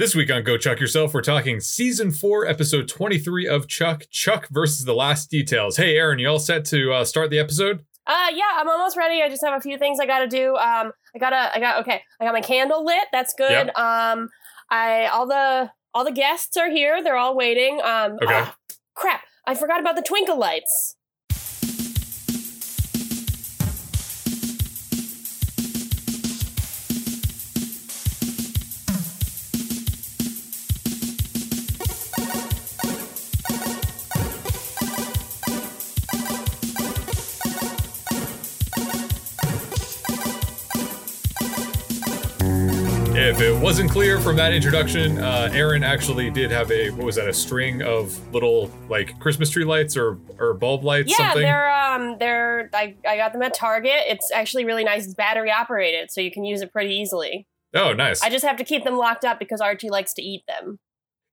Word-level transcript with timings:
This 0.00 0.14
week 0.14 0.32
on 0.32 0.44
Go 0.44 0.56
Chuck 0.56 0.80
Yourself, 0.80 1.12
we're 1.12 1.20
talking 1.20 1.60
season 1.60 2.10
four, 2.10 2.46
episode 2.46 2.88
23 2.88 3.46
of 3.46 3.68
Chuck, 3.68 4.04
Chuck 4.10 4.48
versus 4.48 4.86
the 4.86 4.94
Last 4.94 5.30
Details. 5.30 5.76
Hey, 5.76 5.94
Aaron, 5.94 6.18
you 6.18 6.26
all 6.26 6.38
set 6.38 6.64
to 6.68 6.90
uh, 6.90 7.04
start 7.04 7.28
the 7.28 7.38
episode? 7.38 7.84
Uh, 8.06 8.28
yeah, 8.34 8.50
I'm 8.54 8.66
almost 8.70 8.96
ready. 8.96 9.20
I 9.22 9.28
just 9.28 9.44
have 9.44 9.52
a 9.52 9.60
few 9.60 9.76
things 9.76 10.00
I 10.00 10.06
gotta 10.06 10.26
do. 10.26 10.56
Um, 10.56 10.92
I 11.14 11.18
gotta, 11.18 11.54
I 11.54 11.60
got, 11.60 11.80
okay, 11.82 12.00
I 12.18 12.24
got 12.24 12.32
my 12.32 12.40
candle 12.40 12.82
lit. 12.82 13.08
That's 13.12 13.34
good. 13.34 13.50
Yep. 13.50 13.76
Um, 13.76 14.30
I, 14.70 15.08
all 15.08 15.26
the, 15.26 15.70
all 15.92 16.06
the 16.06 16.12
guests 16.12 16.56
are 16.56 16.70
here. 16.70 17.04
They're 17.04 17.18
all 17.18 17.36
waiting. 17.36 17.82
Um, 17.84 18.12
Okay. 18.22 18.40
ah, 18.40 18.56
crap. 18.94 19.20
I 19.46 19.54
forgot 19.54 19.80
about 19.80 19.96
the 19.96 20.02
twinkle 20.02 20.38
lights. 20.38 20.96
Wasn't 43.60 43.90
clear 43.90 44.18
from 44.20 44.36
that 44.36 44.54
introduction, 44.54 45.18
uh, 45.18 45.50
Aaron 45.52 45.84
actually 45.84 46.30
did 46.30 46.50
have 46.50 46.70
a, 46.72 46.88
what 46.90 47.04
was 47.04 47.16
that, 47.16 47.28
a 47.28 47.32
string 47.32 47.82
of 47.82 48.18
little, 48.32 48.70
like, 48.88 49.18
Christmas 49.20 49.50
tree 49.50 49.64
lights 49.64 49.96
or, 49.98 50.18
or 50.38 50.54
bulb 50.54 50.82
lights, 50.82 51.10
Yeah, 51.10 51.28
something? 51.28 51.42
they're, 51.42 51.70
um, 51.70 52.16
they're, 52.18 52.70
I, 52.72 52.96
I 53.06 53.16
got 53.18 53.32
them 53.34 53.42
at 53.42 53.52
Target. 53.52 53.92
It's 54.08 54.32
actually 54.32 54.64
really 54.64 54.82
nice. 54.82 55.04
It's 55.04 55.14
battery 55.14 55.50
operated, 55.50 56.10
so 56.10 56.22
you 56.22 56.30
can 56.30 56.44
use 56.44 56.62
it 56.62 56.72
pretty 56.72 56.94
easily. 56.94 57.46
Oh, 57.74 57.92
nice. 57.92 58.22
I 58.22 58.30
just 58.30 58.44
have 58.46 58.56
to 58.56 58.64
keep 58.64 58.82
them 58.84 58.96
locked 58.96 59.24
up 59.26 59.38
because 59.38 59.60
Archie 59.60 59.90
likes 59.90 60.14
to 60.14 60.22
eat 60.22 60.42
them. 60.48 60.78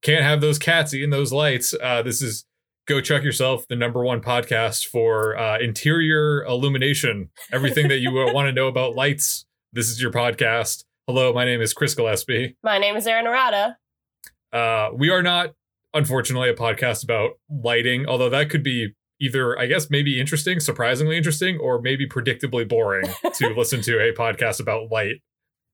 Can't 0.04 0.24
have 0.24 0.42
those 0.42 0.60
cats 0.60 0.94
eating 0.94 1.10
those 1.12 1.32
lights. 1.32 1.74
Uh, 1.82 2.02
this 2.02 2.22
is 2.22 2.46
Go 2.88 3.00
Chuck 3.00 3.24
Yourself, 3.24 3.66
the 3.70 3.76
number 3.78 4.04
one 4.04 4.22
podcast 4.22 4.86
for 4.86 5.38
uh, 5.38 5.60
interior 5.60 6.44
illumination. 6.44 7.30
Everything 7.54 7.88
that 7.88 8.00
you 8.00 8.12
want 8.34 8.48
to 8.48 8.52
know 8.52 8.68
about 8.68 8.96
lights, 8.96 9.46
this 9.72 9.90
is 9.90 10.02
your 10.02 10.12
podcast. 10.12 10.84
Hello, 11.08 11.32
my 11.32 11.46
name 11.46 11.62
is 11.62 11.74
Chris 11.74 11.96
Gillespie. 11.96 12.58
My 12.64 12.78
name 12.78 12.98
is 12.98 13.08
Erin 13.08 13.26
Arata. 13.26 13.76
Uh, 14.52 14.90
we 14.94 15.10
are 15.10 15.24
not, 15.24 15.54
unfortunately, 15.94 16.50
a 16.50 16.54
podcast 16.54 17.02
about 17.04 17.32
lighting, 17.50 18.06
although 18.06 18.30
that 18.30 18.50
could 18.50 18.62
be 18.62 18.94
either, 19.22 19.58
I 19.58 19.68
guess, 19.68 19.90
maybe 19.90 20.20
interesting, 20.20 20.60
surprisingly 20.60 21.16
interesting, 21.16 21.60
or 21.60 21.82
maybe 21.82 22.08
predictably 22.10 22.68
boring 22.68 23.10
to 23.36 23.48
listen 23.58 23.82
to 23.84 24.00
a 24.00 24.14
podcast 24.14 24.60
about 24.60 24.92
light. 24.92 25.22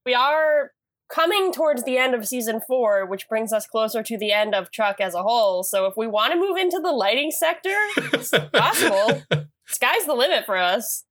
We 0.06 0.14
are 0.14 0.70
coming 1.12 1.52
towards 1.52 1.84
the 1.84 1.98
end 1.98 2.14
of 2.14 2.28
season 2.28 2.62
four, 2.68 3.08
which 3.08 3.28
brings 3.28 3.52
us 3.52 3.66
closer 3.66 4.04
to 4.04 4.18
the 4.18 4.32
end 4.32 4.54
of 4.54 4.72
Chuck 4.72 4.98
as 5.00 5.16
a 5.16 5.24
whole. 5.24 5.64
So 5.64 5.88
if 5.88 5.96
we 5.98 6.06
want 6.06 6.34
to 6.34 6.40
move 6.40 6.58
into 6.58 6.80
the 6.80 6.92
lighting 6.92 7.32
sector, 7.32 7.76
it's 7.98 8.30
possible. 8.54 9.24
Sky's 9.66 10.06
the 10.06 10.14
limit 10.14 10.46
for 10.46 10.58
us. 10.58 11.06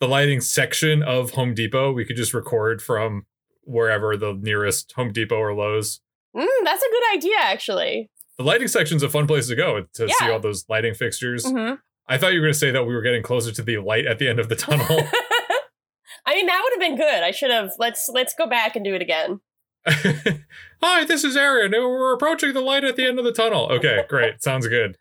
the 0.00 0.08
lighting 0.08 0.40
section 0.40 1.00
of 1.04 1.30
Home 1.32 1.54
Depot, 1.54 1.92
we 1.92 2.04
could 2.04 2.16
just 2.16 2.34
record 2.34 2.82
from 2.82 3.24
wherever 3.68 4.16
the 4.16 4.32
nearest 4.32 4.92
Home 4.92 5.12
Depot 5.12 5.36
or 5.36 5.54
Lowe's. 5.54 6.00
Mm, 6.36 6.46
that's 6.64 6.82
a 6.82 6.90
good 6.90 7.16
idea, 7.16 7.36
actually. 7.40 8.10
The 8.38 8.44
lighting 8.44 8.68
section's 8.68 9.02
a 9.02 9.08
fun 9.08 9.26
place 9.26 9.48
to 9.48 9.56
go 9.56 9.84
to 9.94 10.08
see 10.08 10.30
all 10.30 10.40
those 10.40 10.64
lighting 10.68 10.94
fixtures. 10.94 11.46
hmm 11.48 11.74
I 12.10 12.16
thought 12.16 12.32
you 12.32 12.40
were 12.40 12.46
going 12.46 12.54
to 12.54 12.58
say 12.58 12.70
that 12.70 12.84
we 12.84 12.94
were 12.94 13.02
getting 13.02 13.22
closer 13.22 13.52
to 13.52 13.62
the 13.62 13.76
light 13.78 14.06
at 14.06 14.18
the 14.18 14.28
end 14.28 14.40
of 14.40 14.48
the 14.48 14.56
tunnel. 14.56 14.86
I 16.26 16.34
mean, 16.34 16.46
that 16.46 16.62
would 16.62 16.72
have 16.72 16.80
been 16.80 16.96
good. 16.96 17.22
I 17.22 17.32
should 17.32 17.50
have. 17.50 17.72
Let's 17.78 18.08
let's 18.12 18.34
go 18.34 18.46
back 18.46 18.76
and 18.76 18.84
do 18.84 18.94
it 18.94 19.02
again. 19.02 19.40
Hi, 20.82 21.04
this 21.04 21.22
is 21.22 21.36
Aaron. 21.36 21.72
We're 21.72 22.14
approaching 22.14 22.54
the 22.54 22.60
light 22.60 22.84
at 22.84 22.96
the 22.96 23.06
end 23.06 23.18
of 23.18 23.26
the 23.26 23.32
tunnel. 23.32 23.68
Okay, 23.70 24.04
great. 24.08 24.42
Sounds 24.42 24.66
good. 24.68 24.96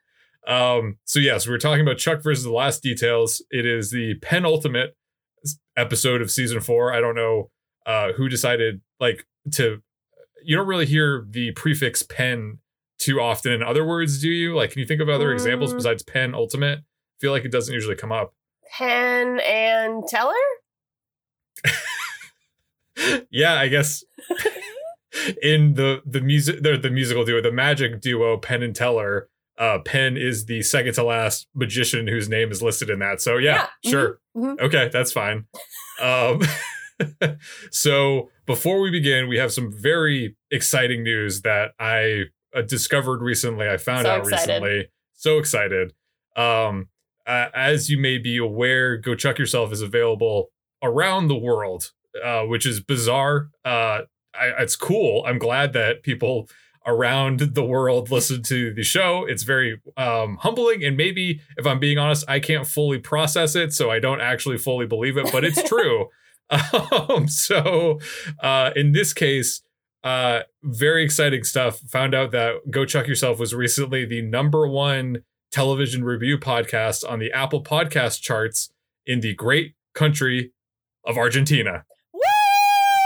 Um, 0.46 0.98
so 1.06 1.20
yes, 1.20 1.46
we 1.46 1.52
were 1.52 1.58
talking 1.58 1.82
about 1.82 1.98
Chuck 1.98 2.22
versus 2.24 2.44
the 2.44 2.52
Last 2.52 2.84
Details. 2.84 3.42
It 3.52 3.66
is 3.66 3.92
the 3.92 4.16
penultimate 4.22 4.96
episode 5.78 6.22
of 6.22 6.30
season 6.32 6.60
four. 6.62 6.94
I 6.94 7.00
don't 7.00 7.16
know 7.16 7.52
uh, 7.88 8.12
who 8.14 8.30
decided 8.30 8.82
like 9.00 9.26
to. 9.54 9.82
You 10.44 10.56
don't 10.56 10.68
really 10.68 10.86
hear 10.86 11.26
the 11.28 11.52
prefix 11.54 12.04
pen 12.04 12.60
too 13.00 13.20
often 13.20 13.52
in 13.52 13.62
other 13.64 13.84
words, 13.86 14.22
do 14.22 14.30
you? 14.30 14.56
Like, 14.56 14.72
can 14.72 14.80
you 14.80 14.86
think 14.86 15.02
of 15.02 15.10
other 15.10 15.32
examples 15.34 15.74
Mm. 15.74 15.78
besides 15.78 16.04
pen 16.04 16.36
ultimate? 16.36 16.80
I 16.80 17.18
feel 17.20 17.32
like 17.32 17.46
it 17.46 17.52
doesn't 17.52 17.74
usually 17.74 17.96
come 17.96 18.12
up. 18.12 18.34
Penn 18.78 19.40
and 19.40 20.04
Teller. 20.08 20.34
yeah, 23.30 23.54
I 23.56 23.68
guess 23.68 24.04
in 25.42 25.74
the 25.76 26.02
the 26.06 26.22
music 26.22 26.62
the, 26.64 26.78
the 26.78 26.90
musical 26.90 27.26
duo, 27.26 27.42
the 27.42 27.52
magic 27.52 28.02
duo, 28.02 28.38
Penn 28.38 28.64
and 28.64 28.76
Teller. 28.76 29.30
Uh, 29.60 29.80
Penn 29.80 30.18
is 30.18 30.46
the 30.46 30.62
second 30.62 30.94
to 30.94 31.04
last 31.04 31.48
magician 31.56 32.08
whose 32.08 32.30
name 32.30 32.52
is 32.52 32.62
listed 32.62 32.92
in 32.92 33.00
that. 33.00 33.22
So 33.22 33.38
yeah, 33.38 33.68
Yeah, 33.82 33.90
sure, 33.92 34.20
mhm. 34.36 34.60
okay, 34.60 34.88
that's 34.94 35.12
fine. 35.12 35.46
Um, 36.00 36.42
so 37.72 38.30
before 38.46 38.82
we 38.82 38.92
begin, 38.92 39.28
we 39.28 39.38
have 39.38 39.52
some 39.52 39.72
very 39.72 40.36
exciting 40.52 41.04
news 41.04 41.42
that 41.42 41.72
I 41.80 42.26
uh, 42.56 42.62
discovered 42.62 43.22
recently. 43.22 43.68
I 43.70 43.78
found 43.78 44.06
So 44.06 44.12
out 44.12 44.20
excited. 44.22 44.64
recently. 44.64 44.88
So 45.14 45.38
excited. 45.38 45.94
Um, 46.36 46.90
uh, 47.26 47.48
as 47.54 47.90
you 47.90 47.98
may 47.98 48.18
be 48.18 48.38
aware, 48.38 48.98
Go 48.98 49.16
Chuck 49.16 49.38
Yourself 49.38 49.72
is 49.72 49.82
available 49.82 50.50
around 50.82 51.28
the 51.28 51.36
world, 51.38 51.92
uh, 52.24 52.44
which 52.44 52.66
is 52.66 52.80
bizarre. 52.80 53.50
Uh, 53.66 54.02
I, 54.34 54.54
it's 54.60 54.76
cool. 54.76 55.24
I'm 55.28 55.40
glad 55.40 55.74
that 55.74 56.04
people 56.04 56.48
around 56.86 57.40
the 57.40 57.66
world 57.66 58.10
listen 58.12 58.44
to 58.44 58.74
the 58.74 58.84
show. 58.84 59.26
It's 59.28 59.44
very 59.44 59.82
um, 59.98 60.38
humbling, 60.38 60.84
and 60.86 60.96
maybe 60.96 61.42
if 61.58 61.66
I'm 61.68 61.80
being 61.80 61.98
honest, 61.98 62.24
I 62.30 62.40
can't 62.40 62.66
fully 62.66 63.00
process 63.00 63.56
it, 63.56 63.74
so 63.74 63.90
I 63.92 64.00
don't 64.00 64.22
actually 64.22 64.58
fully 64.58 64.86
believe 64.86 65.18
it, 65.18 65.30
but 65.32 65.44
it's 65.44 65.62
true. 65.68 66.08
um, 67.10 67.28
so 67.28 68.00
uh, 68.42 68.72
in 68.76 68.92
this 68.94 69.14
case, 69.14 69.62
uh, 70.04 70.42
very 70.64 71.04
exciting 71.04 71.44
stuff. 71.44 71.80
Found 71.80 72.16
out 72.16 72.32
that 72.32 72.72
Go 72.72 72.86
Chuck 72.86 73.08
Yourself 73.08 73.40
was 73.40 73.54
recently 73.54 74.06
the 74.06 74.22
number 74.22 74.68
one 74.68 75.24
television 75.52 76.04
review 76.04 76.38
podcast 76.38 77.10
on 77.10 77.20
the 77.20 77.32
Apple 77.32 77.64
Podcast 77.64 78.22
charts 78.22 78.72
in 79.06 79.22
the 79.22 79.34
great 79.34 79.76
country 79.94 80.54
of 81.06 81.18
Argentina. 81.18 81.86
Woo! 82.14 82.22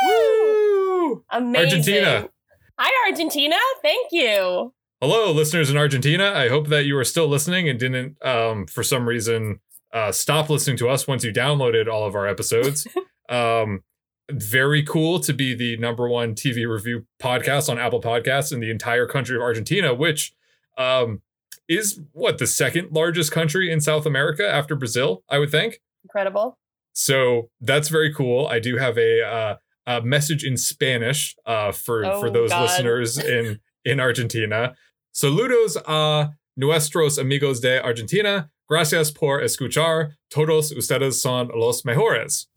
Woo! 0.05 1.23
Amazing. 1.31 1.65
Argentina. 1.65 2.29
Hi, 2.77 3.09
Argentina. 3.09 3.55
Thank 3.81 4.07
you. 4.11 4.73
Hello, 4.99 5.31
listeners 5.31 5.69
in 5.69 5.77
Argentina. 5.77 6.31
I 6.35 6.49
hope 6.49 6.67
that 6.67 6.85
you 6.85 6.97
are 6.97 7.03
still 7.03 7.27
listening 7.27 7.67
and 7.67 7.79
didn't, 7.79 8.23
um, 8.23 8.67
for 8.67 8.83
some 8.83 9.07
reason, 9.07 9.59
uh, 9.93 10.11
stop 10.11 10.49
listening 10.49 10.77
to 10.77 10.89
us 10.89 11.07
once 11.07 11.23
you 11.23 11.33
downloaded 11.33 11.87
all 11.91 12.05
of 12.05 12.15
our 12.15 12.27
episodes. 12.27 12.87
um, 13.31 13.83
very 14.29 14.83
cool 14.83 15.19
to 15.21 15.33
be 15.33 15.55
the 15.55 15.77
number 15.77 16.07
one 16.07 16.35
TV 16.35 16.67
review 16.69 17.05
podcast 17.21 17.69
on 17.69 17.79
Apple 17.79 18.01
Podcasts 18.01 18.53
in 18.53 18.59
the 18.59 18.69
entire 18.69 19.07
country 19.07 19.35
of 19.35 19.41
Argentina, 19.41 19.93
which 19.93 20.33
um, 20.77 21.21
is 21.67 21.99
what 22.13 22.37
the 22.37 22.47
second 22.47 22.89
largest 22.91 23.31
country 23.31 23.71
in 23.71 23.81
South 23.81 24.05
America 24.05 24.47
after 24.47 24.75
Brazil, 24.75 25.23
I 25.29 25.39
would 25.39 25.49
think. 25.51 25.81
Incredible. 26.03 26.57
So 26.93 27.49
that's 27.59 27.89
very 27.89 28.13
cool. 28.13 28.47
I 28.47 28.59
do 28.59 28.77
have 28.77 28.97
a, 28.97 29.21
uh, 29.25 29.55
a 29.87 30.01
message 30.01 30.43
in 30.43 30.57
Spanish 30.57 31.35
uh, 31.45 31.71
for 31.71 32.03
for 32.19 32.27
Oh, 32.27 32.29
those 32.29 32.49
God. 32.51 32.63
listeners 32.63 33.17
in 33.17 33.59
in 33.85 33.99
Argentina. 33.99 34.75
Saludos 35.13 35.75
a 35.87 36.31
nuestros 36.55 37.17
amigos 37.17 37.61
de 37.61 37.81
Argentina. 37.83 38.49
Gracias 38.69 39.11
por 39.11 39.41
escuchar. 39.41 40.11
Todos 40.29 40.71
ustedes 40.71 41.21
son 41.21 41.49
los 41.53 41.83
mejores. 41.83 42.47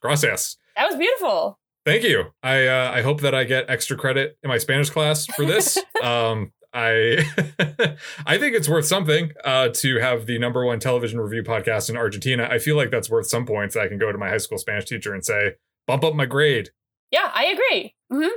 Gracias. 0.00 0.56
That 0.76 0.88
was 0.88 0.96
beautiful. 0.96 1.58
Thank 1.84 2.04
you. 2.04 2.32
I 2.42 2.66
uh, 2.66 2.92
I 2.94 3.02
hope 3.02 3.20
that 3.22 3.34
I 3.34 3.44
get 3.44 3.68
extra 3.68 3.96
credit 3.96 4.38
in 4.42 4.48
my 4.48 4.58
Spanish 4.58 4.90
class 4.90 5.26
for 5.26 5.44
this. 5.44 5.76
um, 6.02 6.52
I 6.72 7.24
I 8.26 8.38
think 8.38 8.54
it's 8.54 8.68
worth 8.68 8.86
something 8.86 9.32
uh, 9.44 9.68
to 9.74 9.98
have 9.98 10.26
the 10.26 10.38
number 10.38 10.64
one 10.64 10.78
television 10.78 11.20
review 11.20 11.42
podcast 11.42 11.90
in 11.90 11.96
Argentina. 11.96 12.48
I 12.50 12.58
feel 12.58 12.76
like 12.76 12.90
that's 12.90 13.10
worth 13.10 13.26
some 13.26 13.44
points. 13.46 13.76
I 13.76 13.88
can 13.88 13.98
go 13.98 14.12
to 14.12 14.18
my 14.18 14.28
high 14.28 14.38
school 14.38 14.58
Spanish 14.58 14.84
teacher 14.86 15.12
and 15.12 15.24
say, 15.24 15.54
bump 15.86 16.04
up 16.04 16.14
my 16.14 16.24
grade. 16.26 16.70
Yeah, 17.10 17.30
I 17.34 17.44
agree. 17.46 17.94
hmm 18.10 18.28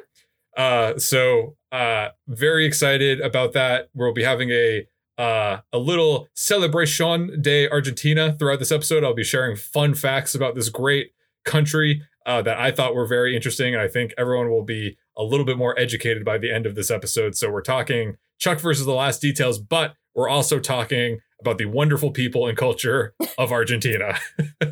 Uh, 0.58 0.98
so 0.98 1.56
uh, 1.72 2.10
very 2.28 2.66
excited 2.66 3.22
about 3.22 3.54
that. 3.54 3.90
We'll 3.94 4.14
be 4.14 4.24
having 4.24 4.50
a 4.50 4.88
uh, 5.18 5.60
a 5.72 5.78
little 5.78 6.28
celebration 6.34 7.42
de 7.42 7.70
Argentina 7.70 8.36
throughout 8.38 8.60
this 8.60 8.72
episode. 8.72 9.04
I'll 9.04 9.14
be 9.14 9.24
sharing 9.24 9.56
fun 9.56 9.94
facts 9.94 10.36
about 10.36 10.56
this 10.56 10.68
great 10.68 11.12
country 11.46 12.02
uh, 12.26 12.42
that 12.42 12.58
I 12.58 12.72
thought 12.72 12.96
were 12.96 13.08
very 13.08 13.36
interesting, 13.36 13.74
and 13.74 13.82
I 13.82 13.88
think 13.88 14.14
everyone 14.18 14.50
will 14.50 14.64
be 14.64 14.98
a 15.18 15.24
little 15.24 15.46
bit 15.46 15.58
more 15.58 15.78
educated 15.80 16.26
by 16.26 16.38
the 16.38 16.52
end 16.52 16.66
of 16.66 16.76
this 16.76 16.92
episode. 16.92 17.36
So 17.36 17.50
we're 17.50 17.62
talking 17.62 18.18
Chuck 18.40 18.60
versus 18.60 18.86
the 18.86 18.94
Last 18.94 19.22
Details, 19.22 19.60
but 19.60 19.94
we're 20.14 20.30
also 20.30 20.60
talking 20.60 21.20
about 21.40 21.58
the 21.58 21.66
wonderful 21.66 22.12
people 22.12 22.48
and 22.48 22.58
culture 22.58 23.14
of 23.38 23.52
Argentina, 23.52 24.18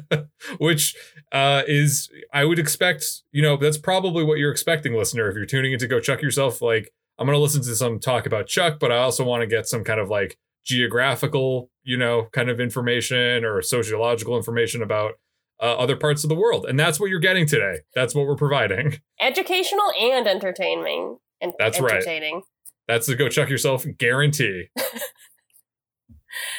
which 0.58 0.96
uh, 1.31 1.64
is 1.68 2.10
I 2.34 2.46
would 2.46 2.60
expect, 2.60 3.06
you 3.31 3.42
know, 3.42 3.58
that's 3.58 3.78
probably 3.78 4.24
what 4.24 4.38
you're 4.38 4.52
expecting, 4.52 4.94
listener. 4.94 5.30
If 5.30 5.36
you're 5.36 5.46
tuning 5.46 5.74
in 5.74 5.80
to 5.80 5.88
go 5.88 6.00
Chuck 6.00 6.22
yourself, 6.22 6.62
like 6.62 6.92
I'm 7.20 7.28
going 7.28 7.38
to 7.38 7.42
listen 7.42 7.62
to 7.64 7.75
some 7.75 8.00
talk 8.00 8.25
about 8.25 8.48
Chuck, 8.48 8.80
but 8.80 8.92
I 8.92 8.98
also 8.98 9.24
want 9.24 9.42
to 9.42 9.48
get 9.48 9.68
some 9.68 9.84
kind 9.84 10.00
of 10.00 10.10
like 10.10 10.38
geographical, 10.66 11.70
you 11.84 11.98
know, 11.98 12.30
kind 12.31 12.50
of 12.50 12.60
information 12.60 13.44
or 13.44 13.62
sociological 13.62 14.38
information 14.38 14.81
about 14.81 15.14
uh, 15.62 15.76
other 15.76 15.96
parts 15.96 16.24
of 16.24 16.30
the 16.30 16.36
world. 16.36 16.66
And 16.66 16.80
that's 16.80 17.00
what 17.00 17.10
you're 17.10 17.20
getting 17.20 17.46
today. 17.46 17.80
That's 17.96 18.14
what 18.16 18.28
we're 18.28 18.36
providing. 18.36 19.00
Educational 19.20 19.92
and 20.00 20.28
entertaining. 20.28 21.18
And 21.42 21.54
That's 21.60 21.80
right. 21.80 21.94
entertaining. 21.94 22.42
That's 22.88 23.08
the 23.08 23.16
go 23.16 23.30
Chuck 23.30 23.50
yourself 23.50 23.86
guarantee. 23.98 24.70
um, 24.78 24.84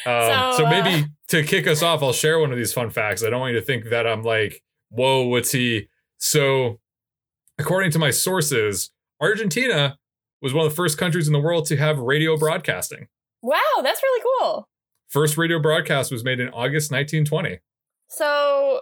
So, 0.05 0.53
so 0.57 0.67
uh, 0.67 0.71
maybe 0.71 1.07
to 1.29 1.43
kick 1.43 1.67
us 1.67 1.83
off, 1.83 2.03
I'll 2.03 2.13
share 2.13 2.39
one 2.39 2.53
of 2.53 2.59
these 2.59 2.73
fun 2.73 2.91
facts. 2.91 3.23
I 3.25 3.31
don't 3.31 3.41
want 3.41 3.55
you 3.55 3.61
to 3.61 3.67
think 3.67 3.91
that 3.91 4.07
I'm 4.07 4.23
like, 4.23 4.63
whoa, 4.91 5.27
what's 5.27 5.53
he? 5.53 5.89
So, 6.19 6.81
according 7.59 7.91
to 7.93 7.99
my 7.99 8.11
sources, 8.11 8.91
Argentina 9.21 9.99
was 10.41 10.55
one 10.55 10.65
of 10.65 10.73
the 10.73 10.77
first 10.77 10.99
countries 10.99 11.27
in 11.27 11.33
the 11.33 11.41
world 11.41 11.67
to 11.67 11.77
have 11.77 11.99
radio 11.99 12.37
broadcasting. 12.37 13.09
Wow, 13.43 13.59
that's 13.83 14.03
really 14.03 14.25
cool. 14.41 14.69
First 15.09 15.37
radio 15.37 15.59
broadcast 15.59 16.11
was 16.11 16.25
made 16.25 16.41
in 16.41 16.49
August 16.49 16.91
1920. 16.91 17.61
So, 18.17 18.81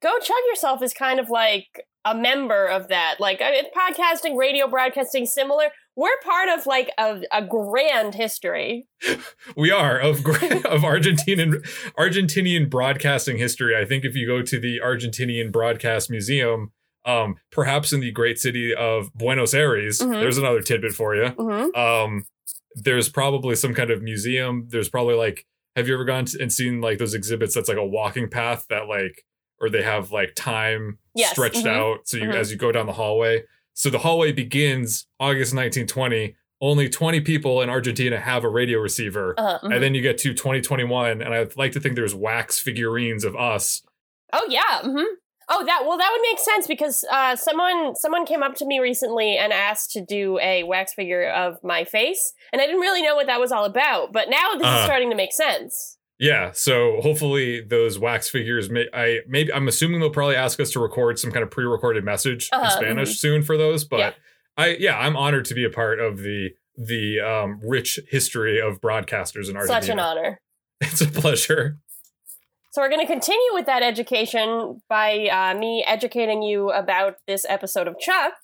Go 0.00 0.18
Chuck 0.18 0.36
Yourself 0.48 0.82
is 0.82 0.92
kind 0.92 1.18
of 1.20 1.30
like 1.30 1.86
a 2.04 2.14
member 2.14 2.66
of 2.66 2.88
that. 2.88 3.16
Like, 3.18 3.40
uh, 3.40 3.46
it's 3.50 3.70
podcasting, 3.76 4.36
radio 4.36 4.68
broadcasting, 4.68 5.26
similar. 5.26 5.66
We're 5.96 6.18
part 6.22 6.50
of 6.50 6.66
like 6.66 6.90
a, 6.98 7.22
a 7.32 7.42
grand 7.44 8.14
history. 8.14 8.86
We 9.56 9.70
are 9.70 9.98
of 9.98 10.18
of 10.26 10.82
Argentinian 10.82 11.64
Argentinian 11.98 12.68
broadcasting 12.68 13.38
history. 13.38 13.74
I 13.76 13.84
think 13.86 14.04
if 14.04 14.14
you 14.14 14.26
go 14.26 14.42
to 14.42 14.60
the 14.60 14.80
Argentinian 14.84 15.50
Broadcast 15.50 16.10
Museum, 16.10 16.72
um, 17.06 17.36
perhaps 17.50 17.92
in 17.92 18.00
the 18.00 18.10
great 18.10 18.38
city 18.38 18.74
of 18.74 19.10
Buenos 19.14 19.54
Aires, 19.54 20.00
Mhm. 20.00 20.20
there's 20.20 20.36
another 20.36 20.60
tidbit 20.60 20.92
for 20.92 21.14
you. 21.16 21.28
hmm 21.28 21.74
Um, 21.78 22.24
there's 22.74 23.08
probably 23.08 23.54
some 23.56 23.72
kind 23.72 23.90
of 23.90 24.02
museum. 24.02 24.66
There's 24.68 24.90
probably 24.90 25.14
like, 25.14 25.46
have 25.76 25.86
you 25.86 25.94
ever 25.94 26.04
gone 26.04 26.24
to, 26.24 26.40
and 26.40 26.52
seen 26.52 26.80
like 26.80 26.98
those 26.98 27.14
exhibits 27.14 27.54
that's 27.54 27.68
like 27.68 27.78
a 27.78 27.86
walking 27.86 28.28
path 28.28 28.66
that 28.70 28.88
like, 28.88 29.24
or 29.60 29.70
they 29.70 29.82
have 29.82 30.10
like 30.10 30.34
time 30.34 30.98
Yes, 31.14 31.30
stretched 31.30 31.64
mhm, 31.64 31.70
out. 31.70 32.00
So 32.08 32.16
you 32.16 32.24
mhm. 32.24 32.34
as 32.34 32.50
you 32.50 32.56
go 32.56 32.72
down 32.72 32.86
the 32.86 32.92
hallway. 32.92 33.44
So 33.74 33.90
the 33.90 33.98
hallway 33.98 34.32
begins 34.32 35.06
August 35.20 35.54
1920. 35.54 36.34
Only 36.62 36.88
20 36.88 37.20
people 37.20 37.60
in 37.60 37.68
Argentina 37.68 38.18
have 38.18 38.42
a 38.42 38.48
radio 38.48 38.78
receiver. 38.78 39.34
Uh, 39.36 39.58
mhm. 39.58 39.74
And 39.74 39.82
then 39.82 39.94
you 39.94 40.00
get 40.00 40.16
to 40.18 40.32
2021, 40.32 41.20
and 41.20 41.34
I'd 41.34 41.54
like 41.56 41.72
to 41.72 41.80
think 41.80 41.94
there's 41.94 42.14
wax 42.14 42.58
figurines 42.58 43.24
of 43.24 43.36
us. 43.36 43.82
Oh 44.32 44.46
yeah. 44.48 44.80
hmm 44.82 45.04
Oh, 45.48 45.64
that 45.64 45.82
well, 45.86 45.96
that 45.96 46.10
would 46.12 46.22
make 46.22 46.38
sense 46.40 46.66
because 46.66 47.04
uh, 47.12 47.36
someone 47.36 47.94
someone 47.94 48.26
came 48.26 48.42
up 48.42 48.54
to 48.56 48.66
me 48.66 48.80
recently 48.80 49.36
and 49.36 49.52
asked 49.52 49.90
to 49.92 50.04
do 50.04 50.38
a 50.40 50.64
wax 50.64 50.92
figure 50.94 51.28
of 51.30 51.62
my 51.62 51.84
face, 51.84 52.32
and 52.52 52.60
I 52.60 52.66
didn't 52.66 52.80
really 52.80 53.02
know 53.02 53.14
what 53.14 53.26
that 53.28 53.38
was 53.40 53.52
all 53.52 53.64
about. 53.64 54.12
But 54.12 54.28
now 54.28 54.52
this 54.54 54.62
is 54.62 54.66
Uh-huh. 54.66 54.84
starting 54.84 55.10
to 55.10 55.16
make 55.16 55.32
sense. 55.32 55.98
Yeah, 56.18 56.50
so 56.52 57.00
hopefully 57.02 57.60
those 57.60 57.98
wax 57.98 58.28
figures. 58.28 58.70
May, 58.70 58.86
I 58.92 59.20
maybe 59.28 59.52
I'm 59.52 59.68
assuming 59.68 60.00
they'll 60.00 60.10
probably 60.10 60.34
ask 60.36 60.58
us 60.58 60.70
to 60.72 60.80
record 60.80 61.18
some 61.18 61.30
kind 61.30 61.42
of 61.44 61.50
pre-recorded 61.50 62.04
message 62.04 62.48
in 62.52 62.58
Uh-huh, 62.58 62.70
Spanish 62.70 63.18
soon 63.18 63.42
for 63.42 63.56
those. 63.56 63.84
But 63.84 63.98
Yeah. 63.98 64.12
I 64.56 64.66
yeah, 64.80 64.98
I'm 64.98 65.16
honored 65.16 65.44
to 65.46 65.54
be 65.54 65.64
a 65.64 65.70
part 65.70 66.00
of 66.00 66.18
the 66.18 66.50
the 66.76 67.20
um, 67.20 67.60
rich 67.62 68.00
history 68.10 68.60
of 68.60 68.80
broadcasters 68.80 69.48
in 69.48 69.56
Argentina. 69.56 69.80
Such 69.82 69.88
an 69.90 70.00
honor. 70.00 70.40
It's 70.80 71.00
a 71.00 71.06
pleasure. 71.08 71.78
So 72.76 72.82
we're 72.82 72.90
going 72.90 73.06
to 73.06 73.10
continue 73.10 73.54
with 73.54 73.64
that 73.64 73.82
education 73.82 74.82
by 74.86 75.28
uh, 75.32 75.58
me 75.58 75.82
educating 75.86 76.42
you 76.42 76.68
about 76.68 77.14
this 77.26 77.46
episode 77.48 77.88
of 77.88 77.98
Chuck. 77.98 78.34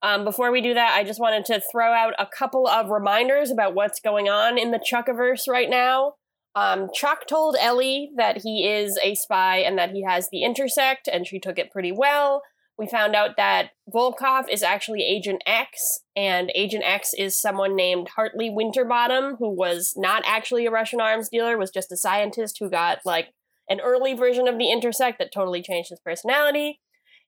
Um, 0.00 0.24
before 0.24 0.50
we 0.50 0.62
do 0.62 0.72
that, 0.72 0.94
I 0.94 1.04
just 1.04 1.20
wanted 1.20 1.44
to 1.44 1.60
throw 1.70 1.92
out 1.92 2.14
a 2.18 2.24
couple 2.24 2.66
of 2.66 2.88
reminders 2.88 3.50
about 3.50 3.74
what's 3.74 4.00
going 4.00 4.30
on 4.30 4.56
in 4.56 4.70
the 4.70 4.78
Chuckiverse 4.78 5.46
right 5.46 5.68
now. 5.68 6.14
Um, 6.54 6.88
Chuck 6.94 7.26
told 7.26 7.54
Ellie 7.60 8.12
that 8.16 8.40
he 8.44 8.66
is 8.66 8.98
a 9.04 9.14
spy 9.14 9.58
and 9.58 9.76
that 9.76 9.90
he 9.90 10.02
has 10.08 10.30
the 10.32 10.42
intersect, 10.42 11.06
and 11.06 11.26
she 11.26 11.38
took 11.38 11.58
it 11.58 11.70
pretty 11.70 11.92
well. 11.92 12.40
We 12.76 12.88
found 12.88 13.14
out 13.14 13.36
that 13.36 13.70
Volkov 13.92 14.48
is 14.50 14.62
actually 14.62 15.02
Agent 15.02 15.42
X, 15.46 16.00
and 16.16 16.50
Agent 16.54 16.82
X 16.84 17.14
is 17.16 17.40
someone 17.40 17.76
named 17.76 18.08
Hartley 18.16 18.50
Winterbottom, 18.50 19.36
who 19.38 19.48
was 19.48 19.94
not 19.96 20.22
actually 20.26 20.66
a 20.66 20.70
Russian 20.70 21.00
arms 21.00 21.28
dealer, 21.28 21.56
was 21.56 21.70
just 21.70 21.92
a 21.92 21.96
scientist 21.96 22.56
who 22.58 22.68
got 22.68 22.98
like 23.04 23.28
an 23.68 23.80
early 23.80 24.14
version 24.14 24.48
of 24.48 24.58
the 24.58 24.70
intersect 24.70 25.18
that 25.18 25.32
totally 25.32 25.62
changed 25.62 25.90
his 25.90 26.00
personality. 26.00 26.80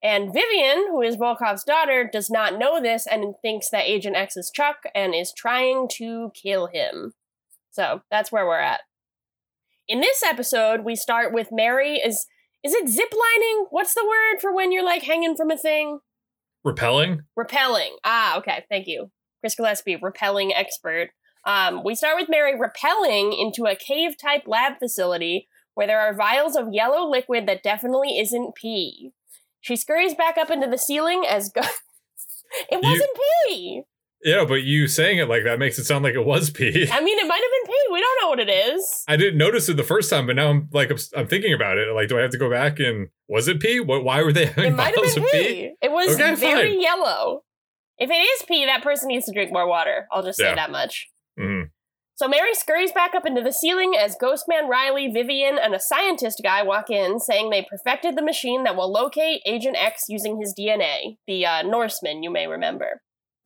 And 0.03 0.33
Vivian, 0.33 0.89
who 0.91 1.01
is 1.01 1.17
Volkov's 1.17 1.65
daughter, 1.65 2.09
does 2.13 2.29
not 2.29 2.59
know 2.59 2.83
this 2.83 3.07
and 3.07 3.35
thinks 3.41 3.71
that 3.71 3.89
Agent 3.89 4.17
X 4.17 4.37
is 4.37 4.51
Chuck 4.53 4.79
and 4.95 5.15
is 5.15 5.33
trying 5.33 5.89
to 5.93 6.33
kill 6.41 6.67
him. 6.67 7.15
So 7.71 8.03
that's 8.11 8.33
where 8.33 8.47
we're 8.47 8.61
at. 8.61 8.81
In 9.89 10.01
this 10.01 10.23
episode, 10.23 10.85
we 10.85 10.97
start 10.97 11.33
with 11.33 11.49
Mary 11.53 11.95
is 11.95 12.27
is 12.65 12.75
it 12.75 12.87
ziplining? 12.87 13.67
What's 13.71 13.95
the 13.95 14.07
word 14.07 14.41
for 14.41 14.55
when 14.55 14.73
you're 14.73 14.85
like 14.85 15.03
hanging 15.03 15.37
from 15.37 15.51
a 15.51 15.59
thing? 15.59 16.01
Repelling. 16.65 17.23
Repelling. 17.37 17.97
Ah, 18.05 18.39
okay. 18.39 18.65
Thank 18.69 18.87
you. 18.89 19.11
Chris 19.41 19.55
Gillespie, 19.55 19.97
repelling 20.01 20.53
expert. 20.53 21.11
Um, 21.45 21.83
we 21.85 21.95
start 21.95 22.17
with 22.19 22.29
Mary 22.29 22.59
repelling 22.59 23.33
into 23.33 23.67
a 23.71 23.77
cave 23.77 24.17
type 24.21 24.43
lab 24.47 24.79
facility 24.81 25.49
where 25.75 25.87
there 25.87 26.01
are 26.01 26.17
vials 26.17 26.57
of 26.57 26.73
yellow 26.73 27.09
liquid 27.09 27.47
that 27.47 27.63
definitely 27.63 28.19
isn't 28.19 28.57
pee. 28.57 29.13
She 29.61 29.77
scurries 29.77 30.15
back 30.15 30.37
up 30.39 30.51
into 30.51 30.67
the 30.67 30.79
ceiling 30.79 31.25
as 31.29 31.49
go- 31.55 31.61
it 32.71 32.83
wasn't 32.83 33.11
pee. 33.47 33.83
Yeah, 34.25 34.45
but 34.47 34.63
you 34.63 34.89
saying 34.89 35.19
it 35.19 35.29
like 35.29 35.45
that 35.45 35.59
makes 35.59 35.79
it 35.79 35.85
sound 35.85 36.03
like 36.05 36.15
it 36.15 36.25
was 36.25 36.51
pee. 36.51 36.89
I 36.93 37.01
mean, 37.01 37.19
it 37.19 37.27
might 37.29 37.43
have 37.43 37.51
been 37.65 37.67
pee. 37.73 37.93
We 37.93 38.01
don't 38.01 38.19
know 38.23 38.29
what 38.31 38.41
it 38.41 38.49
is. 38.49 39.05
I 39.07 39.17
didn't 39.17 39.39
notice 39.39 39.69
it 39.69 39.77
the 39.77 39.85
first 39.85 40.11
time, 40.11 40.27
but 40.27 40.37
now 40.37 40.49
I'm 40.51 40.69
like 40.73 40.91
I'm, 40.91 40.99
I'm 41.17 41.27
thinking 41.29 41.53
about 41.53 41.79
it. 41.79 41.93
Like, 41.95 42.09
do 42.09 42.19
I 42.19 42.23
have 42.23 42.31
to 42.33 42.39
go 42.39 42.51
back 42.51 42.81
and 42.81 43.09
was 43.29 43.47
it 43.49 43.61
pee? 43.61 43.79
What? 43.81 44.05
Why 44.05 44.23
were 44.23 44.33
they 44.33 44.47
having 44.47 44.73
It 44.73 44.77
might 44.77 44.95
have 44.97 45.15
been 45.15 45.25
pee. 45.25 45.31
pee? 45.31 45.73
It 45.83 45.93
was 45.93 46.15
Okay, 46.19 46.35
very 46.35 46.71
fine. 46.73 46.81
yellow. 46.83 47.43
If 47.99 48.11
it 48.11 48.15
is 48.15 48.43
pee, 48.49 48.65
that 48.67 48.83
person 48.83 49.09
needs 49.09 49.27
to 49.27 49.33
drink 49.33 49.53
more 49.53 49.67
water. 49.69 50.07
I'll 50.13 50.23
just 50.23 50.39
say 50.39 50.45
Yeah. 50.47 50.55
that 50.57 50.71
much. 50.71 51.09
Mhm. 51.39 51.71
So 52.17 52.27
Mary 52.29 52.55
scurries 52.55 52.93
back 52.93 53.15
up 53.15 53.27
into 53.27 53.43
the 53.43 53.53
ceiling 53.53 53.95
as 53.99 54.17
Ghostman 54.17 54.69
Riley, 54.71 55.09
Vivian, 55.09 55.59
and 55.59 55.75
a 55.75 55.79
scientist 55.81 56.41
guy 56.43 56.63
walk 56.63 56.89
in, 56.91 57.21
saying 57.21 57.51
they 57.51 57.67
perfected 57.71 58.17
the 58.17 58.23
machine 58.23 58.65
that 58.65 58.75
will 58.75 58.91
locate 58.91 59.43
Agent 59.45 59.77
X 59.79 60.05
using 60.09 60.41
his 60.41 60.55
DNA. 60.59 61.19
The 61.27 61.45
uh, 61.45 61.63
Norseman, 61.63 62.23
you 62.23 62.31
may 62.31 62.47
remember. 62.47 63.03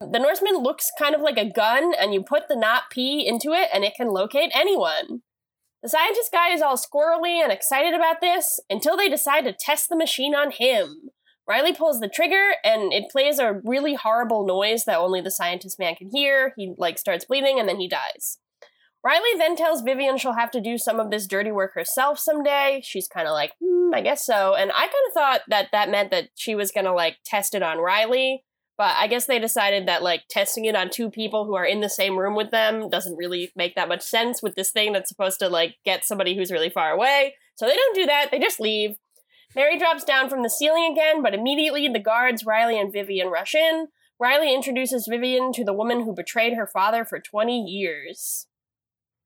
The 0.09 0.19
Norseman 0.19 0.57
looks 0.57 0.91
kind 0.97 1.13
of 1.13 1.21
like 1.21 1.37
a 1.37 1.49
gun, 1.49 1.93
and 1.93 2.13
you 2.13 2.23
put 2.23 2.47
the 2.47 2.55
not 2.55 2.89
P 2.89 3.25
into 3.27 3.51
it, 3.51 3.69
and 3.73 3.83
it 3.83 3.93
can 3.95 4.09
locate 4.09 4.51
anyone. 4.53 5.21
The 5.83 5.89
scientist 5.89 6.31
guy 6.31 6.49
is 6.49 6.61
all 6.61 6.75
squirrely 6.75 7.41
and 7.41 7.51
excited 7.51 7.93
about 7.93 8.21
this 8.21 8.59
until 8.69 8.97
they 8.97 9.09
decide 9.09 9.45
to 9.45 9.53
test 9.53 9.89
the 9.89 9.95
machine 9.95 10.35
on 10.35 10.51
him. 10.51 11.09
Riley 11.47 11.73
pulls 11.73 11.99
the 11.99 12.07
trigger 12.07 12.53
and 12.63 12.93
it 12.93 13.09
plays 13.11 13.39
a 13.39 13.59
really 13.63 13.95
horrible 13.95 14.45
noise 14.45 14.85
that 14.85 14.99
only 14.99 15.21
the 15.21 15.31
scientist 15.31 15.79
man 15.79 15.95
can 15.95 16.09
hear. 16.11 16.53
He 16.55 16.73
like 16.77 16.99
starts 16.99 17.25
bleeding 17.25 17.59
and 17.59 17.67
then 17.67 17.79
he 17.79 17.89
dies. 17.89 18.37
Riley 19.03 19.35
then 19.37 19.55
tells 19.55 19.81
Vivian 19.81 20.17
she'll 20.17 20.33
have 20.33 20.51
to 20.51 20.61
do 20.61 20.77
some 20.77 20.99
of 20.99 21.09
this 21.09 21.25
dirty 21.25 21.51
work 21.51 21.73
herself 21.73 22.19
someday. 22.19 22.81
She's 22.83 23.07
kind 23.07 23.27
of 23.27 23.33
like, 23.33 23.53
hmm, 23.59 23.89
I 23.93 24.01
guess 24.01 24.23
so. 24.23 24.53
And 24.53 24.71
I 24.71 24.81
kind 24.81 24.91
of 25.07 25.13
thought 25.13 25.41
that 25.47 25.69
that 25.71 25.89
meant 25.89 26.11
that 26.11 26.29
she 26.35 26.53
was 26.53 26.71
going 26.71 26.85
to 26.85 26.93
like 26.93 27.17
test 27.25 27.55
it 27.55 27.63
on 27.63 27.79
Riley. 27.79 28.43
But 28.81 28.95
I 28.97 29.05
guess 29.05 29.27
they 29.27 29.37
decided 29.37 29.87
that 29.87 30.01
like 30.01 30.23
testing 30.27 30.65
it 30.65 30.75
on 30.75 30.89
two 30.89 31.11
people 31.11 31.45
who 31.45 31.53
are 31.53 31.63
in 31.63 31.81
the 31.81 31.87
same 31.87 32.17
room 32.17 32.33
with 32.33 32.49
them 32.49 32.89
doesn't 32.89 33.15
really 33.15 33.51
make 33.55 33.75
that 33.75 33.87
much 33.87 34.01
sense 34.01 34.41
with 34.41 34.55
this 34.55 34.71
thing 34.71 34.91
that's 34.91 35.07
supposed 35.07 35.37
to 35.37 35.49
like 35.49 35.75
get 35.85 36.03
somebody 36.03 36.35
who's 36.35 36.51
really 36.51 36.71
far 36.71 36.89
away. 36.89 37.35
So 37.53 37.67
they 37.67 37.75
don't 37.75 37.95
do 37.95 38.07
that. 38.07 38.29
They 38.31 38.39
just 38.39 38.59
leave. 38.59 38.95
Mary 39.55 39.77
drops 39.77 40.03
down 40.03 40.31
from 40.31 40.41
the 40.41 40.49
ceiling 40.49 40.91
again, 40.91 41.21
but 41.21 41.35
immediately 41.35 41.87
the 41.89 41.99
guards, 41.99 42.43
Riley 42.43 42.79
and 42.79 42.91
Vivian, 42.91 43.27
rush 43.27 43.53
in. 43.53 43.89
Riley 44.19 44.51
introduces 44.51 45.05
Vivian 45.07 45.53
to 45.53 45.63
the 45.63 45.73
woman 45.75 46.03
who 46.03 46.15
betrayed 46.15 46.55
her 46.55 46.65
father 46.65 47.05
for 47.05 47.19
20 47.19 47.61
years. 47.61 48.47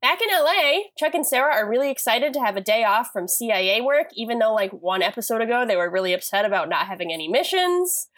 Back 0.02 0.20
in 0.22 0.28
LA, 0.38 0.80
Chuck 1.00 1.14
and 1.14 1.26
Sarah 1.26 1.56
are 1.56 1.70
really 1.70 1.90
excited 1.90 2.34
to 2.34 2.42
have 2.42 2.58
a 2.58 2.62
day 2.62 2.84
off 2.84 3.12
from 3.14 3.30
CIA 3.30 3.80
work, 3.80 4.08
even 4.16 4.40
though, 4.40 4.54
like, 4.54 4.72
one 4.72 5.02
episode 5.02 5.42
ago, 5.42 5.66
they 5.66 5.78
were 5.78 5.90
really 5.90 6.14
upset 6.14 6.44
about 6.44 6.68
not 6.68 6.88
having 6.88 7.14
any 7.14 7.30
missions. 7.30 8.10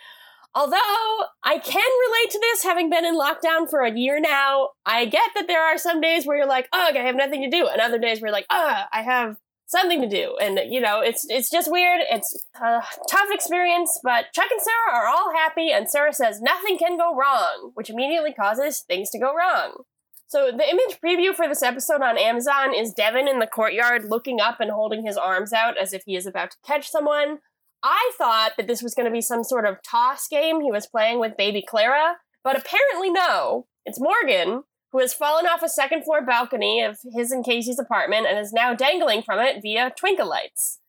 Although 0.55 1.25
I 1.43 1.59
can 1.59 1.89
relate 2.07 2.31
to 2.31 2.39
this, 2.39 2.63
having 2.63 2.89
been 2.89 3.05
in 3.05 3.15
lockdown 3.15 3.69
for 3.69 3.81
a 3.81 3.95
year 3.95 4.19
now, 4.19 4.69
I 4.85 5.05
get 5.05 5.29
that 5.35 5.47
there 5.47 5.63
are 5.63 5.77
some 5.77 6.01
days 6.01 6.25
where 6.25 6.37
you're 6.37 6.47
like, 6.47 6.67
"Ugh, 6.73 6.95
I 6.95 7.01
have 7.01 7.15
nothing 7.15 7.43
to 7.43 7.49
do," 7.49 7.67
and 7.67 7.79
other 7.79 7.99
days 7.99 8.19
where 8.19 8.29
you're 8.29 8.37
like, 8.37 8.47
"Ugh, 8.49 8.87
I 8.91 9.03
have 9.03 9.37
something 9.67 10.01
to 10.01 10.07
do." 10.07 10.35
And 10.41 10.59
you 10.71 10.81
know, 10.81 11.01
it's 11.01 11.25
it's 11.29 11.49
just 11.49 11.71
weird. 11.71 12.01
It's 12.09 12.45
a 12.55 12.81
tough 13.09 13.29
experience, 13.31 13.99
but 14.03 14.33
Chuck 14.33 14.49
and 14.49 14.61
Sarah 14.61 14.99
are 14.99 15.07
all 15.07 15.33
happy, 15.35 15.71
and 15.71 15.89
Sarah 15.89 16.13
says 16.13 16.41
nothing 16.41 16.77
can 16.77 16.97
go 16.97 17.15
wrong, 17.15 17.71
which 17.75 17.89
immediately 17.89 18.33
causes 18.33 18.81
things 18.81 19.09
to 19.11 19.19
go 19.19 19.35
wrong. 19.35 19.83
So 20.29 20.51
the 20.51 20.69
image 20.69 20.99
preview 21.01 21.33
for 21.33 21.47
this 21.47 21.63
episode 21.63 22.01
on 22.01 22.17
Amazon 22.17 22.73
is 22.73 22.93
Devin 22.93 23.29
in 23.29 23.39
the 23.39 23.47
courtyard 23.47 24.05
looking 24.09 24.41
up 24.41 24.59
and 24.59 24.71
holding 24.71 25.05
his 25.05 25.17
arms 25.17 25.53
out 25.53 25.77
as 25.77 25.93
if 25.93 26.03
he 26.05 26.15
is 26.17 26.25
about 26.25 26.51
to 26.51 26.57
catch 26.65 26.89
someone. 26.89 27.39
I 27.83 28.11
thought 28.17 28.53
that 28.57 28.67
this 28.67 28.81
was 28.81 28.93
going 28.93 29.05
to 29.05 29.11
be 29.11 29.21
some 29.21 29.43
sort 29.43 29.65
of 29.65 29.77
toss 29.83 30.27
game 30.27 30.61
he 30.61 30.71
was 30.71 30.87
playing 30.87 31.19
with 31.19 31.37
baby 31.37 31.63
Clara, 31.67 32.15
but 32.43 32.57
apparently 32.57 33.09
no. 33.09 33.67
It's 33.85 33.99
Morgan, 33.99 34.63
who 34.91 34.99
has 34.99 35.13
fallen 35.13 35.45
off 35.45 35.63
a 35.63 35.69
second 35.69 36.03
floor 36.03 36.25
balcony 36.25 36.81
of 36.81 36.99
his 37.13 37.31
and 37.31 37.45
Casey's 37.45 37.79
apartment 37.79 38.25
and 38.27 38.39
is 38.39 38.51
now 38.51 38.73
dangling 38.73 39.21
from 39.21 39.39
it 39.39 39.61
via 39.61 39.93
twinkle 39.97 40.27
lights. 40.27 40.79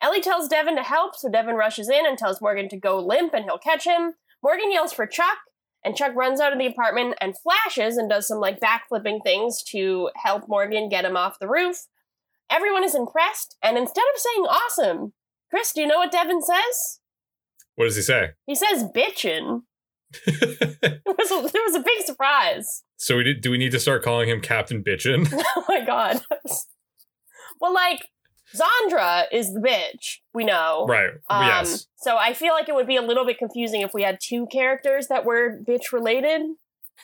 Ellie 0.00 0.20
tells 0.20 0.48
Devin 0.48 0.76
to 0.76 0.82
help, 0.82 1.16
so 1.16 1.30
Devin 1.30 1.54
rushes 1.54 1.88
in 1.88 2.06
and 2.06 2.18
tells 2.18 2.42
Morgan 2.42 2.68
to 2.68 2.76
go 2.76 2.98
limp 2.98 3.32
and 3.32 3.44
he'll 3.44 3.58
catch 3.58 3.84
him. 3.84 4.14
Morgan 4.42 4.70
yells 4.70 4.92
for 4.92 5.06
Chuck, 5.06 5.38
and 5.82 5.96
Chuck 5.96 6.14
runs 6.14 6.40
out 6.40 6.52
of 6.52 6.58
the 6.58 6.66
apartment 6.66 7.14
and 7.20 7.34
flashes 7.38 7.96
and 7.96 8.10
does 8.10 8.28
some 8.28 8.38
like 8.38 8.60
backflipping 8.60 9.22
things 9.22 9.62
to 9.70 10.10
help 10.22 10.44
Morgan 10.46 10.88
get 10.88 11.04
him 11.04 11.16
off 11.16 11.38
the 11.38 11.48
roof. 11.48 11.86
Everyone 12.50 12.84
is 12.84 12.94
impressed, 12.94 13.56
and 13.62 13.78
instead 13.78 14.04
of 14.14 14.20
saying 14.20 14.44
awesome, 14.44 15.14
Chris, 15.54 15.72
do 15.72 15.82
you 15.82 15.86
know 15.86 15.98
what 15.98 16.10
Devin 16.10 16.42
says? 16.42 16.98
What 17.76 17.84
does 17.84 17.94
he 17.94 18.02
say? 18.02 18.30
He 18.44 18.56
says 18.56 18.82
bitchin'. 18.92 19.60
it, 20.26 21.00
was 21.06 21.30
a, 21.30 21.46
it 21.46 21.62
was 21.64 21.76
a 21.76 21.80
big 21.80 22.04
surprise. 22.04 22.82
So 22.96 23.18
we 23.18 23.22
did, 23.22 23.40
do 23.40 23.52
we 23.52 23.58
need 23.58 23.70
to 23.70 23.78
start 23.78 24.02
calling 24.02 24.28
him 24.28 24.40
Captain 24.40 24.82
Bitchin? 24.82 25.28
oh 25.56 25.64
my 25.68 25.84
god. 25.84 26.22
well, 27.60 27.72
like 27.72 28.08
Zandra 28.52 29.26
is 29.30 29.54
the 29.54 29.60
bitch. 29.60 30.16
We 30.32 30.42
know, 30.42 30.86
right? 30.88 31.10
Um, 31.30 31.46
yes. 31.46 31.86
So 31.98 32.16
I 32.16 32.34
feel 32.34 32.52
like 32.52 32.68
it 32.68 32.74
would 32.74 32.88
be 32.88 32.96
a 32.96 33.02
little 33.02 33.24
bit 33.24 33.38
confusing 33.38 33.82
if 33.82 33.94
we 33.94 34.02
had 34.02 34.18
two 34.20 34.48
characters 34.50 35.06
that 35.06 35.24
were 35.24 35.60
bitch 35.64 35.92
related. 35.92 36.42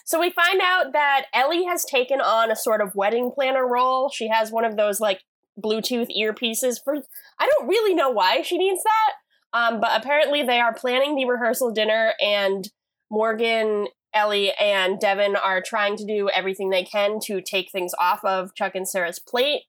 So 0.05 0.19
we 0.19 0.31
find 0.31 0.61
out 0.61 0.93
that 0.93 1.27
Ellie 1.33 1.67
has 1.67 1.85
taken 1.85 2.21
on 2.21 2.51
a 2.51 2.57
sort 2.57 2.81
of 2.81 2.97
wedding 2.97 3.31
planner 3.33 3.65
role. 3.65 4.11
She 4.11 4.27
has 4.27 4.51
one 4.51 4.65
of 4.65 4.77
those 4.77 4.99
like 4.99 5.21
Bluetooth 5.61 6.09
earpieces 6.17 6.79
for. 6.83 6.97
I 7.39 7.47
don't 7.47 7.69
really 7.69 7.95
know 7.95 8.11
why 8.11 8.43
she 8.43 8.59
needs 8.59 8.83
that. 8.83 9.13
Um, 9.53 9.81
but 9.81 10.01
apparently 10.01 10.43
they 10.43 10.61
are 10.61 10.73
planning 10.73 11.17
the 11.17 11.25
rehearsal 11.25 11.73
dinner, 11.73 12.15
and 12.21 12.71
Morgan, 13.11 13.89
Ellie, 14.15 14.53
and 14.53 15.01
Devin 15.01 15.35
are 15.35 15.61
trying 15.61 15.97
to 15.97 16.07
do 16.07 16.29
everything 16.33 16.71
they 16.71 16.85
can 16.85 17.19
to 17.25 17.41
take 17.41 17.71
things 17.71 17.93
off 17.99 18.25
of 18.25 18.55
Chuck 18.55 18.75
and 18.75 18.89
Sarah's 18.89 19.19
plate. 19.19 19.63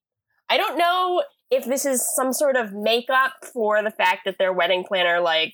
I 0.49 0.57
don't 0.57 0.77
know 0.77 1.23
if 1.49 1.65
this 1.65 1.85
is 1.85 2.07
some 2.15 2.31
sort 2.31 2.55
of 2.55 2.73
makeup 2.73 3.33
for 3.51 3.81
the 3.81 3.91
fact 3.91 4.21
that 4.25 4.37
their 4.37 4.53
wedding 4.53 4.83
planner 4.87 5.19
like 5.19 5.53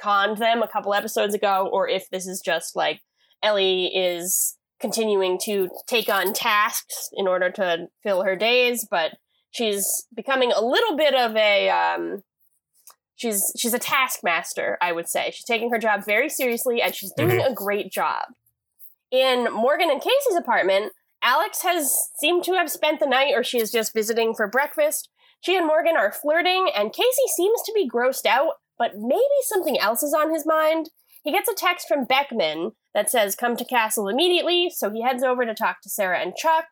conned 0.00 0.38
them 0.38 0.62
a 0.62 0.68
couple 0.68 0.94
episodes 0.94 1.34
ago, 1.34 1.68
or 1.70 1.88
if 1.88 2.08
this 2.10 2.26
is 2.26 2.40
just 2.40 2.76
like 2.76 3.00
Ellie 3.42 3.86
is 3.94 4.56
continuing 4.80 5.38
to 5.44 5.68
take 5.86 6.08
on 6.08 6.32
tasks 6.32 7.08
in 7.12 7.26
order 7.26 7.50
to 7.50 7.88
fill 8.02 8.22
her 8.24 8.36
days, 8.36 8.86
but 8.90 9.12
she's 9.56 10.06
becoming 10.14 10.52
a 10.52 10.64
little 10.64 10.96
bit 10.96 11.14
of 11.14 11.34
a 11.34 11.70
um, 11.70 12.22
she's 13.16 13.52
she's 13.56 13.74
a 13.74 13.78
taskmaster, 13.78 14.76
I 14.80 14.92
would 14.92 15.08
say. 15.08 15.30
She's 15.32 15.44
taking 15.44 15.70
her 15.70 15.78
job 15.78 16.04
very 16.04 16.28
seriously 16.28 16.82
and 16.82 16.94
she's 16.94 17.12
doing 17.16 17.38
mm-hmm. 17.38 17.52
a 17.52 17.54
great 17.54 17.90
job. 17.90 18.24
In 19.10 19.52
Morgan 19.52 19.90
and 19.90 20.00
Casey's 20.00 20.38
apartment, 20.38 20.92
Alex 21.22 21.62
has 21.62 21.96
seemed 22.20 22.44
to 22.44 22.54
have 22.54 22.70
spent 22.70 23.00
the 23.00 23.06
night 23.06 23.32
or 23.34 23.42
she 23.42 23.58
is 23.58 23.72
just 23.72 23.94
visiting 23.94 24.34
for 24.34 24.46
breakfast. 24.46 25.08
She 25.40 25.56
and 25.56 25.66
Morgan 25.66 25.96
are 25.96 26.12
flirting 26.12 26.68
and 26.76 26.92
Casey 26.92 27.26
seems 27.34 27.62
to 27.62 27.72
be 27.74 27.88
grossed 27.88 28.26
out, 28.26 28.54
but 28.78 28.92
maybe 28.96 29.22
something 29.42 29.78
else 29.78 30.02
is 30.02 30.14
on 30.14 30.32
his 30.32 30.46
mind. 30.46 30.90
He 31.24 31.32
gets 31.32 31.48
a 31.48 31.54
text 31.54 31.88
from 31.88 32.04
Beckman 32.04 32.72
that 32.94 33.10
says, 33.10 33.34
Come 33.34 33.56
to 33.56 33.64
Castle 33.64 34.08
immediately, 34.08 34.70
so 34.72 34.90
he 34.90 35.02
heads 35.02 35.24
over 35.24 35.44
to 35.44 35.54
talk 35.54 35.80
to 35.82 35.88
Sarah 35.88 36.20
and 36.20 36.36
Chuck. 36.36 36.66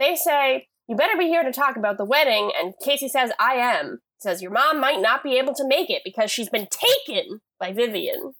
They 0.00 0.16
say, 0.16 0.66
You 0.88 0.96
better 0.96 1.16
be 1.16 1.26
here 1.26 1.44
to 1.44 1.52
talk 1.52 1.76
about 1.76 1.96
the 1.96 2.04
wedding, 2.04 2.50
and 2.60 2.74
Casey 2.84 3.08
says, 3.08 3.30
I 3.38 3.54
am 3.54 4.00
says 4.22 4.40
your 4.40 4.52
mom 4.52 4.80
might 4.80 5.00
not 5.00 5.22
be 5.22 5.36
able 5.36 5.54
to 5.54 5.66
make 5.66 5.90
it 5.90 6.02
because 6.04 6.30
she's 6.30 6.48
been 6.48 6.68
taken 6.70 7.40
by 7.58 7.72
Vivian. 7.72 8.32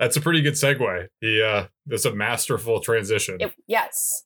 That's 0.00 0.16
a 0.16 0.20
pretty 0.20 0.42
good 0.42 0.54
segue. 0.54 1.06
He 1.20 1.42
uh 1.42 1.66
that's 1.86 2.04
a 2.04 2.14
masterful 2.14 2.80
transition. 2.80 3.36
It, 3.38 3.52
yes. 3.68 4.24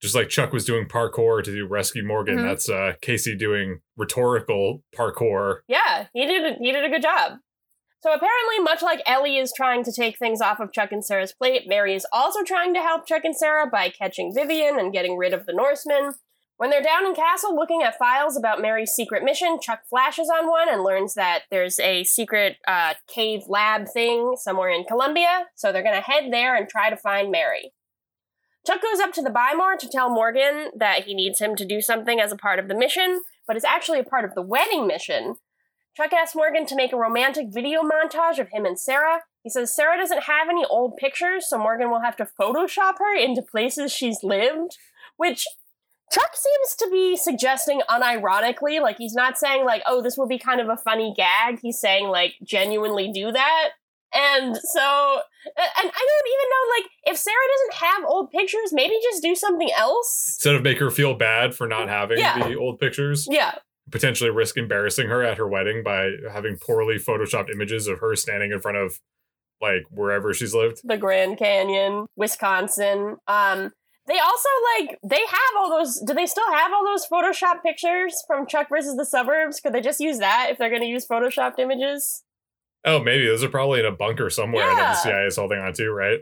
Just 0.00 0.14
like 0.14 0.28
Chuck 0.28 0.52
was 0.52 0.64
doing 0.64 0.86
parkour 0.86 1.42
to 1.42 1.52
do 1.52 1.66
rescue 1.66 2.06
Morgan, 2.06 2.36
mm-hmm. 2.36 2.46
that's 2.46 2.68
uh 2.68 2.92
Casey 3.02 3.36
doing 3.36 3.80
rhetorical 3.96 4.84
parkour. 4.96 5.60
Yeah, 5.66 6.06
he 6.12 6.26
did 6.26 6.44
a, 6.44 6.58
he 6.60 6.70
did 6.70 6.84
a 6.84 6.88
good 6.88 7.02
job. 7.02 7.38
So 8.02 8.14
apparently, 8.14 8.60
much 8.60 8.80
like 8.80 9.02
Ellie 9.04 9.36
is 9.36 9.52
trying 9.54 9.84
to 9.84 9.92
take 9.92 10.18
things 10.18 10.40
off 10.40 10.58
of 10.58 10.72
Chuck 10.72 10.90
and 10.90 11.04
Sarah's 11.04 11.34
plate, 11.34 11.64
Mary 11.66 11.94
is 11.94 12.06
also 12.14 12.42
trying 12.42 12.72
to 12.72 12.80
help 12.80 13.06
Chuck 13.06 13.24
and 13.24 13.36
Sarah 13.36 13.66
by 13.66 13.90
catching 13.90 14.32
Vivian 14.34 14.78
and 14.78 14.90
getting 14.90 15.18
rid 15.18 15.34
of 15.34 15.44
the 15.44 15.52
Norsemen. 15.52 16.14
When 16.60 16.68
they're 16.68 16.82
down 16.82 17.06
in 17.06 17.14
Castle 17.14 17.56
looking 17.56 17.82
at 17.82 17.96
files 17.96 18.36
about 18.36 18.60
Mary's 18.60 18.90
secret 18.90 19.24
mission, 19.24 19.60
Chuck 19.62 19.80
flashes 19.88 20.28
on 20.28 20.46
one 20.46 20.68
and 20.68 20.84
learns 20.84 21.14
that 21.14 21.44
there's 21.50 21.80
a 21.80 22.04
secret 22.04 22.58
uh, 22.68 22.92
cave 23.08 23.44
lab 23.48 23.88
thing 23.88 24.34
somewhere 24.36 24.68
in 24.68 24.84
Colombia, 24.84 25.46
so 25.54 25.72
they're 25.72 25.82
gonna 25.82 26.02
head 26.02 26.30
there 26.30 26.54
and 26.54 26.68
try 26.68 26.90
to 26.90 26.98
find 26.98 27.30
Mary. 27.30 27.72
Chuck 28.66 28.82
goes 28.82 29.00
up 29.00 29.14
to 29.14 29.22
the 29.22 29.30
Buy 29.30 29.54
More 29.56 29.78
to 29.78 29.88
tell 29.88 30.10
Morgan 30.10 30.68
that 30.76 31.04
he 31.04 31.14
needs 31.14 31.40
him 31.40 31.56
to 31.56 31.64
do 31.64 31.80
something 31.80 32.20
as 32.20 32.30
a 32.30 32.36
part 32.36 32.58
of 32.58 32.68
the 32.68 32.76
mission, 32.76 33.22
but 33.46 33.56
it's 33.56 33.64
actually 33.64 34.00
a 34.00 34.04
part 34.04 34.26
of 34.26 34.34
the 34.34 34.42
wedding 34.42 34.86
mission. 34.86 35.36
Chuck 35.96 36.12
asks 36.12 36.36
Morgan 36.36 36.66
to 36.66 36.76
make 36.76 36.92
a 36.92 36.98
romantic 36.98 37.46
video 37.48 37.80
montage 37.80 38.38
of 38.38 38.50
him 38.50 38.66
and 38.66 38.78
Sarah. 38.78 39.20
He 39.42 39.48
says 39.48 39.74
Sarah 39.74 39.96
doesn't 39.96 40.24
have 40.24 40.50
any 40.50 40.66
old 40.66 40.98
pictures, 40.98 41.48
so 41.48 41.56
Morgan 41.56 41.88
will 41.90 42.02
have 42.02 42.16
to 42.16 42.28
Photoshop 42.38 42.98
her 42.98 43.16
into 43.16 43.40
places 43.40 43.94
she's 43.94 44.22
lived, 44.22 44.76
which 45.16 45.46
Chuck 46.12 46.30
seems 46.34 46.76
to 46.76 46.90
be 46.90 47.16
suggesting 47.16 47.82
unironically, 47.88 48.80
like 48.80 48.96
he's 48.98 49.14
not 49.14 49.38
saying 49.38 49.64
like, 49.64 49.82
"Oh, 49.86 50.02
this 50.02 50.16
will 50.16 50.28
be 50.28 50.38
kind 50.38 50.60
of 50.60 50.68
a 50.68 50.76
funny 50.76 51.14
gag." 51.16 51.60
He's 51.62 51.78
saying 51.78 52.08
like, 52.08 52.34
"Genuinely 52.42 53.12
do 53.12 53.30
that." 53.30 53.70
And 54.12 54.56
so, 54.56 55.20
and 55.46 55.52
I 55.56 55.82
don't 55.82 55.92
even 55.92 56.48
know, 56.50 56.74
like, 56.76 56.90
if 57.04 57.16
Sarah 57.16 57.36
doesn't 57.52 57.86
have 57.86 58.04
old 58.08 58.32
pictures, 58.32 58.72
maybe 58.72 58.94
just 59.04 59.22
do 59.22 59.36
something 59.36 59.70
else 59.76 60.34
instead 60.36 60.56
of 60.56 60.62
make 60.62 60.80
her 60.80 60.90
feel 60.90 61.14
bad 61.14 61.54
for 61.54 61.68
not 61.68 61.88
having 61.88 62.18
yeah. 62.18 62.36
the 62.48 62.56
old 62.56 62.80
pictures. 62.80 63.28
Yeah, 63.30 63.54
potentially 63.90 64.30
risk 64.30 64.56
embarrassing 64.56 65.08
her 65.08 65.22
at 65.22 65.38
her 65.38 65.46
wedding 65.46 65.82
by 65.84 66.10
having 66.32 66.56
poorly 66.56 66.96
photoshopped 66.96 67.50
images 67.50 67.86
of 67.86 68.00
her 68.00 68.16
standing 68.16 68.52
in 68.52 68.60
front 68.60 68.78
of 68.78 69.00
like 69.60 69.84
wherever 69.90 70.32
she's 70.32 70.54
lived, 70.54 70.80
the 70.82 70.96
Grand 70.96 71.38
Canyon, 71.38 72.06
Wisconsin. 72.16 73.16
Um, 73.28 73.72
they 74.10 74.18
also 74.18 74.48
like 74.76 74.98
they 75.04 75.20
have 75.20 75.54
all 75.56 75.70
those. 75.70 76.02
Do 76.04 76.14
they 76.14 76.26
still 76.26 76.50
have 76.52 76.72
all 76.72 76.84
those 76.84 77.06
Photoshop 77.06 77.62
pictures 77.62 78.24
from 78.26 78.44
Chuck 78.44 78.68
versus 78.68 78.96
the 78.96 79.04
Suburbs? 79.04 79.60
Could 79.60 79.72
they 79.72 79.80
just 79.80 80.00
use 80.00 80.18
that 80.18 80.48
if 80.50 80.58
they're 80.58 80.68
going 80.68 80.82
to 80.82 80.88
use 80.88 81.06
Photoshopped 81.06 81.60
images? 81.60 82.24
Oh, 82.84 82.98
maybe 82.98 83.26
those 83.26 83.44
are 83.44 83.48
probably 83.48 83.78
in 83.80 83.86
a 83.86 83.92
bunker 83.92 84.28
somewhere 84.28 84.66
yeah. 84.66 84.74
that 84.74 84.90
the 84.94 85.00
CIA 85.02 85.26
is 85.26 85.36
holding 85.36 85.60
on 85.60 85.72
to, 85.74 85.92
right? 85.92 86.20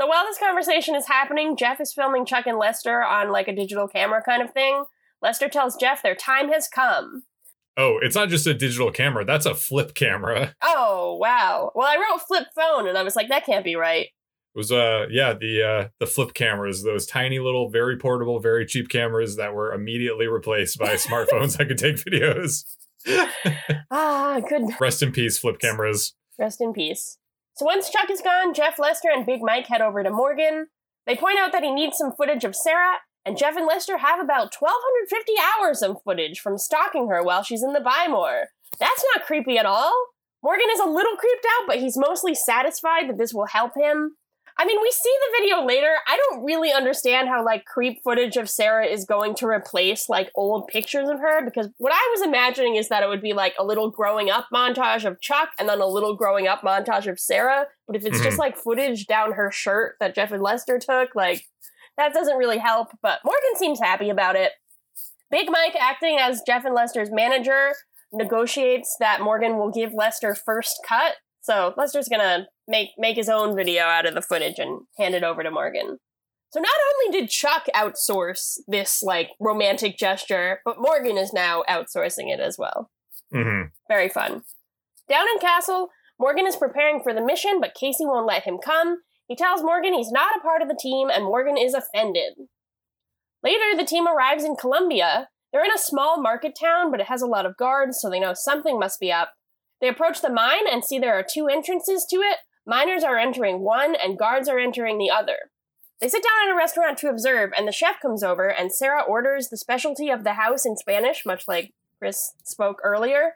So 0.00 0.06
while 0.06 0.24
this 0.24 0.38
conversation 0.38 0.94
is 0.94 1.08
happening, 1.08 1.56
Jeff 1.56 1.80
is 1.80 1.92
filming 1.92 2.26
Chuck 2.26 2.46
and 2.46 2.58
Lester 2.58 3.02
on 3.02 3.32
like 3.32 3.48
a 3.48 3.54
digital 3.54 3.88
camera 3.88 4.22
kind 4.22 4.42
of 4.42 4.52
thing. 4.52 4.84
Lester 5.20 5.48
tells 5.48 5.76
Jeff 5.76 6.02
their 6.02 6.14
time 6.14 6.52
has 6.52 6.68
come. 6.68 7.24
Oh, 7.76 7.98
it's 8.02 8.14
not 8.14 8.28
just 8.28 8.46
a 8.46 8.54
digital 8.54 8.92
camera, 8.92 9.24
that's 9.24 9.46
a 9.46 9.54
flip 9.54 9.94
camera. 9.94 10.54
Oh, 10.62 11.16
wow. 11.16 11.72
Well, 11.74 11.88
I 11.88 11.96
wrote 11.96 12.22
flip 12.22 12.48
phone 12.54 12.86
and 12.86 12.96
I 12.96 13.02
was 13.02 13.16
like, 13.16 13.28
that 13.28 13.46
can't 13.46 13.64
be 13.64 13.74
right 13.74 14.08
was 14.54 14.70
uh 14.70 15.06
yeah 15.10 15.32
the 15.32 15.62
uh 15.62 15.88
the 15.98 16.06
flip 16.06 16.34
cameras 16.34 16.82
those 16.82 17.06
tiny 17.06 17.38
little 17.38 17.68
very 17.68 17.96
portable 17.96 18.38
very 18.38 18.64
cheap 18.64 18.88
cameras 18.88 19.36
that 19.36 19.54
were 19.54 19.72
immediately 19.72 20.26
replaced 20.26 20.78
by 20.78 20.94
smartphones 20.94 21.56
that 21.56 21.68
could 21.68 21.78
take 21.78 21.96
videos. 21.96 22.64
Ah 23.90 24.40
good 24.48 24.62
rest 24.80 25.02
in 25.02 25.12
peace 25.12 25.38
flip 25.38 25.58
cameras. 25.58 26.14
Rest 26.38 26.60
in 26.60 26.72
peace. 26.72 27.18
So 27.56 27.66
once 27.66 27.90
chuck 27.90 28.10
is 28.10 28.20
gone 28.20 28.54
jeff 28.54 28.78
lester 28.78 29.08
and 29.12 29.26
big 29.26 29.40
mike 29.42 29.66
head 29.66 29.82
over 29.82 30.02
to 30.02 30.10
morgan. 30.10 30.68
They 31.06 31.16
point 31.16 31.38
out 31.38 31.52
that 31.52 31.62
he 31.62 31.70
needs 31.70 31.98
some 31.98 32.12
footage 32.12 32.44
of 32.44 32.56
sarah 32.56 32.98
and 33.26 33.36
jeff 33.36 33.56
and 33.56 33.66
lester 33.66 33.98
have 33.98 34.20
about 34.20 34.54
1250 34.58 35.32
hours 35.58 35.82
of 35.82 36.02
footage 36.02 36.40
from 36.40 36.56
stalking 36.56 37.08
her 37.08 37.22
while 37.22 37.42
she's 37.42 37.62
in 37.62 37.72
the 37.72 37.80
Buy 37.80 38.06
More. 38.08 38.48
That's 38.80 39.04
not 39.14 39.26
creepy 39.26 39.58
at 39.58 39.66
all. 39.66 39.92
Morgan 40.42 40.66
is 40.72 40.80
a 40.80 40.88
little 40.88 41.16
creeped 41.16 41.46
out 41.60 41.66
but 41.66 41.78
he's 41.78 41.98
mostly 41.98 42.34
satisfied 42.34 43.08
that 43.08 43.18
this 43.18 43.34
will 43.34 43.46
help 43.46 43.72
him 43.76 44.16
I 44.56 44.64
mean, 44.64 44.80
we 44.80 44.90
see 44.92 45.12
the 45.20 45.42
video 45.42 45.66
later. 45.66 45.96
I 46.06 46.16
don't 46.16 46.44
really 46.44 46.72
understand 46.72 47.28
how 47.28 47.44
like 47.44 47.64
creep 47.64 48.02
footage 48.04 48.36
of 48.36 48.48
Sarah 48.48 48.86
is 48.86 49.04
going 49.04 49.34
to 49.36 49.46
replace 49.46 50.08
like 50.08 50.30
old 50.36 50.68
pictures 50.68 51.08
of 51.08 51.18
her 51.18 51.44
because 51.44 51.68
what 51.78 51.92
I 51.92 52.14
was 52.14 52.26
imagining 52.26 52.76
is 52.76 52.88
that 52.88 53.02
it 53.02 53.08
would 53.08 53.20
be 53.20 53.32
like 53.32 53.54
a 53.58 53.64
little 53.64 53.90
growing 53.90 54.30
up 54.30 54.46
montage 54.54 55.04
of 55.04 55.20
Chuck 55.20 55.50
and 55.58 55.68
then 55.68 55.80
a 55.80 55.86
little 55.86 56.14
growing 56.14 56.46
up 56.46 56.60
montage 56.60 57.10
of 57.10 57.18
Sarah. 57.18 57.66
But 57.88 57.96
if 57.96 58.04
it's 58.04 58.16
mm-hmm. 58.16 58.24
just 58.24 58.38
like 58.38 58.56
footage 58.56 59.06
down 59.06 59.32
her 59.32 59.50
shirt 59.50 59.96
that 59.98 60.14
Jeff 60.14 60.30
and 60.30 60.42
Lester 60.42 60.78
took, 60.78 61.16
like 61.16 61.46
that 61.96 62.14
doesn't 62.14 62.38
really 62.38 62.58
help. 62.58 62.88
But 63.02 63.20
Morgan 63.24 63.56
seems 63.56 63.80
happy 63.80 64.08
about 64.08 64.36
it. 64.36 64.52
Big 65.32 65.50
Mike, 65.50 65.74
acting 65.74 66.18
as 66.20 66.42
Jeff 66.46 66.64
and 66.64 66.76
Lester's 66.76 67.10
manager, 67.10 67.72
negotiates 68.12 68.96
that 69.00 69.20
Morgan 69.20 69.56
will 69.58 69.72
give 69.72 69.92
Lester 69.92 70.36
first 70.36 70.78
cut 70.86 71.16
so 71.44 71.74
Lester's 71.76 72.08
gonna 72.08 72.46
make 72.66 72.90
make 72.96 73.16
his 73.16 73.28
own 73.28 73.54
video 73.54 73.82
out 73.82 74.06
of 74.06 74.14
the 74.14 74.22
footage 74.22 74.58
and 74.58 74.80
hand 74.98 75.14
it 75.14 75.22
over 75.22 75.42
to 75.42 75.50
Morgan. 75.50 75.98
So 76.50 76.60
not 76.60 76.72
only 76.94 77.20
did 77.20 77.28
Chuck 77.28 77.66
outsource 77.74 78.60
this 78.66 79.02
like 79.02 79.30
romantic 79.38 79.98
gesture, 79.98 80.60
but 80.64 80.78
Morgan 80.78 81.18
is 81.18 81.34
now 81.34 81.62
outsourcing 81.68 82.32
it 82.32 82.40
as 82.40 82.56
well. 82.58 82.90
Mm-hmm. 83.34 83.68
Very 83.88 84.08
fun. 84.08 84.42
Down 85.06 85.26
in 85.34 85.38
Castle, 85.38 85.90
Morgan 86.18 86.46
is 86.46 86.56
preparing 86.56 87.02
for 87.02 87.12
the 87.12 87.24
mission, 87.24 87.60
but 87.60 87.74
Casey 87.74 88.06
won't 88.06 88.26
let 88.26 88.44
him 88.44 88.56
come. 88.64 89.02
He 89.28 89.36
tells 89.36 89.62
Morgan 89.62 89.92
he's 89.92 90.12
not 90.12 90.36
a 90.36 90.40
part 90.40 90.62
of 90.62 90.68
the 90.68 90.78
team, 90.80 91.10
and 91.10 91.24
Morgan 91.24 91.58
is 91.58 91.74
offended. 91.74 92.34
Later, 93.42 93.76
the 93.76 93.84
team 93.84 94.06
arrives 94.06 94.44
in 94.44 94.56
Colombia. 94.56 95.28
They're 95.52 95.64
in 95.64 95.72
a 95.72 95.78
small 95.78 96.22
market 96.22 96.56
town, 96.58 96.90
but 96.90 97.00
it 97.00 97.08
has 97.08 97.20
a 97.20 97.26
lot 97.26 97.44
of 97.44 97.58
guards, 97.58 97.98
so 98.00 98.08
they 98.08 98.20
know 98.20 98.32
something 98.34 98.78
must 98.78 98.98
be 98.98 99.12
up. 99.12 99.32
They 99.84 99.90
approach 99.90 100.22
the 100.22 100.30
mine 100.30 100.66
and 100.72 100.82
see 100.82 100.98
there 100.98 101.12
are 101.12 101.22
two 101.22 101.46
entrances 101.46 102.06
to 102.08 102.16
it. 102.16 102.38
Miners 102.66 103.04
are 103.04 103.18
entering 103.18 103.60
one, 103.60 103.94
and 103.94 104.18
guards 104.18 104.48
are 104.48 104.58
entering 104.58 104.96
the 104.96 105.10
other. 105.10 105.36
They 106.00 106.08
sit 106.08 106.22
down 106.22 106.48
in 106.48 106.54
a 106.54 106.56
restaurant 106.56 106.96
to 107.00 107.10
observe, 107.10 107.50
and 107.54 107.68
the 107.68 107.72
chef 107.72 108.00
comes 108.00 108.22
over, 108.22 108.48
and 108.48 108.72
Sarah 108.72 109.02
orders 109.02 109.50
the 109.50 109.58
specialty 109.58 110.08
of 110.08 110.24
the 110.24 110.32
house 110.32 110.64
in 110.64 110.78
Spanish, 110.78 111.26
much 111.26 111.46
like 111.46 111.74
Chris 111.98 112.32
spoke 112.44 112.80
earlier. 112.82 113.34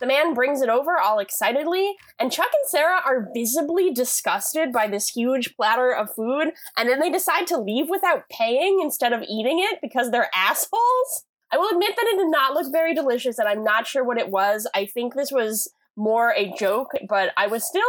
The 0.00 0.06
man 0.06 0.32
brings 0.32 0.62
it 0.62 0.70
over 0.70 0.98
all 0.98 1.18
excitedly, 1.18 1.96
and 2.18 2.32
Chuck 2.32 2.48
and 2.50 2.70
Sarah 2.70 3.02
are 3.04 3.28
visibly 3.34 3.92
disgusted 3.92 4.72
by 4.72 4.86
this 4.86 5.10
huge 5.10 5.54
platter 5.54 5.94
of 5.94 6.14
food, 6.14 6.52
and 6.78 6.88
then 6.88 7.00
they 7.00 7.10
decide 7.10 7.46
to 7.48 7.60
leave 7.60 7.90
without 7.90 8.30
paying 8.30 8.80
instead 8.80 9.12
of 9.12 9.20
eating 9.28 9.58
it 9.70 9.80
because 9.82 10.10
they're 10.10 10.30
assholes. 10.34 11.26
I 11.52 11.58
will 11.58 11.68
admit 11.68 11.94
that 11.94 12.06
it 12.06 12.16
did 12.16 12.30
not 12.30 12.54
look 12.54 12.72
very 12.72 12.94
delicious, 12.94 13.38
and 13.38 13.46
I'm 13.46 13.62
not 13.62 13.86
sure 13.86 14.02
what 14.02 14.16
it 14.16 14.30
was. 14.30 14.66
I 14.74 14.86
think 14.86 15.14
this 15.14 15.30
was 15.30 15.70
more 16.00 16.32
a 16.36 16.52
joke, 16.58 16.92
but 17.08 17.32
I 17.36 17.46
was 17.46 17.64
still 17.64 17.82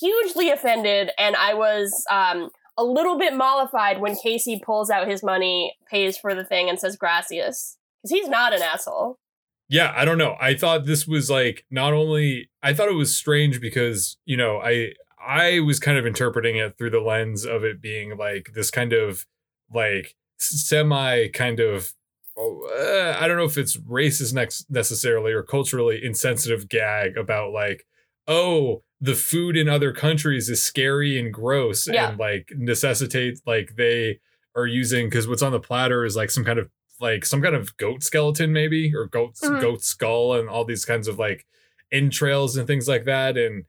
hugely 0.00 0.50
offended, 0.50 1.10
and 1.18 1.36
I 1.36 1.54
was 1.54 2.04
um, 2.10 2.50
a 2.76 2.84
little 2.84 3.18
bit 3.18 3.34
mollified 3.34 4.00
when 4.00 4.16
Casey 4.16 4.60
pulls 4.64 4.90
out 4.90 5.08
his 5.08 5.22
money, 5.22 5.76
pays 5.90 6.16
for 6.16 6.34
the 6.34 6.44
thing, 6.44 6.68
and 6.68 6.78
says 6.78 6.96
gracias. 6.96 7.76
Because 8.02 8.18
he's 8.18 8.28
not 8.28 8.52
an 8.52 8.62
asshole 8.62 9.18
yeah, 9.72 9.94
I 9.96 10.04
don't 10.04 10.18
know. 10.18 10.36
I 10.38 10.52
thought 10.52 10.84
this 10.84 11.08
was 11.08 11.30
like 11.30 11.64
not 11.70 11.94
only 11.94 12.50
I 12.62 12.74
thought 12.74 12.90
it 12.90 12.94
was 12.94 13.16
strange 13.16 13.58
because, 13.58 14.18
you 14.26 14.36
know, 14.36 14.58
I 14.58 14.92
I 15.18 15.60
was 15.60 15.78
kind 15.78 15.96
of 15.96 16.04
interpreting 16.04 16.56
it 16.56 16.76
through 16.76 16.90
the 16.90 17.00
lens 17.00 17.46
of 17.46 17.64
it 17.64 17.80
being 17.80 18.18
like 18.18 18.50
this 18.54 18.70
kind 18.70 18.92
of 18.92 19.26
like 19.72 20.14
semi 20.38 21.28
kind 21.28 21.58
of 21.58 21.94
oh, 22.42 23.14
uh, 23.14 23.16
I 23.22 23.28
don't 23.28 23.36
know 23.36 23.44
if 23.44 23.58
it's 23.58 23.76
racist 23.76 24.34
next 24.34 24.70
necessarily 24.70 25.32
or 25.32 25.42
culturally 25.42 26.00
insensitive 26.02 26.68
gag 26.68 27.16
about 27.16 27.52
like 27.52 27.86
oh 28.28 28.82
the 29.00 29.14
food 29.14 29.56
in 29.56 29.68
other 29.68 29.92
countries 29.92 30.48
is 30.48 30.64
scary 30.64 31.18
and 31.18 31.32
gross 31.32 31.88
yeah. 31.88 32.10
and 32.10 32.18
like 32.18 32.52
necessitates 32.56 33.42
like 33.46 33.74
they 33.76 34.20
are 34.54 34.66
using 34.66 35.06
because 35.06 35.26
what's 35.26 35.42
on 35.42 35.52
the 35.52 35.60
platter 35.60 36.04
is 36.04 36.14
like 36.14 36.30
some 36.30 36.44
kind 36.44 36.58
of 36.58 36.70
like 37.00 37.24
some 37.24 37.42
kind 37.42 37.54
of 37.54 37.76
goat 37.76 38.02
skeleton 38.02 38.52
maybe 38.52 38.94
or 38.94 39.06
goat 39.06 39.34
mm-hmm. 39.42 39.60
goat 39.60 39.82
skull 39.82 40.34
and 40.34 40.48
all 40.48 40.64
these 40.64 40.84
kinds 40.84 41.08
of 41.08 41.18
like 41.18 41.46
entrails 41.90 42.56
and 42.56 42.66
things 42.66 42.86
like 42.86 43.04
that 43.04 43.36
and 43.36 43.64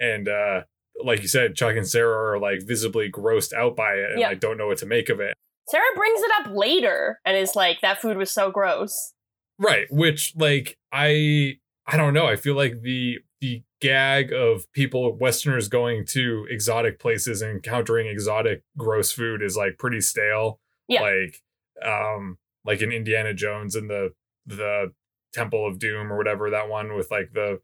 and 0.00 0.28
uh 0.28 0.62
like 1.04 1.20
you 1.20 1.28
said 1.28 1.54
chuck 1.54 1.76
and 1.76 1.86
sarah 1.86 2.32
are 2.32 2.38
like 2.38 2.60
visibly 2.62 3.10
grossed 3.10 3.52
out 3.52 3.76
by 3.76 3.92
it 3.92 4.10
and 4.10 4.20
yeah. 4.20 4.28
like 4.28 4.40
don't 4.40 4.56
know 4.56 4.66
what 4.66 4.78
to 4.78 4.86
make 4.86 5.10
of 5.10 5.20
it 5.20 5.34
sarah 5.68 5.84
brings 5.96 6.20
it 6.22 6.30
up 6.40 6.52
later 6.54 7.20
and 7.24 7.36
is 7.36 7.54
like 7.54 7.80
that 7.80 8.00
food 8.00 8.16
was 8.16 8.30
so 8.30 8.50
gross 8.50 9.14
right 9.58 9.86
which 9.90 10.34
like 10.36 10.78
i 10.92 11.56
i 11.86 11.96
don't 11.96 12.14
know 12.14 12.26
i 12.26 12.36
feel 12.36 12.54
like 12.54 12.82
the 12.82 13.18
the 13.40 13.62
gag 13.80 14.32
of 14.32 14.70
people 14.72 15.16
westerners 15.18 15.68
going 15.68 16.04
to 16.04 16.46
exotic 16.50 16.98
places 16.98 17.40
and 17.40 17.52
encountering 17.52 18.08
exotic 18.08 18.62
gross 18.76 19.12
food 19.12 19.40
is 19.42 19.56
like 19.56 19.78
pretty 19.78 20.00
stale 20.00 20.58
yeah. 20.88 21.00
like 21.00 21.42
um 21.84 22.38
like 22.68 22.82
in 22.82 22.92
Indiana 22.92 23.34
Jones 23.34 23.74
and 23.74 23.88
the 23.88 24.12
the 24.46 24.92
Temple 25.32 25.66
of 25.66 25.78
Doom 25.78 26.12
or 26.12 26.16
whatever 26.16 26.50
that 26.50 26.68
one 26.68 26.94
with 26.94 27.10
like 27.10 27.32
the 27.32 27.60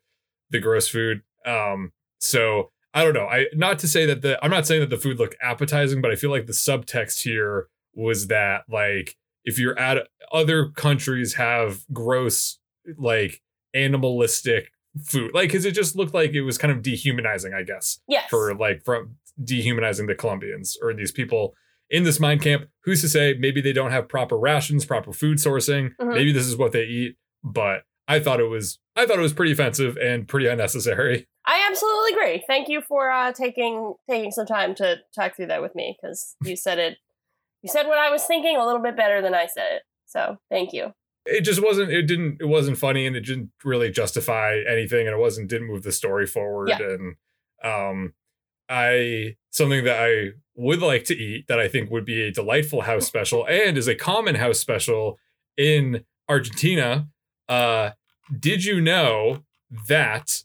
the 0.50 0.58
gross 0.58 0.88
food. 0.88 1.22
Um, 1.46 1.92
so 2.18 2.70
I 2.94 3.04
don't 3.04 3.12
know. 3.12 3.26
I 3.26 3.46
not 3.52 3.78
to 3.80 3.88
say 3.88 4.06
that 4.06 4.22
the 4.22 4.42
I'm 4.42 4.50
not 4.50 4.66
saying 4.66 4.80
that 4.80 4.90
the 4.90 4.96
food 4.96 5.18
looked 5.18 5.36
appetizing, 5.42 6.00
but 6.00 6.10
I 6.10 6.16
feel 6.16 6.30
like 6.30 6.46
the 6.46 6.52
subtext 6.52 7.22
here 7.22 7.68
was 7.94 8.28
that 8.28 8.62
like 8.68 9.16
if 9.44 9.58
you're 9.58 9.78
at 9.78 10.08
other 10.32 10.70
countries 10.70 11.34
have 11.34 11.84
gross 11.92 12.58
like 12.98 13.42
animalistic 13.74 14.70
food 15.04 15.30
like 15.34 15.48
because 15.48 15.64
it 15.64 15.72
just 15.72 15.96
looked 15.96 16.14
like 16.14 16.32
it 16.32 16.42
was 16.42 16.56
kind 16.56 16.72
of 16.72 16.82
dehumanizing 16.82 17.52
i 17.52 17.62
guess 17.62 17.98
yes 18.06 18.28
for 18.30 18.54
like 18.54 18.82
from 18.84 19.16
dehumanizing 19.42 20.06
the 20.06 20.14
colombians 20.14 20.76
or 20.80 20.94
these 20.94 21.10
people 21.10 21.54
in 21.90 22.04
this 22.04 22.20
mine 22.20 22.38
camp. 22.38 22.68
Who's 22.84 23.00
to 23.02 23.08
say 23.08 23.34
maybe 23.38 23.60
they 23.60 23.72
don't 23.72 23.90
have 23.90 24.08
proper 24.08 24.38
rations, 24.38 24.84
proper 24.84 25.12
food 25.12 25.38
sourcing. 25.38 25.90
Mm-hmm. 26.00 26.10
Maybe 26.10 26.32
this 26.32 26.46
is 26.46 26.56
what 26.56 26.72
they 26.72 26.84
eat. 26.84 27.16
But 27.42 27.82
I 28.08 28.20
thought 28.20 28.40
it 28.40 28.48
was 28.48 28.78
I 28.96 29.06
thought 29.06 29.18
it 29.18 29.22
was 29.22 29.32
pretty 29.32 29.52
offensive 29.52 29.96
and 29.96 30.26
pretty 30.26 30.46
unnecessary. 30.46 31.26
I 31.46 31.66
absolutely 31.70 32.12
agree. 32.12 32.44
Thank 32.46 32.68
you 32.68 32.80
for 32.80 33.10
uh, 33.10 33.32
taking 33.32 33.94
taking 34.08 34.30
some 34.30 34.46
time 34.46 34.74
to 34.76 34.96
talk 35.14 35.36
through 35.36 35.46
that 35.46 35.62
with 35.62 35.74
me 35.74 35.96
because 36.00 36.36
you 36.42 36.56
said 36.56 36.78
it. 36.78 36.98
You 37.64 37.70
said 37.70 37.86
what 37.86 37.98
I 37.98 38.10
was 38.10 38.22
thinking 38.24 38.58
a 38.58 38.66
little 38.66 38.82
bit 38.82 38.94
better 38.94 39.22
than 39.22 39.34
I 39.34 39.46
said 39.46 39.72
it. 39.72 39.82
So 40.04 40.36
thank 40.50 40.74
you. 40.74 40.92
It 41.24 41.40
just 41.40 41.64
wasn't. 41.64 41.90
It 41.90 42.02
didn't. 42.02 42.36
It 42.38 42.44
wasn't 42.46 42.76
funny, 42.76 43.06
and 43.06 43.16
it 43.16 43.22
didn't 43.22 43.52
really 43.64 43.90
justify 43.90 44.60
anything, 44.68 45.06
and 45.06 45.16
it 45.16 45.18
wasn't. 45.18 45.48
Didn't 45.48 45.68
move 45.68 45.82
the 45.82 45.90
story 45.90 46.26
forward, 46.26 46.68
yeah. 46.68 46.78
and 46.78 47.16
um, 47.64 48.12
I 48.68 49.36
something 49.50 49.82
that 49.84 49.98
I 49.98 50.32
would 50.54 50.82
like 50.82 51.04
to 51.04 51.16
eat 51.16 51.46
that 51.48 51.58
I 51.58 51.68
think 51.68 51.90
would 51.90 52.04
be 52.04 52.20
a 52.20 52.30
delightful 52.30 52.82
house 52.82 53.06
special 53.06 53.46
and 53.48 53.78
is 53.78 53.88
a 53.88 53.94
common 53.94 54.34
house 54.34 54.58
special 54.58 55.18
in 55.56 56.04
Argentina. 56.28 57.08
Uh, 57.48 57.92
did 58.38 58.66
you 58.66 58.82
know 58.82 59.44
that 59.88 60.42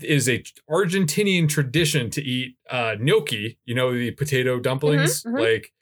is 0.00 0.28
a 0.28 0.42
Argentinian 0.68 1.48
tradition 1.48 2.10
to 2.10 2.20
eat 2.20 2.56
uh, 2.68 2.96
gnocchi? 2.98 3.58
You 3.64 3.76
know 3.76 3.92
the 3.96 4.10
potato 4.10 4.58
dumplings, 4.58 5.22
mm-hmm, 5.22 5.36
mm-hmm. 5.36 5.44
like 5.44 5.72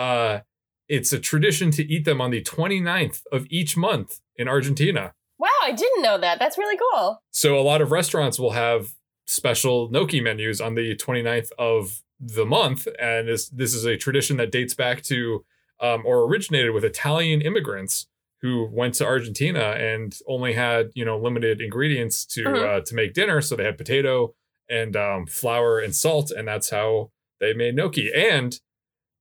uh, 0.00 0.40
it's 0.88 1.12
a 1.12 1.18
tradition 1.20 1.70
to 1.72 1.84
eat 1.84 2.04
them 2.04 2.20
on 2.20 2.30
the 2.30 2.42
29th 2.42 3.22
of 3.30 3.46
each 3.50 3.76
month 3.76 4.20
in 4.34 4.48
Argentina. 4.48 5.12
Wow, 5.38 5.48
I 5.62 5.72
didn't 5.72 6.02
know 6.02 6.18
that. 6.18 6.38
That's 6.38 6.56
really 6.56 6.78
cool. 6.78 7.22
So 7.30 7.58
a 7.58 7.60
lot 7.60 7.82
of 7.82 7.92
restaurants 7.92 8.38
will 8.38 8.52
have 8.52 8.94
special 9.26 9.90
gnocchi 9.90 10.20
menus 10.20 10.60
on 10.60 10.74
the 10.74 10.96
29th 10.96 11.50
of 11.58 12.02
the 12.18 12.46
month. 12.46 12.88
And 12.98 13.28
this, 13.28 13.48
this 13.50 13.74
is 13.74 13.84
a 13.84 13.96
tradition 13.96 14.38
that 14.38 14.50
dates 14.50 14.74
back 14.74 15.02
to 15.04 15.44
um, 15.80 16.02
or 16.04 16.24
originated 16.24 16.72
with 16.72 16.84
Italian 16.84 17.42
immigrants 17.42 18.06
who 18.42 18.68
went 18.72 18.94
to 18.94 19.06
Argentina 19.06 19.74
and 19.78 20.18
only 20.26 20.54
had 20.54 20.90
you 20.94 21.04
know 21.04 21.18
limited 21.18 21.60
ingredients 21.60 22.24
to 22.24 22.44
uh-huh. 22.46 22.66
uh, 22.66 22.80
to 22.80 22.94
make 22.94 23.14
dinner. 23.14 23.40
So 23.40 23.54
they 23.54 23.64
had 23.64 23.78
potato 23.78 24.34
and 24.68 24.96
um, 24.96 25.26
flour 25.26 25.78
and 25.78 25.94
salt, 25.94 26.30
and 26.30 26.48
that's 26.48 26.70
how 26.70 27.10
they 27.38 27.54
made 27.54 27.76
gnocchi. 27.76 28.10
And 28.14 28.58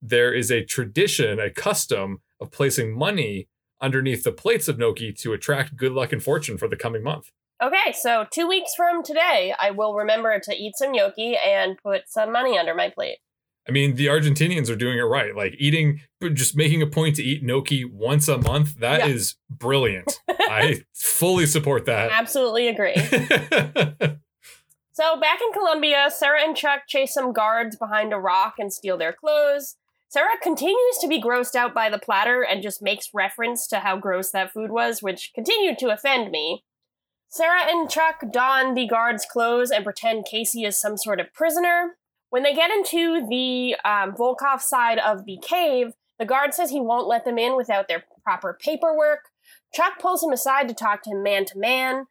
there 0.02 0.34
is 0.34 0.52
a 0.52 0.64
tradition, 0.64 1.40
a 1.40 1.50
custom 1.50 2.22
of 2.40 2.52
placing 2.52 2.98
money 2.98 3.48
underneath 3.82 4.24
the 4.24 4.32
plates 4.32 4.68
of 4.68 4.78
gnocchi 4.78 5.14
to 5.14 5.34
attract 5.34 5.76
good 5.76 5.92
luck 5.92 6.12
and 6.12 6.24
fortune 6.24 6.58
for 6.58 6.68
the 6.68 6.76
coming 6.76 7.04
month. 7.04 7.32
Okay, 7.62 7.94
so 7.94 8.26
two 8.32 8.48
weeks 8.48 8.74
from 8.76 9.04
today, 9.04 9.54
I 9.60 9.72
will 9.72 9.94
remember 9.94 10.40
to 10.40 10.56
eat 10.56 10.78
some 10.78 10.94
gnocchi 10.94 11.36
and 11.36 11.78
put 11.78 12.04
some 12.08 12.32
money 12.32 12.58
under 12.58 12.74
my 12.74 12.90
plate. 12.90 13.18
I 13.68 13.72
mean, 13.72 13.96
the 13.96 14.08
Argentinians 14.08 14.70
are 14.70 14.76
doing 14.76 14.98
it 14.98 15.04
right. 15.04 15.36
Like 15.36 15.56
eating, 15.60 16.02
just 16.34 16.56
making 16.56 16.82
a 16.82 16.88
point 16.88 17.18
to 17.18 17.24
eat 17.24 17.44
gnocchi 17.44 17.84
once 17.86 18.28
a 18.28 18.38
month. 18.38 18.80
That 18.80 19.02
yeah. 19.02 19.08
is 19.08 19.36
brilliant. 19.50 20.20
I 20.30 20.86
fully 20.94 21.46
support 21.46 21.86
that. 21.86 22.12
Absolutely 22.12 22.68
agree. 22.68 22.96
so 24.94 25.20
back 25.20 25.40
in 25.42 25.52
Colombia, 25.54 26.10
Sarah 26.10 26.42
and 26.42 26.56
Chuck 26.56 26.84
chase 26.88 27.14
some 27.14 27.32
guards 27.32 27.76
behind 27.76 28.14
a 28.14 28.18
rock 28.18 28.56
and 28.58 28.74
steal 28.74 28.98
their 28.98 29.14
clothes. 29.14 29.76
Sarah 30.10 30.40
continues 30.42 30.98
to 31.00 31.08
be 31.08 31.22
grossed 31.22 31.56
out 31.56 31.72
by 31.72 31.88
the 31.88 32.00
platter 32.00 32.42
and 32.42 32.64
just 32.64 32.82
makes 32.82 33.14
reference 33.14 33.68
to 33.68 33.80
how 33.80 33.96
gross 33.96 34.32
that 34.32 34.52
food 34.52 34.72
was, 34.72 35.04
which 35.04 35.32
continued 35.36 35.78
to 35.78 35.90
offend 35.90 36.32
me. 36.32 36.64
Sarah 37.30 37.70
and 37.70 37.88
Chuck 37.88 38.24
don 38.32 38.74
the 38.74 38.88
guard's 38.88 39.24
clothes 39.24 39.70
and 39.70 39.84
pretend 39.84 40.26
Casey 40.26 40.64
is 40.64 40.82
some 40.82 40.98
sort 40.98 41.20
of 41.20 41.32
prisoner. 41.32 41.98
When 42.32 42.42
they 42.42 42.56
get 42.56 42.72
into 42.72 43.28
the 43.30 43.76
um, 43.86 44.14
Volkov 44.14 44.62
side 44.62 44.98
of 44.98 45.26
the 45.26 45.38
cave, 45.44 45.94
the 46.18 46.26
guard 46.26 46.56
says 46.56 46.72
he 46.72 46.82
won't 46.82 47.08
let 47.08 47.24
them 47.24 47.38
in 47.38 47.56
without 47.56 47.88
their 47.88 48.04
proper 48.24 48.58
paperwork. 48.60 49.30
Chuck 49.76 50.00
pulls 50.00 50.24
him 50.24 50.32
aside 50.32 50.68
to 50.68 50.74
talk 50.74 51.04
to 51.04 51.12
him 51.12 51.22
man 51.22 51.46
to 51.46 51.60
man. 51.60 52.06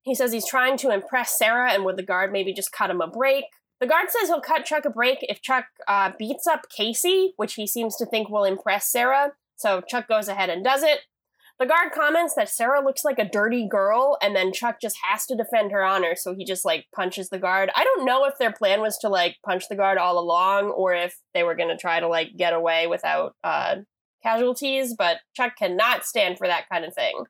He 0.00 0.14
says 0.14 0.32
he's 0.32 0.48
trying 0.48 0.78
to 0.78 0.90
impress 0.90 1.38
Sarah 1.38 1.72
and 1.72 1.84
would 1.84 1.98
the 1.98 2.02
guard 2.02 2.32
maybe 2.32 2.54
just 2.54 2.72
cut 2.72 2.90
him 2.90 3.02
a 3.02 3.06
break. 3.06 3.44
The 3.84 3.90
guard 3.90 4.06
says 4.08 4.30
he'll 4.30 4.40
cut 4.40 4.64
Chuck 4.64 4.86
a 4.86 4.90
break 4.90 5.18
if 5.20 5.42
Chuck 5.42 5.66
uh, 5.86 6.12
beats 6.18 6.46
up 6.46 6.70
Casey, 6.70 7.34
which 7.36 7.52
he 7.52 7.66
seems 7.66 7.96
to 7.96 8.06
think 8.06 8.30
will 8.30 8.44
impress 8.44 8.90
Sarah. 8.90 9.32
So 9.56 9.82
Chuck 9.82 10.08
goes 10.08 10.26
ahead 10.26 10.48
and 10.48 10.64
does 10.64 10.82
it. 10.82 11.00
The 11.58 11.66
guard 11.66 11.92
comments 11.92 12.32
that 12.34 12.48
Sarah 12.48 12.82
looks 12.82 13.04
like 13.04 13.18
a 13.18 13.28
dirty 13.28 13.68
girl, 13.68 14.16
and 14.22 14.34
then 14.34 14.54
Chuck 14.54 14.76
just 14.80 14.96
has 15.02 15.26
to 15.26 15.36
defend 15.36 15.70
her 15.70 15.84
honor, 15.84 16.14
so 16.16 16.34
he 16.34 16.46
just 16.46 16.64
like 16.64 16.86
punches 16.96 17.28
the 17.28 17.38
guard. 17.38 17.68
I 17.76 17.84
don't 17.84 18.06
know 18.06 18.24
if 18.24 18.38
their 18.38 18.52
plan 18.52 18.80
was 18.80 18.96
to 19.02 19.10
like 19.10 19.36
punch 19.44 19.68
the 19.68 19.76
guard 19.76 19.98
all 19.98 20.18
along, 20.18 20.70
or 20.70 20.94
if 20.94 21.18
they 21.34 21.42
were 21.42 21.54
gonna 21.54 21.76
try 21.76 22.00
to 22.00 22.08
like 22.08 22.38
get 22.38 22.54
away 22.54 22.86
without 22.86 23.36
uh, 23.44 23.76
casualties, 24.22 24.94
but 24.96 25.18
Chuck 25.36 25.56
cannot 25.58 26.06
stand 26.06 26.38
for 26.38 26.46
that 26.46 26.70
kind 26.72 26.86
of 26.86 26.94
thing. 26.94 27.24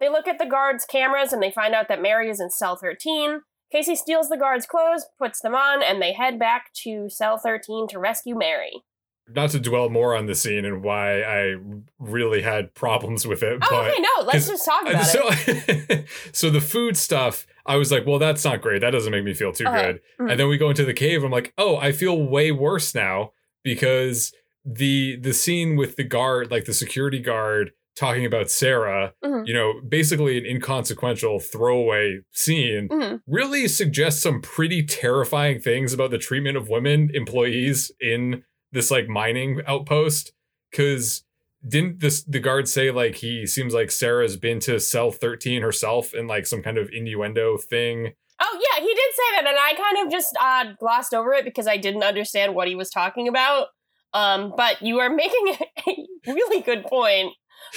They 0.00 0.10
look 0.10 0.28
at 0.28 0.38
the 0.38 0.44
guards' 0.44 0.84
cameras 0.84 1.32
and 1.32 1.42
they 1.42 1.50
find 1.50 1.74
out 1.74 1.88
that 1.88 2.02
Mary 2.02 2.28
is 2.28 2.40
in 2.40 2.50
cell 2.50 2.76
13. 2.76 3.40
Casey 3.74 3.96
steals 3.96 4.28
the 4.28 4.36
guards' 4.36 4.66
clothes, 4.66 5.06
puts 5.18 5.40
them 5.40 5.54
on, 5.54 5.82
and 5.82 6.00
they 6.00 6.12
head 6.12 6.38
back 6.38 6.72
to 6.84 7.08
cell 7.08 7.38
13 7.38 7.88
to 7.88 7.98
rescue 7.98 8.36
Mary. 8.36 8.82
Not 9.26 9.50
to 9.50 9.58
dwell 9.58 9.88
more 9.88 10.14
on 10.14 10.26
the 10.26 10.34
scene 10.34 10.64
and 10.66 10.82
why 10.84 11.22
I 11.22 11.54
really 11.98 12.42
had 12.42 12.74
problems 12.74 13.26
with 13.26 13.42
it. 13.42 13.58
Oh, 13.62 13.66
but 13.70 13.90
okay, 13.90 14.00
no, 14.00 14.24
let's 14.26 14.46
just 14.46 14.64
talk 14.66 14.82
about 14.86 15.06
so, 15.06 15.22
it. 15.24 16.06
so 16.32 16.50
the 16.50 16.60
food 16.60 16.96
stuff, 16.96 17.46
I 17.64 17.76
was 17.76 17.90
like, 17.90 18.06
well, 18.06 18.18
that's 18.18 18.44
not 18.44 18.60
great. 18.60 18.80
That 18.82 18.90
doesn't 18.90 19.10
make 19.10 19.24
me 19.24 19.32
feel 19.34 19.52
too 19.52 19.66
Uh-huh. 19.66 19.82
good. 19.92 20.00
Mhm. 20.20 20.30
And 20.30 20.38
then 20.40 20.48
we 20.48 20.58
go 20.58 20.68
into 20.70 20.84
the 20.84 20.92
cave. 20.94 21.24
I'm 21.24 21.30
like, 21.32 21.52
oh, 21.56 21.76
I 21.78 21.90
feel 21.92 22.22
way 22.22 22.52
worse 22.52 22.94
now 22.94 23.32
because 23.64 24.32
the 24.64 25.16
the 25.16 25.32
scene 25.32 25.76
with 25.76 25.96
the 25.96 26.04
guard, 26.04 26.50
like 26.50 26.66
the 26.66 26.74
security 26.74 27.18
guard, 27.18 27.72
talking 27.96 28.26
about 28.26 28.50
Sarah, 28.50 29.14
Mhm. 29.24 29.46
you 29.46 29.54
know, 29.54 29.80
basically 29.88 30.36
an 30.38 30.44
inconsequential 30.46 31.38
throwaway 31.40 32.20
scene, 32.32 32.88
Mhm. 32.88 33.20
really 33.26 33.68
suggests 33.68 34.22
some 34.22 34.40
pretty 34.40 34.82
terrifying 34.82 35.60
things 35.60 35.92
about 35.92 36.10
the 36.10 36.18
treatment 36.18 36.56
of 36.56 36.68
women 36.68 37.10
employees 37.14 37.92
in 38.00 38.44
this 38.72 38.90
like 38.90 39.08
mining 39.08 39.60
outpost. 39.66 40.32
Because 40.70 41.24
didn't 41.66 42.00
this 42.00 42.24
the 42.24 42.40
guard 42.40 42.68
say 42.68 42.90
like 42.90 43.14
he 43.16 43.46
seems 43.46 43.72
like 43.72 43.90
Sarah's 43.90 44.36
been 44.36 44.58
to 44.60 44.80
cell 44.80 45.10
13 45.12 45.62
herself 45.62 46.12
in 46.12 46.26
like 46.26 46.46
some 46.46 46.62
kind 46.62 46.76
of 46.78 46.90
innuendo 46.92 47.56
thing? 47.56 48.12
Oh 48.40 48.60
yeah, 48.60 48.80
he 48.82 48.88
did 48.92 49.12
say 49.14 49.36
that, 49.36 49.46
and 49.46 49.56
I 49.56 49.72
kind 49.74 50.04
of 50.06 50.12
just 50.12 50.36
uh, 50.42 50.72
glossed 50.80 51.14
over 51.14 51.32
it 51.32 51.44
because 51.44 51.68
I 51.68 51.76
didn't 51.76 52.02
understand 52.02 52.56
what 52.56 52.66
he 52.66 52.74
was 52.74 52.90
talking 52.90 53.28
about. 53.28 53.68
Um, 54.12 54.52
but 54.56 54.82
you 54.82 54.98
are 54.98 55.08
making 55.14 55.56
a 55.86 56.32
really 56.32 56.60
good 56.60 56.84
point. 56.84 57.32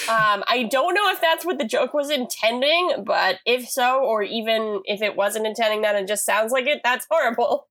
Um, 0.09 0.43
I 0.47 0.67
don't 0.69 0.93
know 0.93 1.09
if 1.11 1.19
that's 1.21 1.45
what 1.45 1.57
the 1.57 1.65
joke 1.65 1.93
was 1.93 2.09
intending, 2.09 3.03
but 3.05 3.39
if 3.45 3.67
so, 3.67 4.03
or 4.03 4.21
even 4.23 4.81
if 4.85 5.01
it 5.01 5.15
wasn't 5.15 5.47
intending 5.47 5.81
that, 5.81 5.95
and 5.95 6.07
just 6.07 6.25
sounds 6.25 6.51
like 6.51 6.67
it, 6.67 6.81
that's 6.83 7.07
horrible. 7.09 7.67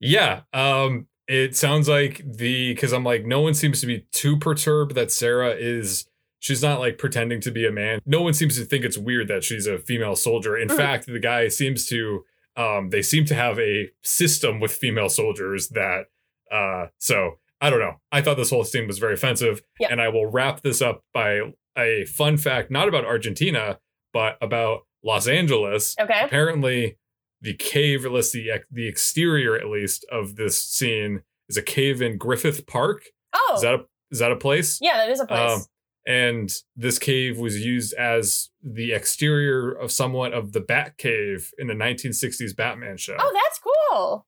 Yeah. 0.00 0.42
Um 0.52 1.06
it 1.28 1.56
sounds 1.56 1.88
like 1.88 2.22
the 2.24 2.74
cuz 2.76 2.92
I'm 2.92 3.02
like 3.04 3.24
no 3.26 3.40
one 3.40 3.54
seems 3.54 3.80
to 3.80 3.86
be 3.86 4.06
too 4.12 4.36
perturbed 4.38 4.94
that 4.94 5.10
Sarah 5.10 5.54
is 5.58 6.06
she's 6.38 6.62
not 6.62 6.78
like 6.80 6.98
pretending 6.98 7.40
to 7.40 7.50
be 7.50 7.66
a 7.66 7.72
man. 7.72 8.00
No 8.06 8.20
one 8.22 8.32
seems 8.34 8.58
to 8.58 8.64
think 8.64 8.84
it's 8.84 8.98
weird 8.98 9.26
that 9.28 9.42
she's 9.42 9.66
a 9.66 9.78
female 9.78 10.14
soldier. 10.16 10.56
In 10.56 10.68
Mhm. 10.68 10.76
fact, 10.76 11.06
the 11.06 11.18
guy 11.18 11.48
seems 11.48 11.86
to 11.88 12.24
um 12.56 12.90
they 12.90 13.02
seem 13.02 13.24
to 13.26 13.34
have 13.34 13.58
a 13.58 13.90
system 14.02 14.60
with 14.60 14.72
female 14.72 15.08
soldiers 15.08 15.68
that 15.70 16.06
uh 16.52 16.86
so 16.98 17.38
I 17.60 17.70
don't 17.70 17.80
know. 17.80 18.00
I 18.12 18.20
thought 18.20 18.36
this 18.36 18.50
whole 18.50 18.64
scene 18.64 18.86
was 18.86 18.98
very 18.98 19.14
offensive 19.14 19.62
Yeah. 19.80 19.88
and 19.90 20.00
I 20.00 20.08
will 20.08 20.26
wrap 20.26 20.60
this 20.62 20.82
up 20.82 21.04
by 21.14 21.40
a 21.76 22.04
fun 22.06 22.36
fact 22.36 22.70
not 22.70 22.88
about 22.88 23.04
Argentina 23.04 23.78
but 24.12 24.38
about 24.40 24.86
Los 25.04 25.26
Angeles 25.28 25.94
Okay. 26.00 26.20
apparently 26.22 26.96
the 27.42 27.54
cave 27.54 28.04
or 28.04 28.10
let's 28.10 28.32
the 28.32 28.50
the 28.70 28.88
exterior 28.88 29.56
at 29.56 29.66
least 29.66 30.04
of 30.10 30.36
this 30.36 30.60
scene 30.60 31.22
is 31.48 31.56
a 31.56 31.62
cave 31.62 32.00
in 32.02 32.16
Griffith 32.18 32.66
Park. 32.66 33.04
Oh, 33.34 33.52
Is 33.56 33.62
that 33.62 33.74
a 33.74 33.84
is 34.10 34.18
that 34.20 34.32
a 34.32 34.36
place? 34.36 34.78
yeah, 34.80 34.96
that 34.96 35.10
is 35.10 35.20
a 35.20 35.26
place. 35.26 35.50
Um, 35.52 35.62
and 36.06 36.52
this 36.76 36.98
cave 36.98 37.38
was 37.38 37.64
used 37.64 37.92
as 37.94 38.50
the 38.62 38.92
exterior 38.92 39.70
of 39.72 39.90
somewhat 39.92 40.32
of 40.32 40.52
the 40.52 40.60
Bat 40.60 40.96
Cave 40.98 41.50
in 41.58 41.66
the 41.66 41.74
1960s 41.74 42.54
Batman 42.56 42.96
show. 42.96 43.16
oh, 43.18 43.32
that's 43.34 43.60
cool. 43.60 44.26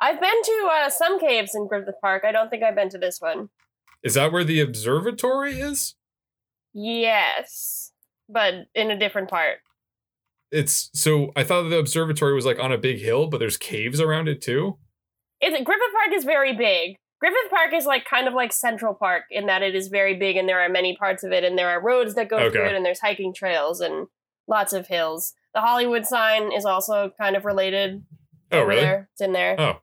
I've 0.00 0.20
been 0.20 0.42
to 0.42 0.70
uh, 0.72 0.90
some 0.90 1.18
caves 1.18 1.54
in 1.54 1.66
Griffith 1.66 1.94
Park. 2.02 2.24
I 2.26 2.32
don't 2.32 2.50
think 2.50 2.62
I've 2.62 2.74
been 2.74 2.90
to 2.90 2.98
this 2.98 3.20
one. 3.20 3.48
Is 4.02 4.14
that 4.14 4.30
where 4.32 4.44
the 4.44 4.60
observatory 4.60 5.58
is? 5.60 5.94
Yes, 6.74 7.92
but 8.28 8.66
in 8.74 8.90
a 8.90 8.98
different 8.98 9.30
part. 9.30 9.58
It's 10.50 10.90
so 10.92 11.32
I 11.34 11.44
thought 11.44 11.68
the 11.68 11.78
observatory 11.78 12.34
was 12.34 12.44
like 12.44 12.58
on 12.58 12.72
a 12.72 12.78
big 12.78 13.00
hill, 13.00 13.26
but 13.26 13.38
there's 13.38 13.56
caves 13.56 14.00
around 14.00 14.28
it 14.28 14.40
too. 14.42 14.78
It's, 15.40 15.52
Griffith 15.64 15.92
Park 15.92 16.14
is 16.14 16.24
very 16.24 16.54
big. 16.54 16.96
Griffith 17.20 17.50
Park 17.50 17.72
is 17.72 17.86
like 17.86 18.04
kind 18.04 18.28
of 18.28 18.34
like 18.34 18.52
Central 18.52 18.94
Park 18.94 19.24
in 19.30 19.46
that 19.46 19.62
it 19.62 19.74
is 19.74 19.88
very 19.88 20.14
big 20.14 20.36
and 20.36 20.48
there 20.48 20.60
are 20.60 20.68
many 20.68 20.96
parts 20.96 21.24
of 21.24 21.32
it 21.32 21.42
and 21.42 21.56
there 21.56 21.70
are 21.70 21.82
roads 21.82 22.14
that 22.14 22.28
go 22.28 22.38
through 22.50 22.66
it 22.66 22.74
and 22.74 22.84
there's 22.84 23.00
hiking 23.00 23.32
trails 23.32 23.80
and 23.80 24.08
lots 24.46 24.72
of 24.72 24.88
hills. 24.88 25.32
The 25.54 25.60
Hollywood 25.60 26.04
sign 26.04 26.52
is 26.52 26.64
also 26.64 27.12
kind 27.18 27.36
of 27.36 27.44
related. 27.44 28.04
Oh, 28.52 28.62
really? 28.62 28.82
There. 28.82 29.08
It's 29.12 29.20
in 29.20 29.32
there. 29.32 29.56
Oh, 29.58 29.80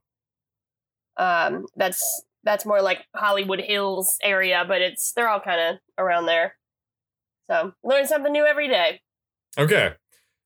Um, 1.18 1.66
that's 1.76 2.24
that's 2.44 2.66
more 2.66 2.82
like 2.82 3.00
Hollywood 3.16 3.62
Hills 3.62 4.18
area, 4.24 4.64
but 4.68 4.82
it's 4.82 5.12
they're 5.14 5.30
all 5.30 5.40
kind 5.40 5.62
of 5.62 5.76
around 5.98 6.26
there. 6.26 6.56
So 7.52 7.74
learn 7.84 8.08
something 8.08 8.32
new 8.32 8.46
every 8.46 8.68
day. 8.70 9.02
Okay. 9.58 9.94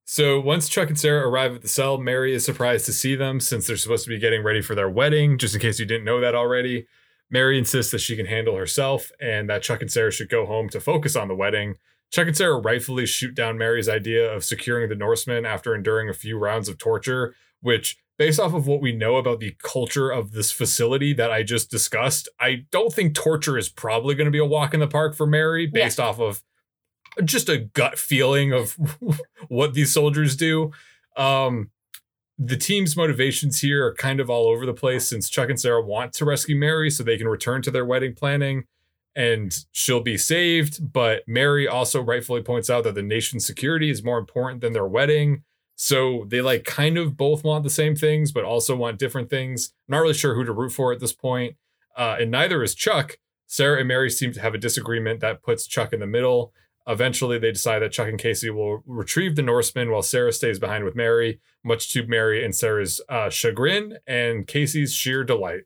So 0.06 0.40
once 0.40 0.70
Chuck 0.70 0.90
and 0.90 1.00
Sarah 1.00 1.28
arrive 1.28 1.54
at 1.54 1.62
the 1.62 1.68
cell, 1.68 1.98
Mary 1.98 2.34
is 2.34 2.44
surprised 2.46 2.86
to 2.88 2.94
see 2.94 3.16
them 3.16 3.40
since 3.40 3.68
they're 3.68 3.78
supposed 3.78 4.04
to 4.06 4.10
be 4.10 4.18
getting 4.20 4.44
ready 4.44 4.62
for 4.62 4.76
their 4.76 4.90
wedding, 4.90 5.38
just 5.38 5.54
in 5.56 5.62
case 5.62 5.80
you 5.80 5.86
didn't 5.86 6.06
know 6.06 6.20
that 6.22 6.36
already. 6.36 6.88
Mary 7.30 7.58
insists 7.58 7.92
that 7.92 8.00
she 8.00 8.16
can 8.16 8.26
handle 8.28 8.56
herself 8.56 9.12
and 9.20 9.50
that 9.50 9.64
Chuck 9.64 9.82
and 9.82 9.92
Sarah 9.92 10.12
should 10.12 10.30
go 10.30 10.46
home 10.46 10.70
to 10.70 10.80
focus 10.80 11.16
on 11.16 11.28
the 11.28 11.36
wedding. 11.36 11.76
Chuck 12.12 12.28
and 12.28 12.38
Sarah 12.38 12.60
rightfully 12.60 13.06
shoot 13.06 13.34
down 13.36 13.58
Mary's 13.58 13.90
idea 13.90 14.32
of 14.32 14.44
securing 14.44 14.90
the 14.90 14.96
Norsemen 14.96 15.46
after 15.46 15.74
enduring 15.74 16.08
a 16.10 16.14
few 16.14 16.38
rounds 16.38 16.70
of 16.70 16.78
torture, 16.78 17.36
which, 17.62 17.98
based 18.18 18.40
off 18.40 18.54
of 18.54 18.68
what 18.68 18.80
we 18.82 18.96
know 18.96 19.18
about 19.18 19.40
the 19.40 19.56
culture 19.64 20.12
of 20.12 20.32
this 20.34 20.52
facility 20.52 21.14
that 21.14 21.32
I 21.32 21.42
just 21.42 21.72
discussed, 21.72 22.30
I 22.40 22.66
don't 22.72 22.94
think 22.94 23.16
torture 23.16 23.58
is 23.58 23.70
probably 23.70 24.14
going 24.14 24.26
to 24.26 24.32
be 24.32 24.38
a 24.38 24.46
walk 24.46 24.74
in 24.76 24.80
the 24.80 24.88
park 24.88 25.16
for 25.16 25.26
Mary, 25.26 25.64
Yeah. 25.64 25.86
based 25.86 26.00
off 26.00 26.20
of 26.20 26.44
just 27.24 27.50
a 27.50 27.58
gut 27.58 27.98
feeling 27.98 28.52
of 28.52 28.78
what 29.48 29.74
these 29.74 29.94
soldiers 29.94 30.36
do. 30.36 30.72
Um, 31.16 31.72
the 32.38 32.58
team's 32.58 32.98
motivations 32.98 33.62
here 33.62 33.86
are 33.86 33.94
kind 33.94 34.20
of 34.20 34.30
all 34.30 34.48
over 34.48 34.66
the 34.66 34.74
place 34.74 35.08
since 35.08 35.30
Chuck 35.30 35.50
and 35.50 35.60
Sarah 35.60 35.82
want 35.82 36.12
to 36.14 36.26
rescue 36.26 36.56
Mary 36.56 36.90
so 36.90 37.04
they 37.04 37.18
can 37.18 37.28
return 37.28 37.62
to 37.62 37.72
their 37.72 37.86
wedding 37.86 38.14
planning 38.14 38.66
and 39.16 39.66
she'll 39.72 40.02
be 40.02 40.18
saved. 40.18 40.92
But 40.92 41.24
Mary 41.28 41.68
also 41.68 42.02
rightfully 42.02 42.42
points 42.42 42.70
out 42.70 42.84
that 42.84 42.96
the 42.96 43.02
nation's 43.02 43.46
security 43.46 43.90
is 43.90 44.04
more 44.04 44.18
important 44.18 44.62
than 44.62 44.74
their 44.74 44.88
wedding. 44.88 45.44
So 45.76 46.26
they 46.28 46.42
like 46.42 46.64
kind 46.66 46.98
of 46.98 47.18
both 47.18 47.44
want 47.44 47.64
the 47.64 47.70
same 47.70 47.96
things, 47.96 48.32
but 48.32 48.44
also 48.44 48.76
want 48.76 49.00
different 49.00 49.30
things. 49.30 49.74
Not 49.88 50.00
really 50.00 50.14
sure 50.14 50.36
who 50.36 50.44
to 50.44 50.54
root 50.54 50.72
for 50.72 50.92
at 50.92 51.00
this 51.00 51.14
point. 51.14 51.56
Uh, 51.98 52.18
and 52.20 52.32
neither 52.32 52.62
is 52.64 52.76
Chuck. 52.76 53.18
Sarah 53.48 53.80
and 53.80 53.88
Mary 53.88 54.10
seem 54.10 54.34
to 54.34 54.42
have 54.42 54.54
a 54.54 54.58
disagreement 54.60 55.20
that 55.22 55.44
puts 55.44 55.68
Chuck 55.68 55.94
in 55.94 56.00
the 56.00 56.08
middle. 56.08 56.54
Eventually, 56.88 57.40
they 57.40 57.52
decide 57.52 57.80
that 57.80 57.92
Chuck 57.92 58.08
and 58.08 58.20
Casey 58.20 58.50
will 58.50 58.84
retrieve 58.86 59.36
the 59.36 59.42
Norseman 59.42 59.90
while 59.90 60.04
Sarah 60.04 60.32
stays 60.32 60.60
behind 60.60 60.84
with 60.84 60.96
Mary, 60.96 61.40
much 61.64 61.92
to 61.94 62.06
Mary 62.06 62.46
and 62.46 62.56
Sarah's 62.56 63.02
uh, 63.10 63.30
chagrin 63.30 63.98
and 64.06 64.46
Casey's 64.46 64.94
sheer 64.94 65.24
delight. 65.24 65.62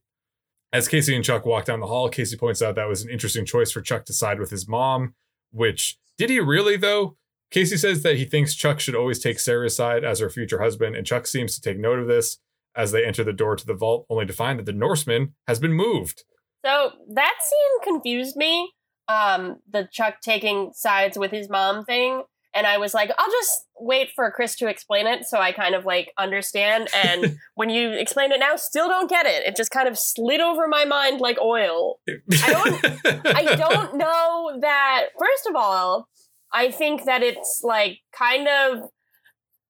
As 0.71 0.87
Casey 0.87 1.15
and 1.15 1.25
Chuck 1.25 1.45
walk 1.45 1.65
down 1.65 1.81
the 1.81 1.87
hall, 1.87 2.09
Casey 2.09 2.37
points 2.37 2.61
out 2.61 2.75
that 2.75 2.87
was 2.87 3.03
an 3.03 3.09
interesting 3.09 3.45
choice 3.45 3.71
for 3.71 3.81
Chuck 3.81 4.05
to 4.05 4.13
side 4.13 4.39
with 4.39 4.51
his 4.51 4.67
mom, 4.67 5.15
which 5.51 5.97
did 6.17 6.29
he 6.29 6.39
really, 6.39 6.77
though? 6.77 7.17
Casey 7.51 7.77
says 7.77 8.03
that 8.03 8.17
he 8.17 8.25
thinks 8.25 8.53
Chuck 8.53 8.79
should 8.79 8.95
always 8.95 9.19
take 9.19 9.39
Sarah's 9.39 9.75
side 9.75 10.03
as 10.03 10.19
her 10.19 10.29
future 10.29 10.61
husband, 10.61 10.95
and 10.95 11.05
Chuck 11.05 11.25
seems 11.25 11.55
to 11.55 11.61
take 11.61 11.79
note 11.79 11.99
of 11.99 12.07
this 12.07 12.37
as 12.75 12.91
they 12.91 13.03
enter 13.03 13.23
the 13.23 13.33
door 13.33 13.55
to 13.55 13.65
the 13.65 13.73
vault, 13.73 14.05
only 14.09 14.25
to 14.25 14.33
find 14.33 14.59
that 14.59 14.65
the 14.65 14.71
Norseman 14.71 15.33
has 15.47 15.59
been 15.59 15.73
moved. 15.73 16.23
So 16.63 16.91
that 17.13 17.33
scene 17.41 17.93
confused 17.93 18.35
me. 18.35 18.71
Um, 19.09 19.57
the 19.69 19.89
Chuck 19.91 20.21
taking 20.21 20.71
sides 20.73 21.17
with 21.17 21.31
his 21.31 21.49
mom 21.49 21.83
thing. 21.83 22.23
And 22.53 22.65
I 22.65 22.77
was 22.77 22.93
like, 22.93 23.11
I'll 23.17 23.31
just 23.31 23.65
wait 23.79 24.09
for 24.15 24.29
Chris 24.31 24.55
to 24.57 24.67
explain 24.67 25.05
it 25.05 25.25
so 25.25 25.39
I 25.39 25.51
kind 25.51 25.75
of 25.75 25.85
like 25.85 26.11
understand. 26.17 26.87
And 26.93 27.37
when 27.55 27.69
you 27.69 27.91
explain 27.91 28.31
it 28.31 28.39
now, 28.39 28.55
still 28.55 28.87
don't 28.87 29.09
get 29.09 29.25
it. 29.25 29.43
It 29.45 29.55
just 29.55 29.71
kind 29.71 29.87
of 29.87 29.97
slid 29.97 30.41
over 30.41 30.67
my 30.67 30.85
mind 30.85 31.21
like 31.21 31.39
oil. 31.39 31.99
I 32.07 32.51
don't, 32.51 33.25
I 33.25 33.55
don't 33.55 33.97
know 33.97 34.57
that, 34.61 35.05
first 35.19 35.47
of 35.47 35.55
all, 35.55 36.07
I 36.51 36.71
think 36.71 37.05
that 37.05 37.21
it's 37.21 37.61
like 37.63 37.99
kind 38.11 38.47
of 38.47 38.89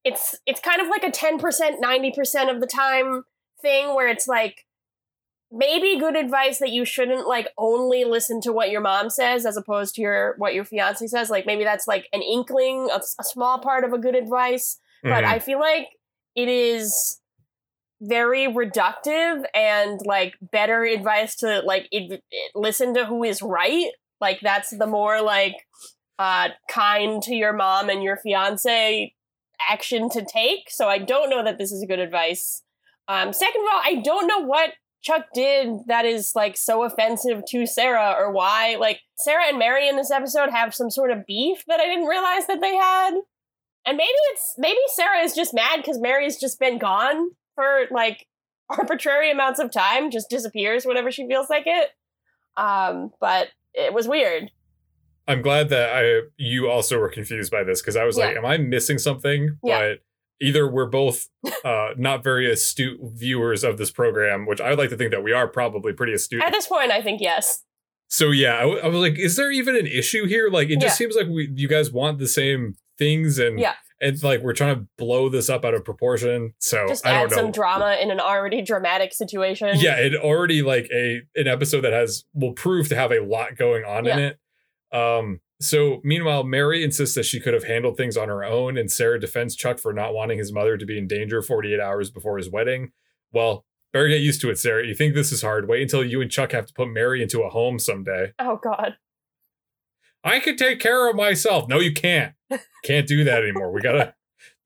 it's 0.04 0.34
it's 0.46 0.60
kind 0.60 0.80
of 0.80 0.88
like 0.88 1.02
a 1.02 1.10
10%, 1.10 1.38
90% 1.40 2.54
of 2.54 2.60
the 2.60 2.66
time 2.66 3.24
thing 3.60 3.94
where 3.94 4.08
it's 4.08 4.26
like 4.26 4.66
maybe 5.52 5.98
good 5.98 6.16
advice 6.16 6.58
that 6.60 6.70
you 6.70 6.84
shouldn't 6.84 7.26
like 7.26 7.48
only 7.58 8.04
listen 8.04 8.40
to 8.42 8.52
what 8.52 8.70
your 8.70 8.80
mom 8.80 9.10
says 9.10 9.44
as 9.44 9.56
opposed 9.56 9.94
to 9.96 10.02
your 10.02 10.34
what 10.38 10.54
your 10.54 10.64
fiance 10.64 11.06
says. 11.06 11.30
Like 11.30 11.46
maybe 11.46 11.64
that's 11.64 11.88
like 11.88 12.08
an 12.12 12.22
inkling 12.22 12.88
of 12.92 13.02
a 13.20 13.24
small 13.24 13.58
part 13.58 13.84
of 13.84 13.92
a 13.92 13.98
good 13.98 14.14
advice, 14.14 14.78
but 15.02 15.24
Mhm. 15.24 15.28
I 15.28 15.38
feel 15.40 15.58
like 15.60 15.88
it 16.36 16.48
is 16.48 17.20
very 18.00 18.46
reductive 18.46 19.44
and 19.54 20.00
like 20.06 20.34
better 20.40 20.84
advice 20.84 21.36
to 21.36 21.60
like 21.60 21.86
it, 21.90 22.22
it- 22.30 22.50
listen 22.54 22.94
to 22.94 23.04
who 23.04 23.24
is 23.24 23.42
right. 23.42 23.90
Like 24.20 24.40
that's 24.40 24.70
the 24.70 24.86
more 24.86 25.20
like 25.20 25.56
uh 26.18 26.50
kind 26.70 27.22
to 27.22 27.34
your 27.34 27.52
mom 27.52 27.88
and 27.90 28.02
your 28.02 28.16
fiance 28.16 29.14
action 29.68 30.08
to 30.10 30.24
take. 30.24 30.70
So 30.70 30.88
I 30.88 30.98
don't 30.98 31.28
know 31.30 31.42
that 31.44 31.58
this 31.58 31.72
is 31.72 31.84
good 31.86 31.98
advice. 31.98 32.62
Um 33.08 33.32
second 33.32 33.62
of 33.62 33.68
all, 33.72 33.80
I 33.84 34.00
don't 34.02 34.26
know 34.26 34.38
what 34.46 34.70
Chuck 35.02 35.26
did 35.34 35.68
that 35.86 36.04
is 36.04 36.32
like 36.34 36.56
so 36.56 36.82
offensive 36.84 37.42
to 37.48 37.66
Sarah 37.66 38.14
or 38.18 38.30
why 38.32 38.76
like 38.78 39.00
Sarah 39.16 39.44
and 39.48 39.58
Mary 39.58 39.88
in 39.88 39.96
this 39.96 40.10
episode 40.10 40.50
have 40.50 40.74
some 40.74 40.90
sort 40.90 41.10
of 41.10 41.24
beef 41.26 41.64
that 41.68 41.80
I 41.80 41.86
didn't 41.86 42.04
realize 42.06 42.46
that 42.46 42.60
they 42.60 42.74
had. 42.74 43.12
And 43.86 43.96
maybe 43.96 44.12
it's 44.32 44.54
maybe 44.58 44.78
Sarah 44.94 45.20
is 45.22 45.34
just 45.34 45.54
mad 45.54 45.76
because 45.78 45.98
Mary's 45.98 46.38
just 46.38 46.60
been 46.60 46.78
gone 46.78 47.30
for 47.54 47.84
like 47.90 48.26
arbitrary 48.68 49.30
amounts 49.30 49.58
of 49.58 49.70
time, 49.72 50.10
just 50.10 50.28
disappears 50.30 50.84
whenever 50.84 51.10
she 51.10 51.26
feels 51.26 51.48
like 51.48 51.64
it. 51.66 51.88
Um, 52.56 53.10
but 53.20 53.48
it 53.72 53.94
was 53.94 54.06
weird. 54.06 54.50
I'm 55.26 55.42
glad 55.42 55.68
that 55.70 55.90
I 55.96 56.20
you 56.36 56.68
also 56.70 56.98
were 56.98 57.08
confused 57.08 57.50
by 57.52 57.62
this 57.64 57.80
because 57.80 57.96
I 57.96 58.04
was 58.04 58.18
Yeah. 58.18 58.26
like, 58.26 58.36
am 58.36 58.44
I 58.44 58.58
missing 58.58 58.98
something? 58.98 59.56
Yeah. 59.62 59.78
But 59.80 59.98
either 60.40 60.70
we're 60.70 60.86
both 60.86 61.28
uh, 61.64 61.88
not 61.96 62.22
very 62.24 62.50
astute 62.50 62.98
viewers 63.02 63.62
of 63.64 63.78
this 63.78 63.90
program, 63.90 64.46
which 64.46 64.60
I 64.60 64.70
would 64.70 64.78
like 64.78 64.90
to 64.90 64.96
think 64.96 65.10
that 65.12 65.22
we 65.22 65.32
are 65.32 65.46
probably 65.48 65.92
pretty 65.92 66.12
astute. 66.14 66.42
At 66.42 66.52
this 66.52 66.66
point, 66.66 66.90
I 66.90 67.02
think 67.02 67.20
yes. 67.20 67.64
So 68.08 68.30
yeah, 68.30 68.56
I, 68.56 68.60
w- 68.62 68.80
I 68.80 68.86
was 68.88 69.00
like, 69.00 69.18
is 69.18 69.36
there 69.36 69.52
even 69.52 69.76
an 69.76 69.86
issue 69.86 70.26
here? 70.26 70.48
Like, 70.50 70.68
it 70.70 70.80
just 70.80 70.94
Yeah. 71.00 71.06
seems 71.06 71.14
like 71.16 71.28
we 71.28 71.50
you 71.54 71.68
guys 71.68 71.92
want 71.92 72.18
the 72.18 72.26
same 72.26 72.74
things, 72.98 73.38
and 73.38 73.60
Yeah. 73.60 73.74
and 74.00 74.20
like 74.22 74.40
we're 74.42 74.52
trying 74.52 74.74
to 74.76 74.86
blow 74.98 75.28
this 75.28 75.48
up 75.48 75.64
out 75.64 75.74
of 75.74 75.84
proportion. 75.84 76.54
So 76.58 76.86
Just 76.88 77.06
I 77.06 77.10
add 77.12 77.20
don't 77.20 77.30
know. 77.30 77.36
some 77.36 77.52
drama 77.52 77.98
in 78.02 78.10
an 78.10 78.18
already 78.18 78.62
dramatic 78.62 79.12
situation. 79.12 79.78
yeah, 79.78 79.96
it 79.96 80.16
already 80.16 80.60
like 80.62 80.88
a 80.92 81.20
an 81.36 81.46
episode 81.46 81.82
that 81.82 81.92
has 81.92 82.24
will 82.34 82.52
prove 82.54 82.88
to 82.88 82.96
have 82.96 83.12
a 83.12 83.20
lot 83.20 83.56
going 83.56 83.84
on 83.84 84.06
in 84.08 84.18
it. 84.18 84.38
Um 84.92 85.40
so 85.60 86.00
meanwhile, 86.02 86.42
Mary 86.42 86.82
insists 86.82 87.14
that 87.14 87.26
she 87.26 87.38
could 87.38 87.52
have 87.52 87.64
handled 87.64 87.96
things 87.96 88.16
on 88.16 88.28
her 88.28 88.42
own, 88.42 88.78
and 88.78 88.90
Sarah 88.90 89.20
defends 89.20 89.54
Chuck 89.54 89.78
for 89.78 89.92
not 89.92 90.14
wanting 90.14 90.38
his 90.38 90.52
mother 90.52 90.78
to 90.78 90.86
be 90.86 90.96
in 90.96 91.06
danger 91.06 91.42
48 91.42 91.78
hours 91.78 92.10
before 92.10 92.38
his 92.38 92.50
wedding. 92.50 92.92
Well, 93.32 93.66
better 93.92 94.08
get 94.08 94.22
used 94.22 94.40
to 94.40 94.50
it, 94.50 94.58
Sarah. 94.58 94.86
You 94.86 94.94
think 94.94 95.14
this 95.14 95.32
is 95.32 95.42
hard? 95.42 95.68
Wait 95.68 95.82
until 95.82 96.02
you 96.02 96.22
and 96.22 96.30
Chuck 96.30 96.52
have 96.52 96.66
to 96.66 96.72
put 96.72 96.88
Mary 96.88 97.22
into 97.22 97.42
a 97.42 97.50
home 97.50 97.78
someday. 97.78 98.32
Oh 98.38 98.58
God. 98.62 98.96
I 100.24 100.40
can 100.40 100.56
take 100.56 100.80
care 100.80 101.08
of 101.08 101.16
myself. 101.16 101.68
No, 101.68 101.78
you 101.78 101.92
can't. 101.92 102.34
Can't 102.84 103.06
do 103.06 103.24
that 103.24 103.42
anymore. 103.42 103.70
We 103.70 103.80
gotta. 103.80 104.14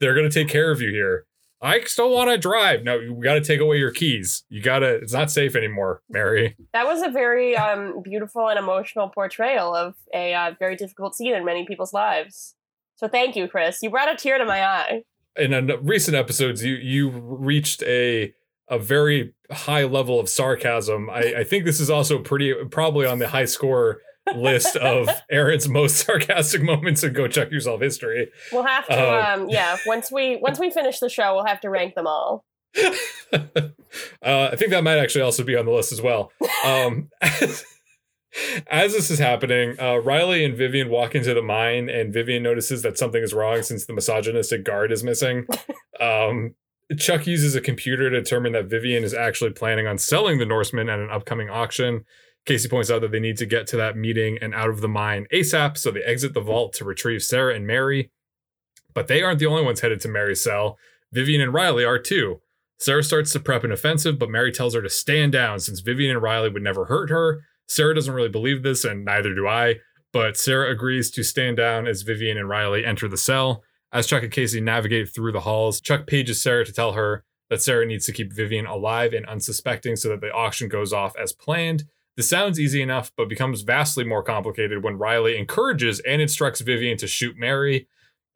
They're 0.01 0.15
gonna 0.15 0.31
take 0.31 0.49
care 0.49 0.71
of 0.71 0.81
you 0.81 0.91
here. 0.91 1.27
I 1.65 1.81
still 1.85 2.11
want 2.11 2.31
to 2.31 2.37
drive. 2.37 2.85
No, 2.85 2.99
we 2.99 3.25
gotta 3.25 3.41
take 3.41 3.59
away 3.59 3.79
your 3.79 3.91
keys. 3.91 4.45
You 4.51 4.61
gotta. 4.61 4.97
It's 4.97 5.15
not 5.15 5.31
safe 5.31 5.57
anymore, 5.57 6.03
Mary. 6.11 6.57
That 6.75 6.87
was 6.87 7.01
a 7.01 7.09
very 7.09 7.57
um, 7.57 8.03
beautiful 8.03 8.49
and 8.49 8.59
emotional 8.59 9.09
portrayal 9.09 9.75
of 9.75 9.95
a 10.13 10.35
uh, 10.35 10.53
very 10.59 10.77
difficult 10.77 11.15
scene 11.15 11.35
in 11.35 11.43
many 11.43 11.65
people's 11.65 11.95
lives. 11.95 12.55
So 12.97 13.09
thank 13.09 13.35
you, 13.35 13.49
Chris. 13.49 13.79
You 13.83 13.89
brought 13.89 14.13
a 14.13 14.17
tear 14.17 14.37
to 14.37 14.45
my 14.45 14.63
eye. 14.63 15.03
In 15.37 15.55
a, 15.55 15.79
recent 15.79 16.15
episodes, 16.15 16.63
you 16.63 16.75
you 16.75 17.09
reached 17.09 17.83
a 17.85 18.35
a 18.69 18.79
very 18.79 19.33
high 19.51 19.85
level 19.85 20.21
of 20.21 20.29
sarcasm. 20.29 21.09
I, 21.09 21.35
I 21.39 21.45
think 21.45 21.65
this 21.65 21.81
is 21.81 21.89
also 21.89 22.19
pretty 22.19 22.53
probably 22.71 23.07
on 23.07 23.21
the 23.21 23.29
high 23.29 23.47
score 23.47 24.03
list 24.35 24.77
of 24.77 25.09
Aaron's 25.31 25.69
most 25.69 25.97
sarcastic 26.07 26.63
moments 26.63 27.03
in 27.03 27.13
Go 27.13 27.29
Chuck 27.29 27.51
Yourself 27.51 27.81
history. 27.81 28.31
We'll 28.53 28.65
have 28.65 28.87
to, 28.87 28.97
Oh. 28.97 29.21
um, 29.43 29.49
yeah. 29.49 29.77
Once 29.87 30.11
we 30.11 30.37
once 30.41 30.59
we 30.59 30.71
finish 30.71 30.99
the 30.99 31.09
show, 31.09 31.35
we'll 31.35 31.47
have 31.47 31.61
to 31.61 31.71
rank 31.71 31.95
them 31.95 32.07
all. 32.07 32.45
uh, 33.33 33.41
I 34.23 34.57
think 34.57 34.71
that 34.71 34.83
might 34.85 34.99
actually 34.99 35.23
also 35.23 35.45
be 35.45 35.57
on 35.57 35.67
the 35.67 35.73
list 35.73 35.93
as 35.93 36.01
well. 36.03 36.33
Um, 36.65 37.11
as, 37.21 37.65
as 38.67 38.93
this 38.93 39.11
is 39.11 39.19
happening, 39.19 39.79
uh, 39.81 39.97
Riley 39.99 40.45
and 40.45 40.57
Vivian 40.57 40.89
walk 40.91 41.15
into 41.15 41.35
the 41.35 41.43
mine, 41.43 41.89
and 41.89 42.13
Vivian 42.13 42.43
notices 42.43 42.83
that 42.83 42.99
something 42.99 43.23
is 43.23 43.33
wrong 43.33 43.63
since 43.63 43.87
the 43.87 43.93
misogynistic 43.93 44.65
guard 44.65 44.91
is 44.91 45.05
missing. 45.05 45.47
Um, 46.01 46.55
Chuck 46.99 47.27
uses 47.27 47.55
a 47.55 47.61
computer 47.61 48.11
to 48.11 48.21
determine 48.21 48.53
that 48.53 48.67
Vivian 48.67 49.05
is 49.05 49.15
actually 49.15 49.51
planning 49.53 49.87
on 49.87 49.97
selling 49.99 50.39
the 50.39 50.47
Norseman 50.47 50.89
at 50.89 50.99
an 50.99 51.11
upcoming 51.11 51.49
auction. 51.49 52.05
Casey 52.47 52.69
points 52.69 52.91
out 52.91 53.01
that 53.01 53.11
they 53.11 53.21
need 53.21 53.39
to 53.39 53.47
get 53.47 53.67
to 53.69 53.77
that 53.77 53.97
meeting 53.97 54.39
and 54.41 54.55
out 54.55 54.69
of 54.69 54.81
the 54.81 54.89
mine 54.89 55.27
ASAP, 55.33 55.79
so 55.79 55.91
they 55.91 56.03
exit 56.03 56.35
the 56.35 56.41
vault 56.41 56.75
to 56.75 56.85
retrieve 56.85 57.23
Sarah 57.23 57.55
and 57.55 57.67
Mary. 57.67 58.11
But 58.93 59.09
they 59.09 59.23
aren't 59.23 59.39
the 59.39 59.47
only 59.47 59.65
ones 59.65 59.81
headed 59.81 60.01
to 60.01 60.09
Mary's 60.09 60.43
cell. 60.43 60.79
Vivian 61.13 61.41
and 61.41 61.55
Riley 61.55 61.85
are 61.85 61.99
too. 61.99 62.41
Sarah 62.79 63.03
starts 63.03 63.33
to 63.33 63.41
prep 63.41 63.65
an 63.65 63.73
offensive, 63.73 64.19
but 64.19 64.31
Mary 64.31 64.53
tells 64.53 64.75
her 64.75 64.83
to 64.83 64.91
stand 64.91 65.33
down 65.33 65.61
since 65.61 65.81
Vivian 65.81 66.11
and 66.11 66.23
Riley 66.23 66.51
would 66.51 66.63
never 66.63 66.87
hurt 66.87 67.09
her. 67.09 67.45
Sarah 67.67 67.95
doesn't 67.95 68.15
really 68.15 68.29
believe 68.29 68.63
this, 68.63 68.85
and 68.85 69.05
neither 69.05 69.35
do 69.35 69.49
I. 69.49 69.77
But 70.13 70.37
Sarah 70.37 70.71
agrees 70.71 71.11
to 71.13 71.25
stand 71.25 71.57
down 71.57 71.87
as 71.87 72.03
Vivian 72.03 72.37
and 72.37 72.49
Riley 72.49 72.85
enter 72.85 73.09
the 73.09 73.17
cell. 73.17 73.63
As 73.93 74.07
Chuck 74.07 74.23
and 74.23 74.33
Casey 74.33 74.61
navigate 74.61 75.15
through 75.15 75.33
the 75.33 75.41
halls, 75.41 75.81
Chuck 75.81 76.07
pages 76.07 76.43
Sarah 76.43 76.65
to 76.65 76.73
tell 76.73 76.93
her 76.93 77.25
that 77.49 77.63
Sarah 77.63 77.87
needs 77.87 78.07
to 78.07 78.13
keep 78.13 78.33
Vivian 78.33 78.67
alive 78.67 79.13
and 79.13 79.27
unsuspecting 79.27 79.97
so 79.97 80.09
that 80.11 80.21
the 80.21 80.33
auction 80.33 80.69
goes 80.69 80.93
off 80.93 81.17
as 81.17 81.33
planned. 81.33 81.85
This 82.17 82.29
sounds 82.29 82.61
easy 82.61 82.81
enough, 82.81 83.11
but 83.17 83.29
becomes 83.29 83.63
vastly 83.63 84.05
more 84.05 84.23
complicated 84.23 84.85
when 84.85 84.99
Riley 84.99 85.37
encourages 85.37 85.99
and 86.01 86.23
instructs 86.23 86.61
Vivian 86.61 86.97
to 86.99 87.09
shoot 87.09 87.37
Mary. 87.37 87.89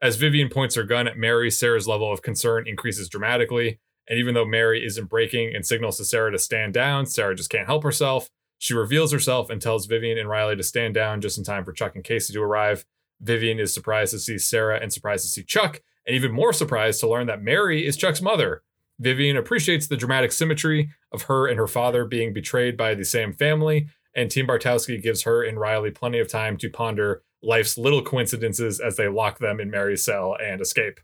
As 0.02 0.16
Vivian 0.16 0.48
points 0.48 0.74
her 0.74 0.82
gun 0.82 1.06
at 1.06 1.16
Mary, 1.16 1.50
Sarah's 1.50 1.86
level 1.86 2.12
of 2.12 2.22
concern 2.22 2.66
increases 2.66 3.08
dramatically. 3.08 3.78
And 4.08 4.18
even 4.18 4.34
though 4.34 4.44
Mary 4.44 4.84
isn't 4.84 5.08
breaking 5.08 5.54
and 5.54 5.64
signals 5.66 5.98
to 5.98 6.04
Sarah 6.04 6.32
to 6.32 6.38
stand 6.38 6.72
down, 6.74 7.06
Sarah 7.06 7.34
just 7.34 7.50
can't 7.50 7.66
help 7.66 7.82
herself. 7.82 8.30
She 8.58 8.74
reveals 8.74 9.12
herself 9.12 9.50
and 9.50 9.62
tells 9.62 9.86
Vivian 9.86 10.18
and 10.18 10.28
Riley 10.28 10.56
to 10.56 10.62
stand 10.62 10.94
down 10.94 11.20
just 11.20 11.38
in 11.38 11.44
time 11.44 11.64
for 11.64 11.72
Chuck 11.72 11.94
and 11.94 12.02
Casey 12.02 12.32
to 12.32 12.42
arrive. 12.42 12.84
Vivian 13.20 13.60
is 13.60 13.74
surprised 13.74 14.12
to 14.12 14.18
see 14.18 14.38
Sarah 14.38 14.80
and 14.80 14.92
surprised 14.92 15.24
to 15.24 15.30
see 15.30 15.42
Chuck, 15.42 15.82
and 16.06 16.16
even 16.16 16.32
more 16.32 16.52
surprised 16.52 17.00
to 17.00 17.08
learn 17.08 17.26
that 17.26 17.42
Mary 17.42 17.86
is 17.86 17.96
Chuck's 17.96 18.22
mother. 18.22 18.62
Vivian 19.00 19.36
appreciates 19.36 19.86
the 19.86 19.96
dramatic 19.96 20.32
symmetry 20.32 20.90
of 21.12 21.22
her 21.22 21.46
and 21.46 21.58
her 21.58 21.66
father 21.66 22.04
being 22.04 22.32
betrayed 22.32 22.76
by 22.76 22.94
the 22.94 23.04
same 23.04 23.32
family, 23.32 23.88
and 24.14 24.30
Team 24.30 24.46
Bartowski 24.46 25.00
gives 25.00 25.22
her 25.22 25.42
and 25.42 25.60
Riley 25.60 25.90
plenty 25.90 26.18
of 26.18 26.28
time 26.28 26.56
to 26.58 26.68
ponder 26.68 27.22
life's 27.42 27.78
little 27.78 28.02
coincidences 28.02 28.80
as 28.80 28.96
they 28.96 29.08
lock 29.08 29.38
them 29.38 29.60
in 29.60 29.70
Mary's 29.70 30.04
cell 30.04 30.36
and 30.42 30.60
escape. 30.60 31.00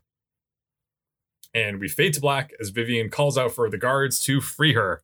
And 1.53 1.79
we 1.79 1.87
fade 1.87 2.13
to 2.15 2.21
black 2.21 2.51
as 2.59 2.69
Vivian 2.69 3.09
calls 3.09 3.37
out 3.37 3.53
for 3.53 3.69
the 3.69 3.77
guards 3.77 4.19
to 4.25 4.41
free 4.41 4.73
her. 4.73 5.01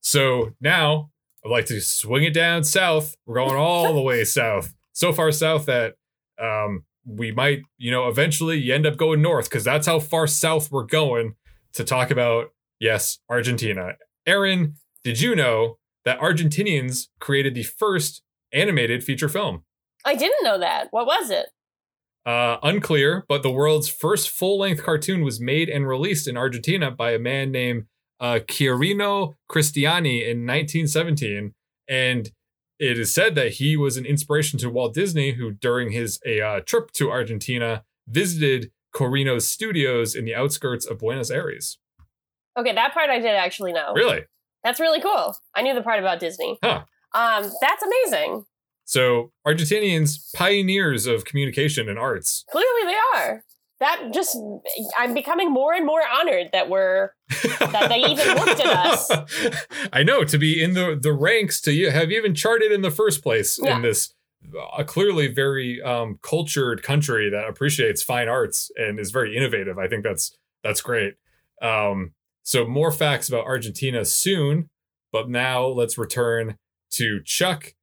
So 0.00 0.52
now 0.60 1.10
I'd 1.44 1.50
like 1.50 1.66
to 1.66 1.80
swing 1.80 2.24
it 2.24 2.34
down 2.34 2.64
south. 2.64 3.16
We're 3.24 3.36
going 3.36 3.56
all 3.56 3.94
the 3.94 4.02
way 4.02 4.24
south. 4.26 4.74
So 4.92 5.12
far 5.12 5.32
south 5.32 5.64
that 5.66 5.94
um, 6.38 6.84
we 7.06 7.32
might, 7.32 7.62
you 7.78 7.90
know, 7.90 8.08
eventually 8.08 8.58
you 8.58 8.74
end 8.74 8.86
up 8.86 8.98
going 8.98 9.22
north 9.22 9.48
because 9.48 9.64
that's 9.64 9.86
how 9.86 9.98
far 9.98 10.26
south 10.26 10.70
we're 10.70 10.84
going 10.84 11.34
to 11.74 11.84
talk 11.84 12.10
about, 12.10 12.52
yes, 12.80 13.18
Argentina. 13.28 13.94
Aaron, 14.26 14.74
did 15.04 15.20
you 15.20 15.34
know 15.34 15.78
that 16.04 16.20
Argentinians 16.20 17.08
created 17.20 17.54
the 17.54 17.62
first 17.62 18.22
animated 18.52 19.04
feature 19.04 19.28
film? 19.28 19.64
I 20.04 20.14
didn't 20.14 20.44
know 20.44 20.58
that. 20.58 20.88
What 20.90 21.06
was 21.06 21.30
it? 21.30 21.46
Uh, 22.26 22.58
unclear, 22.62 23.24
but 23.28 23.42
the 23.42 23.50
world's 23.50 23.88
first 23.88 24.28
full 24.28 24.58
length 24.58 24.82
cartoon 24.82 25.22
was 25.22 25.40
made 25.40 25.68
and 25.68 25.88
released 25.88 26.28
in 26.28 26.36
Argentina 26.36 26.90
by 26.90 27.12
a 27.12 27.18
man 27.18 27.50
named 27.50 27.86
uh, 28.20 28.40
Quirino 28.46 29.34
Cristiani 29.50 30.22
in 30.22 30.46
1917. 30.46 31.54
And 31.88 32.30
it 32.78 32.98
is 32.98 33.14
said 33.14 33.34
that 33.34 33.54
he 33.54 33.76
was 33.76 33.96
an 33.96 34.06
inspiration 34.06 34.58
to 34.60 34.70
Walt 34.70 34.94
Disney, 34.94 35.32
who 35.32 35.52
during 35.52 35.90
his 35.90 36.20
a 36.24 36.40
uh, 36.40 36.60
trip 36.60 36.92
to 36.92 37.10
Argentina 37.10 37.84
visited 38.06 38.70
Quirino's 38.94 39.46
studios 39.48 40.14
in 40.14 40.24
the 40.24 40.34
outskirts 40.34 40.86
of 40.86 40.98
Buenos 40.98 41.30
Aires. 41.30 41.78
Okay, 42.58 42.74
that 42.74 42.92
part 42.94 43.10
I 43.10 43.18
did 43.18 43.34
actually 43.34 43.72
know. 43.72 43.92
Really? 43.94 44.24
That's 44.64 44.80
really 44.80 45.00
cool. 45.00 45.36
I 45.54 45.62
knew 45.62 45.74
the 45.74 45.82
part 45.82 46.00
about 46.00 46.18
Disney. 46.20 46.58
Huh. 46.62 46.82
Um, 47.14 47.50
that's 47.60 47.82
amazing. 47.82 48.44
So 48.84 49.32
Argentinians, 49.46 50.32
pioneers 50.34 51.06
of 51.06 51.24
communication 51.24 51.88
and 51.88 51.98
arts. 51.98 52.44
Clearly 52.50 52.84
they 52.92 52.96
are. 53.18 53.44
That 53.80 54.08
just 54.12 54.36
I'm 54.98 55.14
becoming 55.14 55.52
more 55.52 55.72
and 55.72 55.86
more 55.86 56.00
honored 56.18 56.48
that 56.52 56.68
we're 56.68 57.10
That 57.60 57.86
they 57.88 58.00
even 58.00 58.26
looked 58.34 58.60
at 58.60 58.66
us. 58.66 59.10
I 59.92 60.02
know 60.02 60.24
to 60.24 60.36
be 60.36 60.60
in 60.60 60.74
the 60.74 60.98
the 61.00 61.12
ranks 61.12 61.60
to 61.60 61.90
have 61.90 62.10
even 62.10 62.34
charted 62.34 62.72
in 62.72 62.82
the 62.82 62.90
first 62.90 63.22
place 63.22 63.56
Yeah. 63.62 63.76
in 63.76 63.82
this 63.82 64.14
uh, 64.76 64.84
clearly 64.84 65.28
very 65.28 65.80
um, 65.82 66.18
cultured 66.22 66.82
country 66.82 67.28
that 67.30 67.48
appreciates 67.48 68.02
fine 68.02 68.28
arts 68.28 68.70
and 68.76 68.98
is 68.98 69.10
very 69.10 69.36
innovative. 69.36 69.78
I 69.78 69.88
think 69.88 70.04
that's 70.04 70.36
that's 70.62 70.80
great. 70.80 71.14
Um, 71.62 72.12
so 72.42 72.66
more 72.66 72.92
facts 72.92 73.28
about 73.28 73.44
Argentina 73.44 74.04
soon, 74.04 74.70
but 75.12 75.28
now 75.28 75.66
let's 75.66 75.98
return 75.98 76.56
to 76.92 77.20
Chuck 77.24 77.74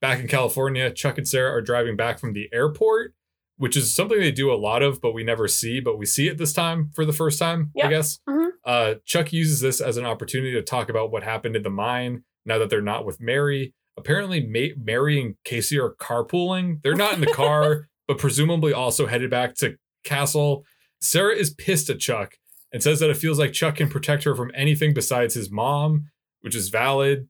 back 0.00 0.20
in 0.20 0.28
California. 0.28 0.90
Chuck 0.90 1.18
and 1.18 1.28
Sarah 1.28 1.52
are 1.52 1.60
driving 1.62 1.96
back 1.96 2.18
from 2.18 2.32
the 2.32 2.48
airport, 2.52 3.14
which 3.56 3.76
is 3.76 3.94
something 3.94 4.18
they 4.18 4.32
do 4.32 4.52
a 4.52 4.56
lot 4.56 4.82
of, 4.82 5.00
but 5.00 5.12
we 5.12 5.24
never 5.24 5.46
see. 5.48 5.80
But 5.80 5.98
we 5.98 6.06
see 6.06 6.28
it 6.28 6.38
this 6.38 6.52
time 6.52 6.90
for 6.94 7.04
the 7.04 7.12
first 7.12 7.38
time, 7.38 7.70
I 7.76 7.84
Yeah. 7.84 7.90
guess. 7.90 8.20
Mhm. 8.28 8.50
Uh, 8.64 8.94
Chuck 9.04 9.32
uses 9.32 9.60
this 9.60 9.80
as 9.80 9.96
an 9.98 10.06
opportunity 10.06 10.52
to 10.54 10.62
talk 10.62 10.88
about 10.88 11.10
what 11.10 11.22
happened 11.22 11.54
in 11.56 11.62
the 11.62 11.70
mine 11.70 12.24
now 12.46 12.58
that 12.58 12.70
they're 12.70 12.80
not 12.80 13.04
with 13.04 13.20
Mary. 13.20 13.74
Apparently, 13.96 14.44
Ma- 14.46 14.74
Mary 14.82 15.20
and 15.20 15.36
Casey 15.44 15.78
are 15.78 15.94
carpooling. 15.94 16.82
They're 16.82 16.94
not 16.94 17.14
in 17.14 17.20
the 17.20 17.26
car, 17.26 17.88
but 18.08 18.18
presumably 18.18 18.72
also 18.72 19.06
headed 19.06 19.30
back 19.30 19.54
to 19.56 19.76
Castle. 20.04 20.64
Sarah 21.00 21.34
is 21.34 21.54
pissed 21.54 21.90
at 21.90 22.00
Chuck 22.00 22.38
and 22.72 22.82
says 22.82 23.00
that 23.00 23.10
it 23.10 23.16
feels 23.16 23.38
like 23.38 23.52
Chuck 23.52 23.76
can 23.76 23.88
protect 23.88 24.24
her 24.24 24.34
from 24.34 24.50
anything 24.54 24.94
besides 24.94 25.34
his 25.34 25.50
mom, 25.50 26.10
which 26.40 26.56
is 26.56 26.70
valid. 26.70 27.28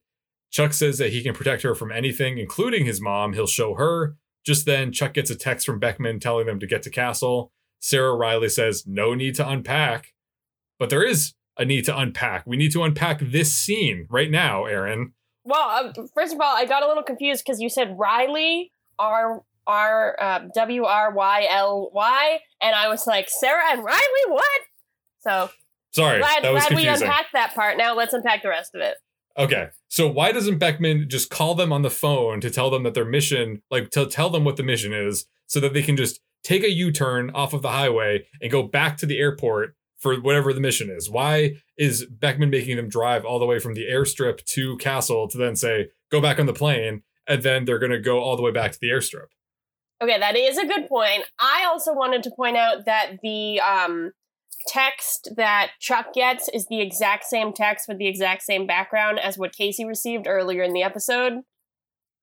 Chuck 0.51 0.73
says 0.73 0.99
that 0.99 1.13
he 1.13 1.23
can 1.23 1.35
protect 1.35 1.63
her 1.63 1.75
from 1.75 1.91
anything, 1.93 2.39
including 2.39 2.87
his 2.87 3.01
mom. 3.01 3.33
He'll 3.33 3.47
show 3.47 3.75
her. 3.75 4.17
Just 4.47 4.67
then, 4.67 4.93
Chuck 4.93 5.15
gets 5.15 5.31
a 5.31 5.37
text 5.37 5.67
from 5.67 5.79
Beckman 5.79 6.21
telling 6.21 6.47
them 6.47 6.61
to 6.61 6.67
get 6.67 6.83
to 6.83 6.91
Castle. 6.91 7.51
Sarah 7.81 8.15
Riley 8.15 8.49
says, 8.49 8.85
No 8.87 9.15
need 9.15 9.35
to 9.35 9.49
unpack. 9.49 10.15
But 10.79 10.91
there 10.91 11.05
is 11.05 11.35
a 11.59 11.65
need 11.65 11.85
to 11.87 11.99
unpack. 11.99 12.45
We 12.47 12.57
need 12.57 12.73
to 12.73 12.83
unpack 12.83 13.21
this 13.21 13.57
scene 13.57 14.07
right 14.11 14.31
now, 14.31 14.65
Aaron. 14.65 15.13
Well, 15.45 15.69
uh, 15.69 15.93
first 16.15 16.35
of 16.35 16.41
all, 16.41 16.57
I 16.57 16.65
got 16.65 16.83
a 16.83 16.89
little 16.89 17.03
confused 17.03 17.45
because 17.45 17.61
you 17.61 17.69
said 17.69 17.97
Riley, 17.99 18.73
R 18.99 19.43
R 19.67 20.17
uh, 20.21 20.41
W 20.55 20.85
R 20.85 21.13
Y 21.13 21.47
L 21.51 21.91
Y, 21.93 22.39
and 22.61 22.75
I 22.75 22.89
was 22.89 23.07
like, 23.07 23.29
Sarah 23.29 23.73
and 23.73 23.85
Riley, 23.85 24.25
what? 24.29 24.61
So 25.21 25.51
Sorry, 25.93 26.19
glad, 26.19 26.45
that 26.45 26.53
was 26.53 26.67
glad 26.67 26.77
we 26.77 26.87
unpacked 26.87 27.33
that 27.35 27.55
part. 27.55 27.79
Now 27.79 27.95
let's 27.95 28.13
unpack 28.13 28.43
the 28.43 28.49
rest 28.49 28.75
of 28.75 28.81
it. 28.81 28.97
Okay. 29.37 29.69
So 29.89 30.09
why 30.09 30.33
doesn't 30.33 30.59
Beckman 30.59 31.09
just 31.09 31.31
call 31.31 31.55
them 31.55 31.73
on 31.73 31.83
the 31.83 31.91
phone 31.91 32.41
to 32.41 32.51
tell 32.51 32.71
them 32.71 32.85
that 32.85 32.95
their 32.95 33.05
mission, 33.05 33.63
like 33.71 33.91
to 33.91 34.07
tell 34.07 34.31
them 34.31 34.45
what 34.45 34.57
the 34.57 34.63
mission 34.63 34.93
is, 34.93 35.27
so 35.47 35.61
that 35.61 35.73
they 35.73 35.83
can 35.83 35.97
just 35.97 36.21
take 36.43 36.63
a 36.63 36.71
U-turn 36.71 37.31
off 37.31 37.53
of 37.53 37.63
the 37.63 37.71
highway 37.71 38.27
and 38.41 38.51
go 38.51 38.63
back 38.63 38.97
to 38.99 39.07
the 39.07 39.19
airport 39.19 39.75
for 40.05 40.17
whatever 40.17 40.53
the 40.53 40.61
mission 40.61 40.91
is? 40.91 41.09
Why 41.09 41.55
is 41.79 42.05
Beckman 42.05 42.51
making 42.51 42.77
them 42.77 42.91
drive 42.91 43.25
all 43.25 43.39
the 43.39 43.47
way 43.47 43.59
from 43.59 43.73
the 43.73 43.87
airstrip 43.91 44.45
to 44.45 44.77
Castle 44.77 45.27
to 45.29 45.39
then 45.39 45.57
say, 45.57 45.89
go 46.13 46.21
back 46.21 46.39
on 46.39 46.45
the 46.45 46.53
plane, 46.53 47.03
and 47.27 47.43
then 47.43 47.65
they're 47.65 47.79
gonna 47.79 47.99
go 47.99 48.21
all 48.21 48.37
the 48.37 48.43
way 48.43 48.51
back 48.51 48.73
to 48.73 48.79
the 48.79 48.89
airstrip? 48.89 49.29
Okay, 50.03 50.19
that 50.19 50.37
is 50.37 50.59
a 50.59 50.67
good 50.67 50.89
point. 50.89 51.23
I 51.41 51.65
also 51.67 51.95
wanted 51.95 52.23
to 52.25 52.31
point 52.31 52.59
out 52.59 52.85
that 52.85 53.13
the 53.23 53.61
um, 53.61 54.13
text 54.67 55.31
that 55.37 55.71
Chuck 55.81 56.13
gets 56.13 56.51
is 56.51 56.67
the 56.67 56.83
exact 56.83 57.25
same 57.25 57.55
text 57.55 57.89
with 57.89 57.97
the 57.97 58.07
exact 58.07 58.43
same 58.43 58.67
background 58.67 59.19
as 59.19 59.39
what 59.39 59.57
Casey 59.57 59.87
received 59.87 60.27
earlier 60.27 60.63
in 60.63 60.75
the 60.75 60.83
episode. 60.83 61.41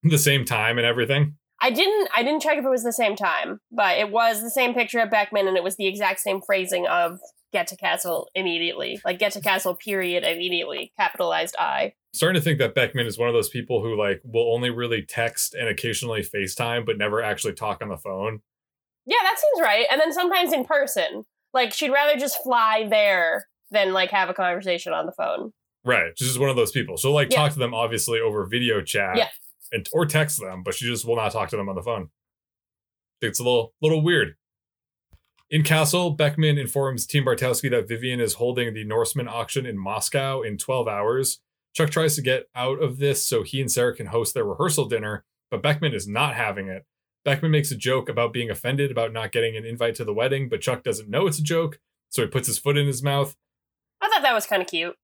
The 0.04 0.18
same 0.18 0.44
time 0.44 0.78
and 0.78 0.86
everything. 0.86 1.34
I 1.60 1.70
didn't 1.70 2.08
I 2.14 2.22
didn't 2.22 2.42
check 2.42 2.58
if 2.58 2.64
it 2.64 2.70
was 2.70 2.84
the 2.84 2.92
same 2.92 3.16
time, 3.16 3.60
but 3.72 3.98
it 3.98 4.10
was 4.10 4.40
the 4.40 4.50
same 4.50 4.72
picture 4.72 5.00
of 5.00 5.10
Beckman 5.10 5.48
and 5.48 5.56
it 5.56 5.64
was 5.64 5.76
the 5.76 5.86
exact 5.86 6.20
same 6.20 6.40
phrasing 6.40 6.86
of 6.86 7.18
get 7.52 7.66
to 7.68 7.76
castle 7.76 8.28
immediately. 8.34 9.00
Like 9.04 9.18
get 9.18 9.32
to 9.32 9.40
castle 9.40 9.74
period 9.76 10.24
immediately. 10.24 10.92
Capitalized 10.98 11.54
I. 11.58 11.92
starting 12.14 12.40
to 12.40 12.44
think 12.44 12.58
that 12.58 12.74
Beckman 12.74 13.06
is 13.06 13.18
one 13.18 13.28
of 13.28 13.34
those 13.34 13.48
people 13.48 13.82
who 13.82 13.96
like 13.98 14.20
will 14.24 14.52
only 14.54 14.70
really 14.70 15.02
text 15.02 15.54
and 15.54 15.68
occasionally 15.68 16.22
FaceTime, 16.22 16.84
but 16.86 16.98
never 16.98 17.22
actually 17.22 17.54
talk 17.54 17.82
on 17.82 17.88
the 17.88 17.96
phone. 17.96 18.40
Yeah, 19.06 19.16
that 19.22 19.38
seems 19.38 19.60
right. 19.62 19.86
And 19.90 20.00
then 20.00 20.12
sometimes 20.12 20.52
in 20.52 20.64
person. 20.64 21.24
Like 21.54 21.72
she'd 21.74 21.90
rather 21.90 22.18
just 22.18 22.42
fly 22.42 22.86
there 22.88 23.46
than 23.70 23.92
like 23.92 24.10
have 24.10 24.28
a 24.30 24.34
conversation 24.34 24.92
on 24.94 25.06
the 25.06 25.12
phone. 25.12 25.52
Right. 25.84 26.12
She's 26.16 26.28
just 26.28 26.40
one 26.40 26.48
of 26.50 26.56
those 26.56 26.70
people. 26.72 26.96
She'll 26.96 27.12
like 27.12 27.30
Yeah. 27.30 27.36
talk 27.38 27.52
to 27.52 27.58
them 27.58 27.74
obviously 27.74 28.20
over 28.20 28.46
video 28.46 28.80
chat 28.80 29.16
Yeah. 29.16 29.28
and 29.72 29.86
or 29.92 30.06
text 30.06 30.40
them, 30.40 30.62
but 30.62 30.74
she 30.74 30.86
just 30.86 31.04
will 31.04 31.16
not 31.16 31.32
talk 31.32 31.50
to 31.50 31.56
them 31.56 31.68
on 31.68 31.74
the 31.74 31.82
phone. 31.82 32.08
It's 33.20 33.38
a 33.38 33.42
little 33.42 33.74
little 33.82 34.02
weird. 34.02 34.36
In 35.52 35.62
Castle, 35.62 36.08
Beckman 36.08 36.56
informs 36.56 37.06
Team 37.06 37.26
Bartowski 37.26 37.70
that 37.72 37.86
Vivian 37.86 38.20
is 38.20 38.34
holding 38.36 38.72
the 38.72 38.86
Norseman 38.86 39.28
auction 39.28 39.66
in 39.66 39.76
Moscow 39.76 40.40
in 40.40 40.56
12 40.56 40.88
hours. 40.88 41.40
Chuck 41.74 41.90
tries 41.90 42.16
to 42.16 42.22
get 42.22 42.48
out 42.54 42.82
of 42.82 42.96
this 42.96 43.22
so 43.22 43.42
he 43.42 43.60
and 43.60 43.70
Sarah 43.70 43.94
can 43.94 44.06
host 44.06 44.32
their 44.32 44.46
rehearsal 44.46 44.86
dinner, 44.86 45.26
but 45.50 45.62
Beckman 45.62 45.92
is 45.92 46.08
not 46.08 46.36
having 46.36 46.68
it. 46.68 46.86
Beckman 47.22 47.50
makes 47.50 47.70
a 47.70 47.76
joke 47.76 48.08
about 48.08 48.32
being 48.32 48.48
offended 48.48 48.90
about 48.90 49.12
not 49.12 49.30
getting 49.30 49.54
an 49.54 49.66
invite 49.66 49.94
to 49.96 50.06
the 50.06 50.14
wedding, 50.14 50.48
but 50.48 50.62
Chuck 50.62 50.82
doesn't 50.82 51.10
know 51.10 51.26
it's 51.26 51.38
a 51.38 51.42
joke, 51.42 51.78
so 52.08 52.22
he 52.22 52.28
puts 52.28 52.46
his 52.46 52.58
foot 52.58 52.78
in 52.78 52.86
his 52.86 53.02
mouth. 53.02 53.36
I 54.00 54.08
thought 54.08 54.22
that 54.22 54.32
was 54.32 54.46
kind 54.46 54.62
of 54.62 54.68
cute. 54.68 54.96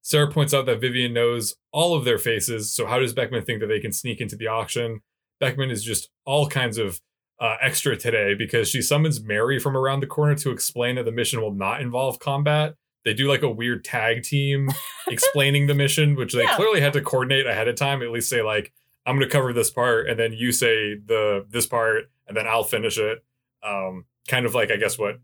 Sarah 0.00 0.30
points 0.30 0.54
out 0.54 0.66
that 0.66 0.80
Vivian 0.80 1.12
knows 1.12 1.56
all 1.72 1.96
of 1.96 2.04
their 2.04 2.18
faces, 2.18 2.72
so 2.72 2.86
how 2.86 3.00
does 3.00 3.14
Beckman 3.14 3.44
think 3.44 3.58
that 3.58 3.66
they 3.66 3.80
can 3.80 3.92
sneak 3.92 4.20
into 4.20 4.36
the 4.36 4.46
auction? 4.46 5.00
Beckman 5.40 5.72
is 5.72 5.82
just 5.82 6.08
all 6.24 6.48
kinds 6.48 6.78
of 6.78 7.00
uh, 7.40 7.56
extra 7.60 7.96
today 7.96 8.34
because 8.34 8.68
she 8.68 8.82
summons 8.82 9.22
Mary 9.22 9.58
from 9.58 9.76
around 9.76 10.00
the 10.00 10.06
corner 10.06 10.34
to 10.36 10.50
explain 10.50 10.96
that 10.96 11.04
the 11.04 11.12
mission 11.12 11.40
will 11.40 11.54
not 11.54 11.80
involve 11.80 12.18
combat. 12.18 12.74
They 13.04 13.14
do 13.14 13.28
like 13.28 13.42
a 13.42 13.50
weird 13.50 13.84
tag 13.84 14.22
team 14.24 14.68
explaining 15.08 15.66
the 15.68 15.74
mission, 15.74 16.16
which 16.16 16.32
they 16.34 16.42
Yeah. 16.42 16.56
clearly 16.56 16.80
had 16.80 16.92
to 16.94 17.00
coordinate 17.00 17.46
ahead 17.46 17.68
of 17.68 17.76
time. 17.76 18.02
At 18.02 18.10
least 18.10 18.28
say 18.28 18.42
like, 18.42 18.72
"I'm 19.06 19.16
going 19.16 19.28
to 19.28 19.32
cover 19.32 19.52
this 19.52 19.70
part," 19.70 20.08
and 20.08 20.18
then 20.18 20.32
you 20.32 20.50
say 20.52 20.96
the 20.96 21.46
this 21.48 21.66
part, 21.66 22.10
and 22.26 22.36
then 22.36 22.46
I'll 22.46 22.64
finish 22.64 22.98
it. 22.98 23.24
Um, 23.62 24.04
kind 24.28 24.44
of 24.46 24.54
like 24.54 24.70
I 24.70 24.76
guess 24.76 24.98
what 24.98 25.20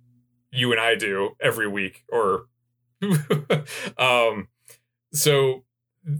you 0.52 0.70
and 0.72 0.80
I 0.80 0.94
do 0.94 1.30
every 1.40 1.68
week, 1.68 2.04
or 2.10 2.46
um, 3.98 4.48
so 5.12 5.64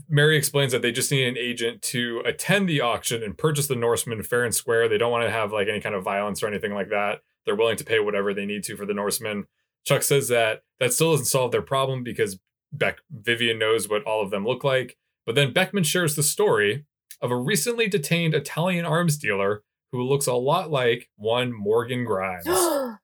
Mary 0.09 0.37
explains 0.37 0.73
that 0.73 0.83
they 0.83 0.93
just 0.93 1.11
need 1.11 1.27
an 1.27 1.37
agent 1.37 1.83
to 1.83 2.23
attend 2.25 2.69
the 2.69 2.81
auction 2.81 3.23
and 3.23 3.37
purchase 3.37 3.67
the 3.67 3.77
Norseman 3.77 4.23
fair 4.23 4.45
and 4.45 4.55
square. 4.55 4.89
They 4.89 4.99
don't 4.99 5.13
want 5.13 5.25
to 5.25 5.31
have 5.31 5.53
like 5.53 5.69
any 5.69 5.81
kind 5.81 5.95
of 5.95 6.03
violence 6.03 6.43
or 6.43 6.49
anything 6.49 6.73
like 6.73 6.89
that. 6.89 7.21
They're 7.45 7.57
willing 7.57 7.77
to 7.77 7.85
pay 7.85 8.01
whatever 8.01 8.33
they 8.33 8.47
need 8.47 8.65
to 8.65 8.77
for 8.77 8.87
the 8.87 8.95
Norseman. 8.95 9.45
Chuck 9.85 10.03
says 10.03 10.29
that 10.29 10.63
that 10.81 10.93
still 10.93 11.13
doesn't 11.13 11.27
solve 11.27 11.53
their 11.53 11.63
problem 11.63 12.03
because 12.03 12.39
Beck 12.73 12.99
Vivian 13.11 13.59
knows 13.59 13.89
what 13.89 14.03
all 14.05 14.23
of 14.23 14.31
them 14.31 14.47
look 14.47 14.65
like. 14.65 14.97
But 15.27 15.35
then 15.35 15.53
Beckman 15.53 15.85
shares 15.85 16.17
the 16.17 16.23
story 16.23 16.87
of 17.21 17.31
a 17.31 17.37
recently 17.37 17.89
detained 17.89 18.35
Italian 18.35 18.85
arms 18.85 19.17
dealer 19.17 19.63
who 19.93 20.03
looks 20.03 20.27
a 20.27 20.35
lot 20.35 20.71
like 20.71 21.09
one 21.17 21.53
Morgan 21.53 22.05
Grimes. 22.05 22.47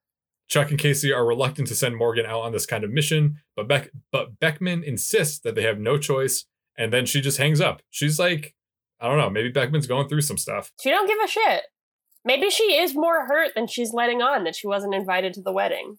Chuck 0.49 0.71
and 0.71 0.79
Casey 0.79 1.13
are 1.13 1.25
reluctant 1.25 1.69
to 1.69 1.77
send 1.77 1.97
Morgan 1.97 2.27
out 2.27 2.41
on 2.41 2.51
this 2.53 2.67
kind 2.67 2.83
of 2.83 2.91
mission, 2.91 3.39
but 3.55 3.69
Beck 3.69 3.91
but 4.11 4.41
Beckman 4.41 4.83
insists 4.83 5.39
that 5.41 5.55
they 5.55 5.63
have 5.63 5.79
no 5.79 5.97
choice, 5.97 6.47
and 6.81 6.93
then 6.93 7.07
she 7.07 7.21
just 7.21 7.39
hangs 7.39 7.61
up. 7.61 7.83
She's 7.91 8.19
like, 8.19 8.55
I 9.01 9.07
don't 9.09 9.19
know, 9.19 9.31
maybe 9.31 9.53
Beckman's 9.53 9.87
going 9.87 10.09
through 10.09 10.23
some 10.23 10.39
stuff. 10.39 10.73
she 10.83 10.91
don't 10.91 11.07
give 11.07 11.19
a 11.25 11.29
shit. 11.29 11.63
Maybe 12.25 12.51
she 12.51 12.75
is 12.75 12.95
more 12.95 13.27
hurt 13.27 13.53
than 13.55 13.67
she's 13.67 13.93
letting 13.95 14.21
on 14.21 14.45
that 14.45 14.55
she 14.57 14.67
wasn't 14.67 14.95
invited 14.95 15.33
to 15.35 15.43
the 15.43 15.53
wedding. 15.53 15.97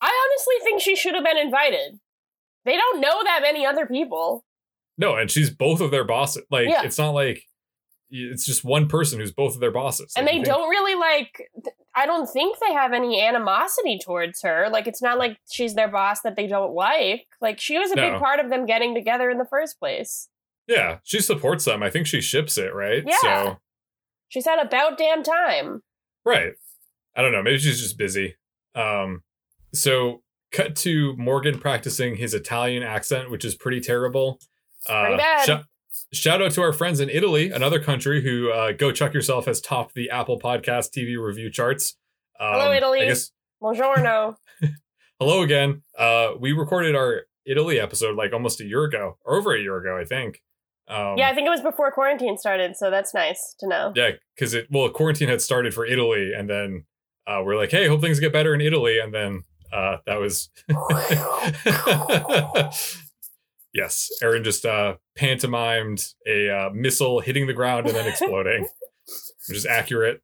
I 0.00 0.28
honestly 0.30 0.54
think 0.62 0.80
she 0.82 0.94
should 0.96 1.14
have 1.14 1.24
been 1.24 1.38
invited. 1.38 1.98
They 2.64 2.76
don't 2.76 3.00
know 3.00 3.22
that 3.24 3.40
many 3.42 3.64
other 3.66 3.86
people. 3.86 4.44
No, 4.96 5.16
and 5.16 5.30
she's 5.30 5.50
both 5.50 5.80
of 5.80 5.90
their 5.90 6.04
bosses. 6.04 6.44
Like 6.50 6.68
Yeah. 6.68 6.82
it's 6.84 6.98
not 6.98 7.10
like 7.10 7.44
it's 8.16 8.46
just 8.46 8.64
one 8.64 8.86
person 8.88 9.18
who's 9.18 9.32
both 9.32 9.54
of 9.54 9.60
their 9.60 9.70
bosses. 9.72 10.12
and 10.16 10.26
Like, 10.26 10.36
they 10.36 10.42
don't 10.42 10.68
really 10.70 10.94
like 10.94 11.50
i 11.96 12.06
don't 12.06 12.26
think 12.26 12.58
they 12.58 12.72
have 12.72 12.92
any 12.92 13.20
animosity 13.20 13.98
towards 14.04 14.42
her 14.42 14.68
like 14.70 14.86
it's 14.86 15.02
not 15.02 15.18
like 15.18 15.38
she's 15.50 15.74
their 15.74 15.88
boss 15.88 16.20
that 16.22 16.34
they 16.36 16.46
don't 16.46 16.72
like 16.74 17.26
like 17.40 17.60
she 17.60 17.78
was 17.78 17.90
a 17.92 17.96
No. 17.96 18.10
big 18.12 18.20
part 18.20 18.40
of 18.40 18.50
them 18.50 18.66
getting 18.66 18.94
together 18.94 19.30
in 19.30 19.38
the 19.38 19.44
first 19.46 19.78
place 19.78 20.28
Yeah, 20.66 20.98
she 21.04 21.20
supports 21.20 21.64
them. 21.66 21.82
I 21.82 21.90
think 21.90 22.06
she 22.06 22.20
ships 22.20 22.56
it, 22.58 22.72
right? 22.74 23.02
Yeah. 23.06 23.16
So 23.22 23.56
she's 24.28 24.46
had 24.46 24.58
about 24.64 24.96
damn 24.98 25.22
time 25.22 25.82
Right. 26.24 26.52
I 27.14 27.20
don't 27.22 27.32
know. 27.32 27.42
Maybe 27.42 27.58
she's 27.58 27.80
just 27.82 27.98
busy. 27.98 28.36
Um, 28.74 29.22
so 29.74 30.22
cut 30.52 30.74
to 30.76 31.14
Morgan 31.16 31.58
practicing 31.60 32.16
his 32.16 32.32
Italian 32.34 32.82
accent, 32.82 33.30
which 33.30 33.44
is 33.44 33.54
pretty 33.54 33.80
terrible. 33.80 34.38
Uh, 34.88 35.02
Pretty 35.02 35.16
bad. 35.18 35.44
shou- 35.46 35.64
shout 36.12 36.42
out 36.42 36.52
to 36.52 36.62
our 36.62 36.72
friends 36.72 37.00
in 37.00 37.08
Italy, 37.10 37.50
another 37.50 37.80
country 37.80 38.22
who 38.22 38.50
uh, 38.50 38.72
Go 38.72 38.92
Chuck 38.92 39.14
Yourself 39.14 39.46
has 39.46 39.60
topped 39.60 39.94
the 39.94 40.10
Apple 40.10 40.38
Podcast 40.38 40.90
TV 40.96 41.20
review 41.22 41.50
charts. 41.50 41.96
Um, 42.40 42.54
Hello, 42.54 42.72
Italy. 42.72 43.02
I 43.02 43.06
guess 43.06 43.30
buongiorno 43.62 44.36
hello 45.18 45.42
again. 45.42 45.82
Uh, 45.98 46.32
we 46.38 46.52
recorded 46.52 46.94
our 46.94 47.22
Italy 47.46 47.78
episode 47.78 48.16
like 48.16 48.32
almost 48.32 48.60
a 48.60 48.64
year 48.64 48.84
ago, 48.84 49.18
or 49.24 49.36
over 49.36 49.54
a 49.54 49.60
year 49.60 49.76
ago, 49.78 49.98
I 49.98 50.04
think. 50.04 50.42
Um, 50.86 51.16
yeah 51.16 51.30
i 51.30 51.34
think 51.34 51.46
it 51.46 51.50
was 51.50 51.62
before 51.62 51.90
quarantine 51.90 52.36
started 52.36 52.76
so 52.76 52.90
that's 52.90 53.14
nice 53.14 53.54
to 53.58 53.66
know 53.66 53.94
Yeah, 53.96 54.10
because 54.36 54.52
it 54.52 54.66
well, 54.70 54.90
quarantine 54.90 55.28
had 55.28 55.40
started 55.40 55.72
for 55.72 55.86
Italy, 55.86 56.32
and 56.36 56.50
then 56.50 56.84
uh, 57.26 57.40
we're 57.42 57.56
like, 57.56 57.70
hey, 57.70 57.88
hope 57.88 58.02
things 58.02 58.20
get 58.20 58.34
better 58.34 58.54
in 58.54 58.60
Italy, 58.60 58.98
and 58.98 59.14
then 59.14 59.44
uh, 59.72 59.96
that 60.04 60.16
was 60.16 60.50
yes, 63.74 64.10
Aaron 64.22 64.44
just 64.44 64.64
uh, 64.64 64.96
pantomimed 65.16 66.14
a 66.26 66.48
uh, 66.48 66.70
missile 66.70 67.20
hitting 67.20 67.46
the 67.46 67.52
ground 67.52 67.86
and 67.86 67.94
then 67.94 68.06
exploding, 68.06 68.68
which 69.48 69.58
is 69.58 69.66
accurate. 69.66 70.22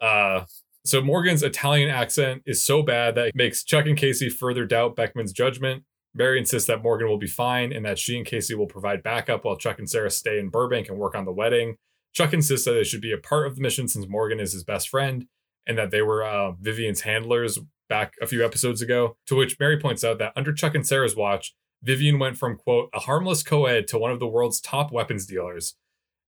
Uh, 0.00 0.44
so 0.84 1.00
Morgan's 1.00 1.42
Italian 1.42 1.90
accent 1.90 2.42
is 2.46 2.64
so 2.64 2.82
bad 2.82 3.14
that 3.14 3.28
it 3.28 3.34
makes 3.34 3.64
Chuck 3.64 3.86
and 3.86 3.96
Casey 3.96 4.28
further 4.28 4.64
doubt 4.64 4.96
Beckman's 4.96 5.32
judgment. 5.32 5.84
Mary 6.14 6.38
insists 6.38 6.66
that 6.66 6.82
Morgan 6.82 7.08
will 7.08 7.18
be 7.18 7.26
fine 7.26 7.72
and 7.72 7.84
that 7.84 7.98
she 7.98 8.16
and 8.16 8.26
Casey 8.26 8.54
will 8.54 8.66
provide 8.66 9.02
backup 9.02 9.44
while 9.44 9.56
Chuck 9.56 9.78
and 9.78 9.88
Sarah 9.88 10.10
stay 10.10 10.38
in 10.38 10.48
Burbank 10.48 10.88
and 10.88 10.98
work 10.98 11.14
on 11.14 11.24
the 11.24 11.32
wedding. 11.32 11.76
Chuck 12.14 12.32
insists 12.32 12.64
that 12.64 12.72
they 12.72 12.84
should 12.84 13.02
be 13.02 13.12
a 13.12 13.18
part 13.18 13.46
of 13.46 13.54
the 13.54 13.60
mission 13.60 13.86
since 13.86 14.08
Morgan 14.08 14.40
is 14.40 14.52
his 14.52 14.64
best 14.64 14.88
friend 14.88 15.26
and 15.66 15.76
that 15.76 15.90
they 15.90 16.02
were 16.02 16.24
uh, 16.24 16.52
Vivian's 16.52 17.02
handlers 17.02 17.58
back 17.88 18.14
a 18.22 18.26
few 18.26 18.44
episodes 18.44 18.80
ago. 18.80 19.16
To 19.26 19.36
which 19.36 19.60
Mary 19.60 19.78
points 19.78 20.02
out 20.02 20.18
that 20.18 20.32
under 20.34 20.52
Chuck 20.52 20.74
and 20.74 20.86
Sarah's 20.86 21.14
watch, 21.14 21.54
Vivian 21.82 22.18
went 22.18 22.36
from, 22.36 22.56
quote, 22.56 22.90
a 22.94 22.98
harmless 23.00 23.42
co 23.42 23.66
ed 23.66 23.86
to 23.88 23.98
one 23.98 24.10
of 24.10 24.18
the 24.20 24.26
world's 24.26 24.60
top 24.60 24.90
weapons 24.92 25.26
dealers. 25.26 25.74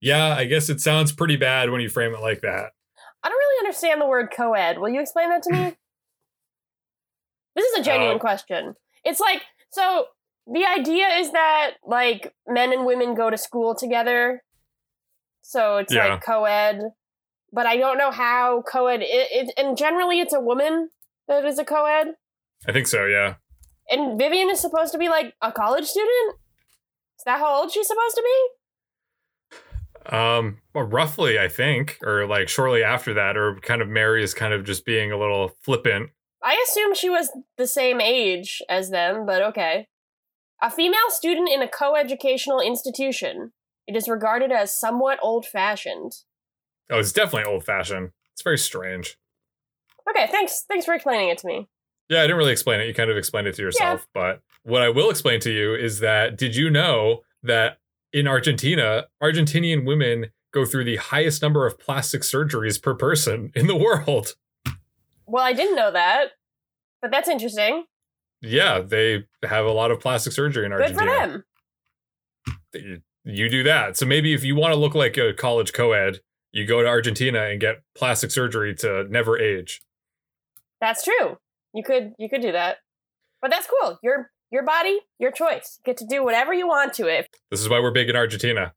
Yeah, 0.01 0.35
I 0.35 0.45
guess 0.47 0.69
it 0.71 0.81
sounds 0.81 1.13
pretty 1.13 1.37
bad 1.37 1.71
when 1.71 1.81
you 1.81 1.89
frame 1.89 2.15
it 2.15 2.21
like 2.21 2.41
that. 2.41 2.71
i 3.23 3.29
don't 3.29 3.37
really 3.39 3.67
understand 3.67 4.01
the 4.01 4.07
word 4.07 4.29
co-ed 4.35 4.79
will 4.79 4.89
you 4.89 5.01
explain 5.01 5.29
that 5.29 5.43
to 5.43 5.53
me 5.53 5.59
this 7.57 7.67
is 7.67 7.81
a 7.81 7.83
genuine 7.83 8.17
Uh, 8.17 8.21
question 8.21 8.75
it's 9.05 9.21
like 9.21 9.43
so 9.71 10.07
The 10.47 10.65
idea 10.67 11.07
is 11.21 11.33
that 11.33 11.73
like 11.87 12.33
men 12.49 12.73
and 12.73 12.85
women 12.87 13.15
go 13.15 13.29
to 13.31 13.37
school 13.39 13.75
together, 13.75 14.43
so 15.43 15.77
it's 15.77 15.93
Yeah. 15.93 16.07
like 16.15 16.25
co-ed. 16.25 16.81
But 17.53 17.67
I 17.67 17.77
don't 17.77 17.99
know 17.99 18.11
how 18.11 18.63
co-ed. 18.63 19.03
It, 19.03 19.29
it, 19.31 19.55
and 19.57 19.77
generally, 19.77 20.19
it's 20.21 20.33
a 20.33 20.41
woman 20.41 20.89
that 21.29 21.45
is 21.45 21.59
a 21.59 21.65
co-ed. 21.65 22.15
I 22.67 22.73
think 22.73 22.87
so, 22.89 23.05
yeah. 23.07 23.35
And 23.91 24.19
Vivian 24.19 24.51
is 24.51 24.61
supposed 24.61 24.93
to 24.93 24.99
be 24.99 25.09
like 25.09 25.35
a 25.43 25.51
college 25.51 25.87
student. 25.87 26.37
Is 27.19 27.25
that 27.27 27.41
how 27.41 27.61
old 27.61 27.73
she's 27.73 27.89
supposed 27.89 28.15
to 28.15 28.23
be? 28.25 30.17
Um, 30.17 30.59
well, 30.75 30.85
roughly, 30.85 31.39
I 31.39 31.49
think, 31.49 31.99
or 32.03 32.27
like 32.27 32.49
shortly 32.49 32.83
after 32.83 33.13
that, 33.15 33.37
or 33.37 33.57
kind 33.61 33.83
of 33.83 33.89
Mary 33.89 34.23
is 34.23 34.33
kind 34.33 34.55
of 34.55 34.65
just 34.65 34.87
being 34.87 35.13
a 35.13 35.19
little 35.19 35.57
flippant. 35.61 36.11
I 36.43 36.65
assume 36.67 36.95
she 36.95 37.11
was 37.11 37.31
the 37.59 37.67
same 37.67 38.01
age 38.01 38.63
as 38.69 38.91
them, 38.91 39.27
but 39.27 39.43
okay. 39.43 39.89
A 40.63 40.71
female 40.71 41.11
student 41.11 41.51
in 41.51 41.61
a 41.61 41.69
co-educational 41.69 42.61
institution. 42.61 43.53
It 43.87 43.97
is 43.97 44.09
regarded 44.09 44.53
as 44.53 44.79
somewhat 44.79 45.19
old-fashioned. 45.21 46.13
Oh, 46.91 46.99
it's 46.99 47.13
definitely 47.13 47.51
old 47.51 47.65
fashioned. 47.65 48.13
It's 48.33 48.43
very 48.43 48.59
strange. 48.59 49.19
Okay, 50.09 50.27
thanks. 50.31 50.65
Thanks 50.67 50.87
for 50.87 50.95
explaining 50.95 51.29
it 51.29 51.39
to 51.39 51.47
me. 51.47 51.69
Yeah, 52.11 52.19
I 52.19 52.23
didn't 52.25 52.37
really 52.37 52.53
explain 52.53 52.81
it. 52.81 52.87
You 52.89 52.93
kind 52.95 53.11
of 53.11 53.17
explained 53.17 53.47
it 53.47 53.55
to 53.55 53.63
yourself. 53.63 54.07
But 54.13 54.43
what 54.65 54.83
I 54.83 54.91
will 54.91 55.09
explain 55.09 55.41
to 55.41 55.51
you 55.51 55.75
is 55.75 56.01
that 56.01 56.37
did 56.37 56.55
you 56.57 56.69
know 56.69 57.21
that 57.43 57.79
in 58.13 58.27
Argentina, 58.27 59.07
Argentinian 59.23 59.87
women 59.87 60.27
go 60.53 60.67
through 60.67 60.85
the 60.85 60.97
highest 60.97 61.41
number 61.41 61.67
of 61.67 61.79
plastic 61.79 62.21
surgeries 62.23 62.83
per 62.83 62.95
person 62.95 63.53
in 63.55 63.67
the 63.69 63.77
world? 63.77 64.35
Well, 65.27 65.45
I 65.45 65.53
didn't 65.55 65.77
know 65.77 65.93
that, 65.93 66.31
but 67.01 67.11
that's 67.13 67.29
interesting. 67.29 67.85
Yeah, 68.43 68.81
they 68.81 69.27
have 69.45 69.65
a 69.65 69.71
lot 69.71 69.91
of 69.93 70.01
plastic 70.01 70.33
surgery 70.33 70.67
in 70.67 70.73
Argentina. 70.73 70.99
Good 70.99 71.45
for 72.73 72.79
them. 72.83 72.83
You- 72.85 73.03
You 73.25 73.49
do 73.51 73.63
that. 73.65 73.99
So 73.99 74.07
maybe 74.07 74.33
if 74.33 74.43
you 74.45 74.57
want 74.57 74.73
to 74.73 74.81
look 74.81 74.95
like 74.95 75.19
a 75.19 75.35
college 75.35 75.75
co-ed, 75.75 76.21
you 76.53 76.67
go 76.67 76.83
to 76.83 76.89
Argentina 76.89 77.43
and 77.45 77.61
get 77.61 77.83
plastic 77.95 78.31
surgery 78.31 78.75
to 78.77 79.05
never 79.11 79.39
age. 79.39 79.83
That's 80.81 81.05
true. 81.05 81.37
You 81.73 81.83
could 81.83 82.13
you 82.19 82.29
could 82.29 82.43
do 82.43 82.53
that, 82.53 82.79
but 83.41 83.51
that's 83.51 83.67
cool. 83.67 83.99
Your 84.03 84.31
your 84.51 84.65
body, 84.65 84.99
your 85.19 85.31
choice. 85.31 85.79
You 85.79 85.93
get 85.93 85.97
to 85.99 86.07
do 86.07 86.25
whatever 86.25 86.53
you 86.53 86.67
want 86.67 86.95
to 86.95 87.07
it. 87.07 87.29
This 87.51 87.61
is 87.61 87.69
why 87.69 87.81
we're 87.81 87.93
big 87.93 88.09
in 88.09 88.17
Argentina. 88.17 88.75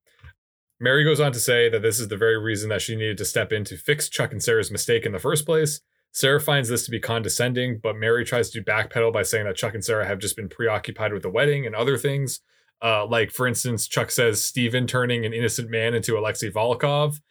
Mary 0.80 1.04
goes 1.04 1.20
on 1.20 1.32
to 1.32 1.40
say 1.40 1.70
that 1.70 1.82
this 1.82 2.00
is 2.00 2.10
the 2.10 2.18
very 2.18 2.38
reason 2.38 2.70
that 2.70 2.82
she 2.82 2.96
needed 2.96 3.18
to 3.18 3.26
step 3.26 3.52
in 3.52 3.64
to 3.64 3.78
fix 3.78 4.10
Chuck 4.10 4.32
and 4.32 4.44
Sarah's 4.44 4.72
mistake 4.72 5.06
in 5.06 5.12
the 5.12 5.20
first 5.20 5.46
place. 5.46 5.82
Sarah 6.12 6.40
finds 6.40 6.70
this 6.70 6.86
to 6.86 6.92
be 6.92 7.00
condescending, 7.00 7.80
but 7.82 7.96
Mary 7.96 8.24
tries 8.24 8.52
to 8.52 8.62
backpedal 8.62 9.12
by 9.12 9.24
saying 9.24 9.46
that 9.46 9.56
Chuck 9.56 9.74
and 9.74 9.84
Sarah 9.84 10.06
have 10.06 10.20
just 10.20 10.36
been 10.36 10.50
preoccupied 10.50 11.12
with 11.12 11.24
the 11.24 11.30
wedding 11.30 11.66
and 11.66 11.74
other 11.74 11.98
things. 11.98 12.42
Uh, 12.84 13.06
like, 13.08 13.32
for 13.32 13.48
instance, 13.48 13.88
Chuck 13.88 14.12
says 14.12 14.44
Steven 14.44 14.86
turning 14.86 15.26
an 15.26 15.34
innocent 15.34 15.72
man 15.72 15.96
into 15.96 16.18
Alexei 16.18 16.52
Volkov. 16.52 17.22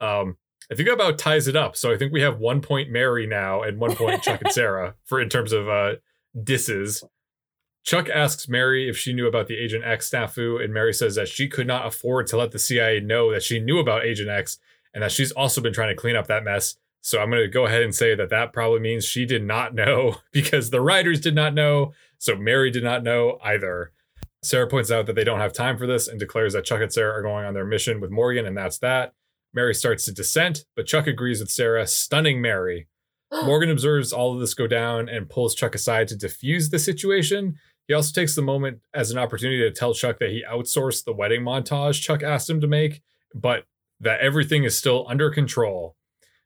Um, 0.00 0.36
I 0.70 0.74
think 0.74 0.88
that 0.88 0.94
about 0.94 1.18
ties 1.18 1.46
it 1.46 1.56
up. 1.56 1.76
So 1.76 1.92
I 1.92 1.96
think 1.96 2.12
we 2.12 2.22
have 2.22 2.38
one 2.38 2.60
point 2.60 2.90
Mary 2.90 3.26
now 3.26 3.62
and 3.62 3.78
one 3.78 3.94
point 3.94 4.22
Chuck 4.22 4.42
and 4.42 4.52
Sarah 4.52 4.94
for 5.04 5.20
in 5.20 5.28
terms 5.28 5.52
of 5.52 5.68
uh, 5.68 5.94
disses. 6.42 7.04
Chuck 7.84 8.08
asks 8.08 8.48
Mary 8.48 8.88
if 8.88 8.98
she 8.98 9.12
knew 9.12 9.28
about 9.28 9.46
the 9.46 9.56
Agent 9.56 9.84
X 9.84 10.10
snafu, 10.10 10.62
and 10.62 10.74
Mary 10.74 10.92
says 10.92 11.14
that 11.14 11.28
she 11.28 11.46
could 11.46 11.68
not 11.68 11.86
afford 11.86 12.26
to 12.28 12.36
let 12.36 12.50
the 12.50 12.58
CIA 12.58 12.98
know 12.98 13.30
that 13.30 13.44
she 13.44 13.60
knew 13.60 13.78
about 13.78 14.04
Agent 14.04 14.28
X 14.28 14.58
and 14.92 15.04
that 15.04 15.12
she's 15.12 15.30
also 15.30 15.60
been 15.60 15.72
trying 15.72 15.94
to 15.94 16.00
clean 16.00 16.16
up 16.16 16.26
that 16.26 16.42
mess. 16.42 16.76
So 17.00 17.20
I'm 17.20 17.30
going 17.30 17.42
to 17.42 17.48
go 17.48 17.66
ahead 17.66 17.82
and 17.82 17.94
say 17.94 18.16
that 18.16 18.30
that 18.30 18.52
probably 18.52 18.80
means 18.80 19.04
she 19.04 19.24
did 19.24 19.44
not 19.44 19.72
know 19.72 20.16
because 20.32 20.70
the 20.70 20.80
writers 20.80 21.20
did 21.20 21.36
not 21.36 21.54
know. 21.54 21.92
So 22.18 22.34
Mary 22.34 22.72
did 22.72 22.82
not 22.82 23.04
know 23.04 23.38
either. 23.44 23.92
Sarah 24.42 24.66
points 24.66 24.90
out 24.90 25.06
that 25.06 25.14
they 25.14 25.22
don't 25.22 25.38
have 25.38 25.52
time 25.52 25.78
for 25.78 25.86
this 25.86 26.08
and 26.08 26.18
declares 26.18 26.54
that 26.54 26.64
Chuck 26.64 26.80
and 26.80 26.92
Sarah 26.92 27.12
are 27.12 27.22
going 27.22 27.44
on 27.44 27.54
their 27.54 27.64
mission 27.64 28.00
with 28.00 28.10
Morgan, 28.10 28.46
and 28.46 28.56
that's 28.56 28.78
that. 28.78 29.12
Mary 29.56 29.74
starts 29.74 30.04
to 30.04 30.12
dissent, 30.12 30.66
but 30.76 30.86
Chuck 30.86 31.06
agrees 31.06 31.40
with 31.40 31.50
Sarah, 31.50 31.86
stunning 31.86 32.42
Mary. 32.42 32.88
Morgan 33.32 33.70
observes 33.70 34.12
all 34.12 34.34
of 34.34 34.40
this 34.40 34.52
go 34.52 34.66
down 34.66 35.08
and 35.08 35.30
pulls 35.30 35.54
Chuck 35.54 35.74
aside 35.74 36.08
to 36.08 36.14
defuse 36.14 36.70
the 36.70 36.78
situation. 36.78 37.56
He 37.88 37.94
also 37.94 38.12
takes 38.12 38.34
the 38.34 38.42
moment 38.42 38.80
as 38.92 39.10
an 39.10 39.16
opportunity 39.16 39.60
to 39.60 39.70
tell 39.70 39.94
Chuck 39.94 40.18
that 40.18 40.28
he 40.28 40.44
outsourced 40.46 41.04
the 41.04 41.14
wedding 41.14 41.40
montage 41.40 42.02
Chuck 42.02 42.22
asked 42.22 42.50
him 42.50 42.60
to 42.60 42.66
make, 42.66 43.00
but 43.34 43.64
that 43.98 44.20
everything 44.20 44.64
is 44.64 44.76
still 44.76 45.06
under 45.08 45.30
control. 45.30 45.96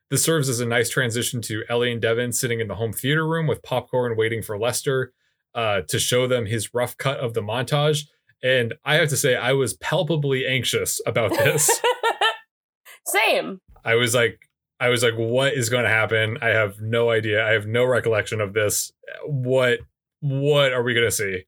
This 0.08 0.22
serves 0.22 0.48
as 0.48 0.60
a 0.60 0.66
nice 0.66 0.88
transition 0.88 1.42
to 1.42 1.64
Ellie 1.68 1.90
and 1.90 2.00
Devon 2.00 2.32
sitting 2.32 2.60
in 2.60 2.68
the 2.68 2.76
home 2.76 2.92
theater 2.92 3.26
room 3.26 3.48
with 3.48 3.62
popcorn 3.62 4.16
waiting 4.16 4.40
for 4.40 4.56
Lester 4.56 5.12
uh, 5.52 5.80
to 5.88 5.98
show 5.98 6.28
them 6.28 6.46
his 6.46 6.72
rough 6.72 6.96
cut 6.96 7.18
of 7.18 7.34
the 7.34 7.42
montage. 7.42 8.06
And 8.40 8.74
I 8.84 8.94
have 8.96 9.08
to 9.08 9.16
say, 9.16 9.34
I 9.34 9.52
was 9.52 9.74
palpably 9.74 10.46
anxious 10.46 11.00
about 11.06 11.30
this. 11.32 11.80
Same. 13.06 13.60
I 13.84 13.94
was 13.94 14.14
like, 14.14 14.48
I 14.78 14.88
was 14.88 15.02
like, 15.02 15.14
what 15.14 15.54
is 15.54 15.68
going 15.68 15.84
to 15.84 15.90
happen? 15.90 16.38
I 16.40 16.48
have 16.48 16.80
no 16.80 17.10
idea. 17.10 17.46
I 17.46 17.50
have 17.50 17.66
no 17.66 17.84
recollection 17.84 18.40
of 18.40 18.54
this. 18.54 18.92
What, 19.24 19.80
what 20.20 20.72
are 20.72 20.82
we 20.82 20.94
going 20.94 21.06
to 21.06 21.10
see? 21.10 21.44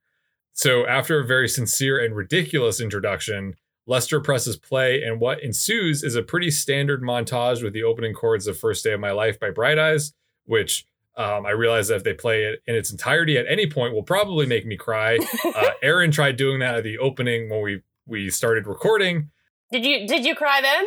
So 0.52 0.86
after 0.86 1.18
a 1.18 1.26
very 1.26 1.48
sincere 1.48 2.04
and 2.04 2.14
ridiculous 2.14 2.80
introduction, 2.80 3.54
Lester 3.86 4.20
presses 4.20 4.56
play, 4.56 5.02
and 5.02 5.18
what 5.18 5.42
ensues 5.42 6.04
is 6.04 6.14
a 6.14 6.22
pretty 6.22 6.50
standard 6.50 7.02
montage 7.02 7.62
with 7.62 7.72
the 7.72 7.82
opening 7.82 8.14
chords 8.14 8.46
of 8.46 8.56
"First 8.56 8.84
Day 8.84 8.92
of 8.92 9.00
My 9.00 9.10
Life" 9.10 9.40
by 9.40 9.50
Bright 9.50 9.78
Eyes, 9.78 10.12
which 10.44 10.86
um, 11.16 11.46
I 11.46 11.50
realize 11.50 11.88
that 11.88 11.96
if 11.96 12.04
they 12.04 12.14
play 12.14 12.44
it 12.44 12.62
in 12.66 12.76
its 12.76 12.92
entirety 12.92 13.38
at 13.38 13.46
any 13.48 13.66
point, 13.66 13.92
will 13.92 14.04
probably 14.04 14.46
make 14.46 14.66
me 14.66 14.76
cry. 14.76 15.18
Uh, 15.44 15.70
Aaron 15.82 16.10
tried 16.10 16.36
doing 16.36 16.60
that 16.60 16.76
at 16.76 16.84
the 16.84 16.96
opening 16.98 17.50
when 17.50 17.60
we 17.62 17.82
we 18.06 18.30
started 18.30 18.66
recording 18.66 19.30
did 19.72 19.86
you 19.86 20.06
did 20.06 20.26
you 20.26 20.34
cry 20.34 20.60
then? 20.60 20.84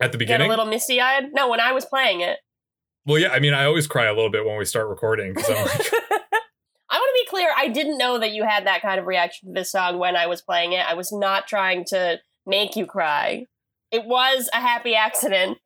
At 0.00 0.12
the 0.12 0.18
beginning, 0.18 0.48
Get 0.48 0.54
a 0.54 0.56
little 0.56 0.66
misty 0.66 1.00
eyed? 1.00 1.32
No, 1.32 1.48
when 1.48 1.60
I 1.60 1.72
was 1.72 1.84
playing 1.84 2.20
it. 2.20 2.38
Well, 3.06 3.18
yeah, 3.18 3.30
I 3.30 3.40
mean, 3.40 3.54
I 3.54 3.64
always 3.64 3.86
cry 3.86 4.06
a 4.06 4.14
little 4.14 4.30
bit 4.30 4.44
when 4.44 4.58
we 4.58 4.64
start 4.64 4.88
recording 4.88 5.34
like, 5.34 5.46
I 6.90 6.98
want 6.98 7.16
to 7.16 7.24
be 7.24 7.26
clear. 7.28 7.48
I 7.56 7.68
didn't 7.68 7.98
know 7.98 8.18
that 8.18 8.32
you 8.32 8.44
had 8.44 8.66
that 8.66 8.82
kind 8.82 8.98
of 8.98 9.06
reaction 9.06 9.48
to 9.48 9.54
this 9.54 9.70
song 9.70 9.98
when 9.98 10.16
I 10.16 10.26
was 10.26 10.42
playing 10.42 10.72
it. 10.72 10.84
I 10.86 10.94
was 10.94 11.12
not 11.12 11.46
trying 11.46 11.84
to 11.86 12.18
make 12.46 12.76
you 12.76 12.84
cry. 12.84 13.46
It 13.90 14.04
was 14.04 14.48
a 14.52 14.60
happy 14.60 14.94
accident. 14.94 15.58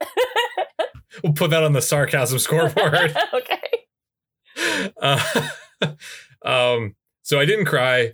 we'll 1.22 1.32
put 1.32 1.50
that 1.50 1.62
on 1.62 1.72
the 1.72 1.82
sarcasm 1.82 2.38
scoreboard. 2.38 3.16
okay. 3.34 4.92
uh, 5.00 5.48
um, 6.44 6.94
so 7.22 7.40
I 7.40 7.44
didn't 7.44 7.66
cry. 7.66 8.12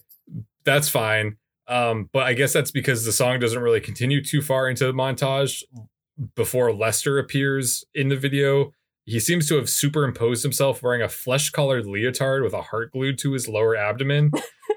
That's 0.65 0.89
fine. 0.89 1.37
Um, 1.69 2.11
but 2.13 2.25
I 2.25 2.33
guess 2.33 2.53
that's 2.53 2.73
because 2.73 3.05
the 3.05 3.13
song 3.13 3.39
doesn't 3.39 3.63
really 3.63 3.81
continue 3.81 4.25
too 4.25 4.43
far 4.43 4.69
into 4.69 4.87
the 4.87 4.93
montage 4.93 5.63
before 6.35 6.73
Lester 6.73 7.19
appears 7.19 7.85
in 7.95 8.09
the 8.09 8.17
video. 8.17 8.73
He 9.05 9.19
seems 9.19 9.49
to 9.49 9.57
have 9.57 9.69
superimposed 9.69 10.43
himself 10.43 10.83
wearing 10.83 11.03
a 11.03 11.09
flesh 11.09 11.51
colored 11.51 11.87
leotard 11.87 12.43
with 12.43 12.53
a 12.53 12.63
heart 12.63 12.93
glued 12.93 13.19
to 13.19 13.33
his 13.33 13.49
lower 13.49 13.77
abdomen. 13.77 14.31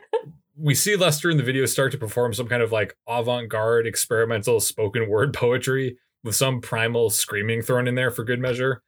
we 0.57 0.75
see 0.75 0.95
Lester 0.95 1.29
in 1.29 1.37
the 1.37 1.43
video 1.43 1.65
start 1.65 1.91
to 1.91 1.97
perform 1.97 2.33
some 2.33 2.47
kind 2.47 2.63
of 2.63 2.71
like 2.71 2.95
avant 3.07 3.49
garde 3.49 3.85
experimental 3.85 4.59
spoken 4.59 5.09
word 5.09 5.33
poetry 5.33 5.97
with 6.23 6.35
some 6.35 6.61
primal 6.61 7.09
screaming 7.09 7.61
thrown 7.61 7.87
in 7.87 7.95
there 7.95 8.11
for 8.11 8.23
good 8.23 8.39
measure. 8.39 8.81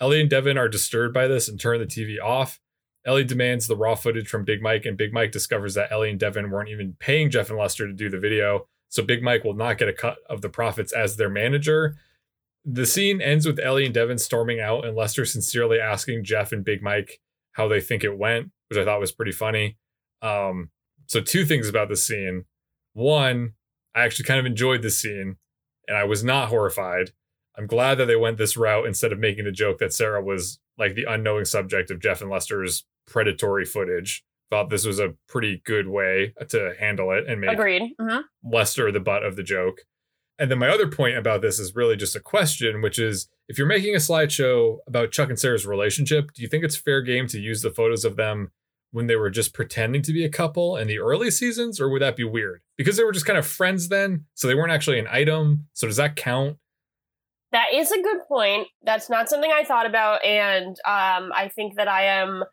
Ellie 0.00 0.20
and 0.20 0.30
Devon 0.30 0.58
are 0.58 0.68
disturbed 0.68 1.14
by 1.14 1.28
this 1.28 1.48
and 1.48 1.60
turn 1.60 1.78
the 1.78 1.86
TV 1.86 2.20
off. 2.22 2.58
Ellie 3.06 3.24
demands 3.24 3.66
the 3.66 3.76
raw 3.76 3.94
footage 3.94 4.28
from 4.28 4.44
Big 4.44 4.60
Mike, 4.60 4.84
and 4.84 4.96
Big 4.96 5.12
Mike 5.12 5.32
discovers 5.32 5.74
that 5.74 5.90
Ellie 5.90 6.10
and 6.10 6.18
Devon 6.18 6.50
weren't 6.50 6.68
even 6.68 6.96
paying 6.98 7.30
Jeff 7.30 7.48
and 7.48 7.58
Lester 7.58 7.86
to 7.86 7.92
do 7.92 8.10
the 8.10 8.18
video, 8.18 8.66
so 8.90 9.02
Big 9.02 9.22
Mike 9.22 9.44
will 9.44 9.54
not 9.54 9.78
get 9.78 9.88
a 9.88 9.92
cut 9.92 10.18
of 10.28 10.42
the 10.42 10.48
profits 10.48 10.92
as 10.92 11.16
their 11.16 11.30
manager. 11.30 11.96
The 12.64 12.84
scene 12.84 13.22
ends 13.22 13.46
with 13.46 13.58
Ellie 13.58 13.86
and 13.86 13.94
Devon 13.94 14.18
storming 14.18 14.60
out, 14.60 14.84
and 14.84 14.94
Lester 14.94 15.24
sincerely 15.24 15.78
asking 15.78 16.24
Jeff 16.24 16.52
and 16.52 16.64
Big 16.64 16.82
Mike 16.82 17.20
how 17.52 17.68
they 17.68 17.80
think 17.80 18.04
it 18.04 18.18
went, 18.18 18.50
which 18.68 18.78
I 18.78 18.84
thought 18.84 19.00
was 19.00 19.12
pretty 19.12 19.32
funny. 19.32 19.78
Um, 20.20 20.70
so, 21.06 21.20
two 21.20 21.46
things 21.46 21.68
about 21.68 21.88
this 21.88 22.04
scene. 22.04 22.44
One, 22.92 23.54
I 23.94 24.04
actually 24.04 24.26
kind 24.26 24.40
of 24.40 24.46
enjoyed 24.46 24.82
this 24.82 24.98
scene, 24.98 25.36
and 25.88 25.96
I 25.96 26.04
was 26.04 26.22
not 26.22 26.48
horrified. 26.48 27.12
I'm 27.56 27.66
glad 27.66 27.96
that 27.96 28.06
they 28.06 28.16
went 28.16 28.38
this 28.38 28.56
route 28.56 28.86
instead 28.86 29.12
of 29.12 29.18
making 29.18 29.44
the 29.44 29.52
joke 29.52 29.78
that 29.78 29.92
Sarah 29.92 30.22
was 30.22 30.58
like 30.78 30.94
the 30.94 31.04
unknowing 31.08 31.44
subject 31.44 31.90
of 31.90 32.00
Jeff 32.00 32.20
and 32.20 32.30
Lester's 32.30 32.84
predatory 33.06 33.64
footage. 33.64 34.24
Thought 34.50 34.68
this 34.68 34.84
was 34.84 34.98
a 34.98 35.14
pretty 35.28 35.62
good 35.64 35.88
way 35.88 36.34
to 36.48 36.74
handle 36.78 37.12
it 37.12 37.24
and 37.28 37.40
make 37.40 37.50
Agreed. 37.52 37.94
hmm 38.00 38.18
Lester 38.42 38.90
the 38.90 39.00
butt 39.00 39.22
of 39.22 39.36
the 39.36 39.42
joke. 39.42 39.82
And 40.38 40.50
then 40.50 40.58
my 40.58 40.68
other 40.68 40.88
point 40.88 41.16
about 41.16 41.42
this 41.42 41.58
is 41.58 41.76
really 41.76 41.96
just 41.96 42.16
a 42.16 42.20
question, 42.20 42.80
which 42.80 42.98
is 42.98 43.28
if 43.48 43.58
you're 43.58 43.66
making 43.66 43.94
a 43.94 43.98
slideshow 43.98 44.78
about 44.86 45.12
Chuck 45.12 45.28
and 45.28 45.38
Sarah's 45.38 45.66
relationship, 45.66 46.32
do 46.32 46.42
you 46.42 46.48
think 46.48 46.64
it's 46.64 46.76
fair 46.76 47.02
game 47.02 47.26
to 47.28 47.38
use 47.38 47.60
the 47.62 47.70
photos 47.70 48.04
of 48.04 48.16
them 48.16 48.50
when 48.90 49.06
they 49.06 49.16
were 49.16 49.30
just 49.30 49.54
pretending 49.54 50.02
to 50.02 50.12
be 50.12 50.24
a 50.24 50.30
couple 50.30 50.76
in 50.76 50.88
the 50.88 50.98
early 50.98 51.30
seasons, 51.30 51.80
or 51.80 51.88
would 51.90 52.02
that 52.02 52.16
be 52.16 52.24
weird? 52.24 52.60
Because 52.76 52.96
they 52.96 53.04
were 53.04 53.12
just 53.12 53.26
kind 53.26 53.38
of 53.38 53.46
friends 53.46 53.88
then, 53.88 54.24
so 54.34 54.48
they 54.48 54.54
weren't 54.54 54.72
actually 54.72 54.98
an 54.98 55.06
item. 55.10 55.68
So 55.74 55.86
does 55.86 55.96
that 55.96 56.16
count? 56.16 56.56
That 57.52 57.74
is 57.74 57.90
a 57.90 58.00
good 58.00 58.20
point. 58.26 58.68
That's 58.82 59.10
not 59.10 59.28
something 59.28 59.50
I 59.52 59.64
thought 59.64 59.86
about, 59.86 60.24
and 60.24 60.68
um, 60.86 61.32
I 61.34 61.50
think 61.54 61.76
that 61.76 61.86
I 61.88 62.04
am 62.04 62.44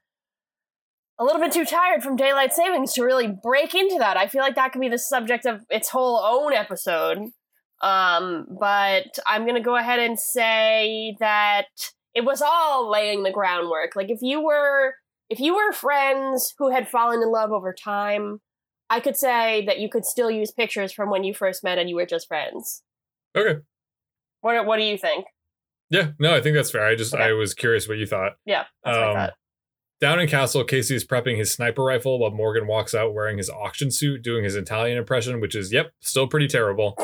a 1.19 1.23
little 1.23 1.41
bit 1.41 1.51
too 1.51 1.65
tired 1.65 2.03
from 2.03 2.15
daylight 2.15 2.53
savings 2.53 2.93
to 2.93 3.03
really 3.03 3.27
break 3.27 3.73
into 3.73 3.97
that. 3.99 4.17
I 4.17 4.27
feel 4.27 4.41
like 4.41 4.55
that 4.55 4.71
could 4.71 4.81
be 4.81 4.89
the 4.89 4.99
subject 4.99 5.45
of 5.45 5.61
its 5.69 5.89
whole 5.89 6.19
own 6.19 6.53
episode. 6.53 7.19
Um, 7.81 8.47
but 8.59 9.17
I'm 9.27 9.45
gonna 9.45 9.61
go 9.61 9.75
ahead 9.75 9.99
and 9.99 10.19
say 10.19 11.15
that 11.19 11.65
it 12.15 12.25
was 12.25 12.41
all 12.41 12.89
laying 12.91 13.23
the 13.23 13.31
groundwork. 13.31 13.95
Like 13.95 14.09
if 14.09 14.19
you 14.21 14.43
were 14.43 14.95
if 15.29 15.39
you 15.39 15.55
were 15.55 15.71
friends 15.73 16.53
who 16.57 16.71
had 16.71 16.87
fallen 16.89 17.21
in 17.21 17.31
love 17.31 17.51
over 17.51 17.73
time, 17.73 18.39
I 18.89 18.99
could 18.99 19.15
say 19.17 19.63
that 19.67 19.79
you 19.79 19.89
could 19.89 20.05
still 20.05 20.31
use 20.31 20.51
pictures 20.51 20.91
from 20.91 21.09
when 21.09 21.23
you 21.23 21.33
first 21.33 21.63
met 21.63 21.77
and 21.77 21.89
you 21.89 21.95
were 21.95 22.05
just 22.05 22.27
friends. 22.27 22.81
Okay. 23.35 23.59
What 24.41 24.65
What 24.65 24.77
do 24.77 24.83
you 24.83 24.97
think? 24.97 25.25
Yeah, 25.89 26.11
no, 26.19 26.35
I 26.35 26.41
think 26.41 26.55
that's 26.55 26.71
fair. 26.71 26.85
I 26.85 26.95
just 26.95 27.13
Okay. 27.13 27.23
I 27.23 27.31
was 27.33 27.53
curious 27.53 27.87
what 27.87 27.97
you 27.97 28.05
thought. 28.07 28.33
Yeah, 28.45 28.65
that's 28.83 28.97
what 28.97 29.03
I 29.03 29.09
Um, 29.09 29.15
thought. 29.15 29.33
Down 29.99 30.19
in 30.19 30.27
Castle, 30.27 30.63
Casey 30.63 30.95
is 30.95 31.05
prepping 31.05 31.37
his 31.37 31.51
sniper 31.51 31.83
rifle 31.83 32.19
while 32.19 32.29
Morgan 32.29 32.67
walks 32.67 32.93
out 32.93 33.15
wearing 33.15 33.39
his 33.39 33.49
auction 33.49 33.89
suit, 33.89 34.21
doing 34.21 34.43
his 34.43 34.55
Italian 34.55 34.95
impression, 34.95 35.41
which 35.41 35.55
is, 35.55 35.73
yep, 35.73 35.91
still 36.01 36.27
pretty 36.27 36.47
terrible. 36.47 36.95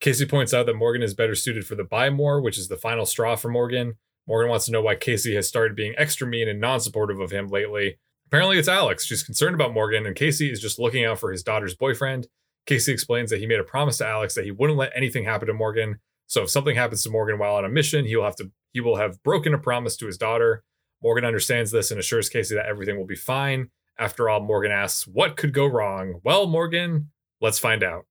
Casey 0.00 0.26
points 0.26 0.52
out 0.52 0.66
that 0.66 0.74
Morgan 0.74 1.02
is 1.02 1.14
better 1.14 1.36
suited 1.36 1.64
for 1.64 1.76
the 1.76 1.84
buy 1.84 2.10
more, 2.10 2.40
which 2.40 2.58
is 2.58 2.66
the 2.66 2.76
final 2.76 3.06
straw 3.06 3.36
for 3.36 3.48
Morgan. 3.48 3.94
Morgan 4.26 4.50
wants 4.50 4.66
to 4.66 4.72
know 4.72 4.82
why 4.82 4.96
Casey 4.96 5.36
has 5.36 5.46
started 5.46 5.76
being 5.76 5.94
extra 5.96 6.26
mean 6.26 6.48
and 6.48 6.60
non 6.60 6.80
supportive 6.80 7.20
of 7.20 7.30
him 7.30 7.46
lately. 7.46 7.98
Apparently, 8.26 8.58
it's 8.58 8.68
Alex. 8.68 9.04
She's 9.04 9.22
concerned 9.22 9.54
about 9.54 9.72
Morgan, 9.72 10.04
and 10.04 10.16
Casey 10.16 10.50
is 10.50 10.60
just 10.60 10.78
looking 10.78 11.04
out 11.04 11.20
for 11.20 11.30
his 11.30 11.44
daughter's 11.44 11.76
boyfriend. 11.76 12.26
Casey 12.66 12.92
explains 12.92 13.30
that 13.30 13.40
he 13.40 13.46
made 13.46 13.60
a 13.60 13.64
promise 13.64 13.98
to 13.98 14.06
Alex 14.06 14.34
that 14.34 14.44
he 14.44 14.50
wouldn't 14.50 14.78
let 14.78 14.92
anything 14.94 15.24
happen 15.24 15.46
to 15.46 15.54
Morgan. 15.54 16.00
So 16.26 16.42
if 16.42 16.50
something 16.50 16.76
happens 16.76 17.02
to 17.04 17.10
Morgan 17.10 17.38
while 17.38 17.56
on 17.56 17.64
a 17.64 17.68
mission, 17.68 18.06
he 18.06 18.16
will 18.16 18.24
have 18.24 18.36
to 18.36 18.50
he 18.72 18.80
will 18.80 18.96
have 18.96 19.22
broken 19.22 19.54
a 19.54 19.58
promise 19.58 19.96
to 19.96 20.06
his 20.06 20.16
daughter. 20.16 20.62
Morgan 21.02 21.24
understands 21.24 21.70
this 21.70 21.90
and 21.90 21.98
assures 21.98 22.28
Casey 22.28 22.54
that 22.54 22.66
everything 22.66 22.96
will 22.96 23.06
be 23.06 23.16
fine. 23.16 23.70
After 23.98 24.28
all, 24.28 24.40
Morgan 24.40 24.72
asks, 24.72 25.06
What 25.06 25.36
could 25.36 25.52
go 25.52 25.66
wrong? 25.66 26.20
Well, 26.24 26.46
Morgan, 26.46 27.10
let's 27.40 27.58
find 27.58 27.82
out. 27.82 28.06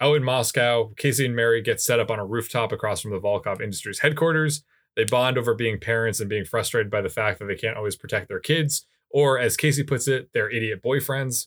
Out 0.00 0.16
in 0.16 0.24
Moscow, 0.24 0.92
Casey 0.96 1.24
and 1.24 1.36
Mary 1.36 1.62
get 1.62 1.80
set 1.80 2.00
up 2.00 2.10
on 2.10 2.18
a 2.18 2.26
rooftop 2.26 2.72
across 2.72 3.00
from 3.00 3.12
the 3.12 3.20
Volkov 3.20 3.60
Industries 3.60 4.00
headquarters. 4.00 4.64
They 4.96 5.04
bond 5.04 5.38
over 5.38 5.54
being 5.54 5.80
parents 5.80 6.20
and 6.20 6.28
being 6.28 6.44
frustrated 6.44 6.90
by 6.90 7.00
the 7.00 7.08
fact 7.08 7.38
that 7.38 7.46
they 7.46 7.56
can't 7.56 7.76
always 7.76 7.96
protect 7.96 8.28
their 8.28 8.40
kids, 8.40 8.86
or 9.10 9.38
as 9.38 9.56
Casey 9.56 9.82
puts 9.82 10.08
it, 10.08 10.30
their 10.32 10.50
idiot 10.50 10.82
boyfriends. 10.84 11.46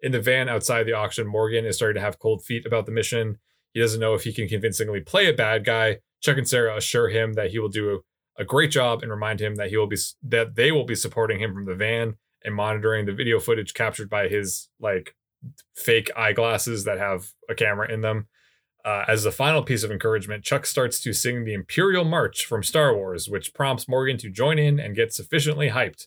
In 0.00 0.12
the 0.12 0.20
van 0.20 0.48
outside 0.48 0.84
the 0.84 0.92
auction, 0.92 1.26
Morgan 1.26 1.64
is 1.64 1.76
starting 1.76 2.00
to 2.00 2.04
have 2.04 2.18
cold 2.18 2.44
feet 2.44 2.66
about 2.66 2.86
the 2.86 2.92
mission. 2.92 3.38
He 3.72 3.80
doesn't 3.80 4.00
know 4.00 4.14
if 4.14 4.24
he 4.24 4.32
can 4.32 4.48
convincingly 4.48 5.00
play 5.00 5.26
a 5.26 5.32
bad 5.32 5.64
guy. 5.64 5.98
Chuck 6.20 6.38
and 6.38 6.48
Sarah 6.48 6.76
assure 6.76 7.08
him 7.08 7.34
that 7.34 7.50
he 7.50 7.58
will 7.58 7.68
do 7.68 8.02
a 8.38 8.44
great 8.44 8.70
job 8.70 9.02
and 9.02 9.10
remind 9.10 9.40
him 9.40 9.56
that 9.56 9.70
he 9.70 9.76
will 9.76 9.86
be 9.86 9.98
that 10.22 10.54
they 10.54 10.72
will 10.72 10.84
be 10.84 10.94
supporting 10.94 11.40
him 11.40 11.54
from 11.54 11.64
the 11.64 11.74
van 11.74 12.16
and 12.44 12.54
monitoring 12.54 13.06
the 13.06 13.12
video 13.12 13.40
footage 13.40 13.74
captured 13.74 14.08
by 14.08 14.28
his 14.28 14.68
like 14.80 15.14
fake 15.74 16.10
eyeglasses 16.16 16.84
that 16.84 16.98
have 16.98 17.32
a 17.48 17.54
camera 17.54 17.90
in 17.90 18.00
them. 18.00 18.28
Uh, 18.84 19.04
as 19.08 19.24
the 19.24 19.32
final 19.32 19.64
piece 19.64 19.82
of 19.82 19.90
encouragement, 19.90 20.44
Chuck 20.44 20.64
starts 20.64 21.00
to 21.00 21.12
sing 21.12 21.44
the 21.44 21.54
Imperial 21.54 22.04
March 22.04 22.46
from 22.46 22.62
Star 22.62 22.94
Wars, 22.94 23.28
which 23.28 23.52
prompts 23.52 23.88
Morgan 23.88 24.16
to 24.18 24.30
join 24.30 24.60
in 24.60 24.78
and 24.78 24.94
get 24.94 25.12
sufficiently 25.12 25.70
hyped. 25.70 26.06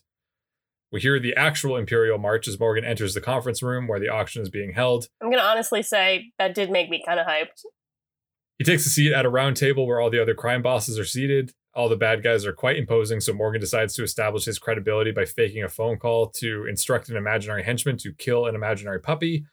We 0.90 1.00
hear 1.00 1.20
the 1.20 1.36
actual 1.36 1.76
Imperial 1.76 2.18
March 2.18 2.48
as 2.48 2.58
Morgan 2.58 2.84
enters 2.84 3.12
the 3.12 3.20
conference 3.20 3.62
room 3.62 3.86
where 3.86 4.00
the 4.00 4.08
auction 4.08 4.40
is 4.40 4.48
being 4.48 4.72
held. 4.72 5.08
I'm 5.22 5.30
gonna 5.30 5.42
honestly 5.42 5.82
say 5.82 6.32
that 6.38 6.54
did 6.54 6.70
make 6.70 6.88
me 6.88 7.02
kind 7.06 7.20
of 7.20 7.26
hyped. 7.26 7.64
He 8.58 8.64
takes 8.64 8.86
a 8.86 8.90
seat 8.90 9.12
at 9.12 9.26
a 9.26 9.30
round 9.30 9.56
table 9.56 9.86
where 9.86 10.00
all 10.00 10.10
the 10.10 10.20
other 10.20 10.34
crime 10.34 10.62
bosses 10.62 10.98
are 10.98 11.04
seated. 11.04 11.52
All 11.72 11.88
the 11.88 11.96
bad 11.96 12.22
guys 12.22 12.44
are 12.44 12.52
quite 12.52 12.76
imposing, 12.76 13.20
so 13.20 13.32
Morgan 13.32 13.60
decides 13.60 13.94
to 13.94 14.02
establish 14.02 14.44
his 14.44 14.58
credibility 14.58 15.12
by 15.12 15.24
faking 15.24 15.62
a 15.62 15.68
phone 15.68 15.98
call 15.98 16.28
to 16.30 16.66
instruct 16.66 17.08
an 17.08 17.16
imaginary 17.16 17.62
henchman 17.62 17.96
to 17.98 18.12
kill 18.12 18.46
an 18.46 18.56
imaginary 18.56 19.00
puppy. 19.00 19.44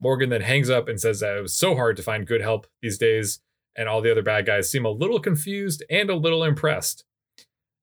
Morgan 0.00 0.30
then 0.30 0.40
hangs 0.40 0.70
up 0.70 0.88
and 0.88 1.00
says 1.00 1.20
that 1.20 1.36
it 1.36 1.42
was 1.42 1.54
so 1.54 1.74
hard 1.74 1.96
to 1.96 2.02
find 2.02 2.26
good 2.26 2.40
help 2.40 2.66
these 2.80 2.96
days, 2.96 3.40
and 3.76 3.88
all 3.88 4.00
the 4.00 4.10
other 4.10 4.22
bad 4.22 4.46
guys 4.46 4.70
seem 4.70 4.86
a 4.86 4.90
little 4.90 5.20
confused 5.20 5.82
and 5.90 6.08
a 6.08 6.16
little 6.16 6.44
impressed. 6.44 7.04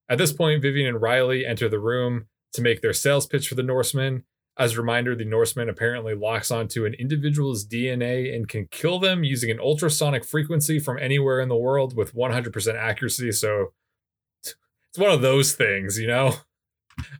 At 0.09 0.17
this 0.17 0.33
point, 0.33 0.61
Vivian 0.61 0.87
and 0.87 1.01
Riley 1.01 1.45
enter 1.45 1.69
the 1.69 1.79
room 1.79 2.25
to 2.53 2.61
make 2.61 2.81
their 2.81 2.93
sales 2.93 3.27
pitch 3.27 3.47
for 3.47 3.55
the 3.55 3.63
Norsemen. 3.63 4.23
As 4.57 4.73
a 4.73 4.77
reminder, 4.77 5.15
the 5.15 5.25
Norseman 5.25 5.69
apparently 5.69 6.13
locks 6.13 6.51
onto 6.51 6.85
an 6.85 6.93
individual's 6.95 7.65
DNA 7.65 8.35
and 8.35 8.47
can 8.47 8.67
kill 8.69 8.99
them 8.99 9.23
using 9.23 9.49
an 9.49 9.59
ultrasonic 9.59 10.25
frequency 10.25 10.79
from 10.79 10.99
anywhere 10.99 11.39
in 11.39 11.49
the 11.49 11.55
world 11.55 11.95
with 11.95 12.15
100% 12.15 12.75
accuracy. 12.75 13.31
So 13.31 13.73
it's 14.93 14.99
one 14.99 15.11
of 15.11 15.21
those 15.21 15.53
things, 15.53 15.97
you 15.97 16.07
know? 16.07 16.35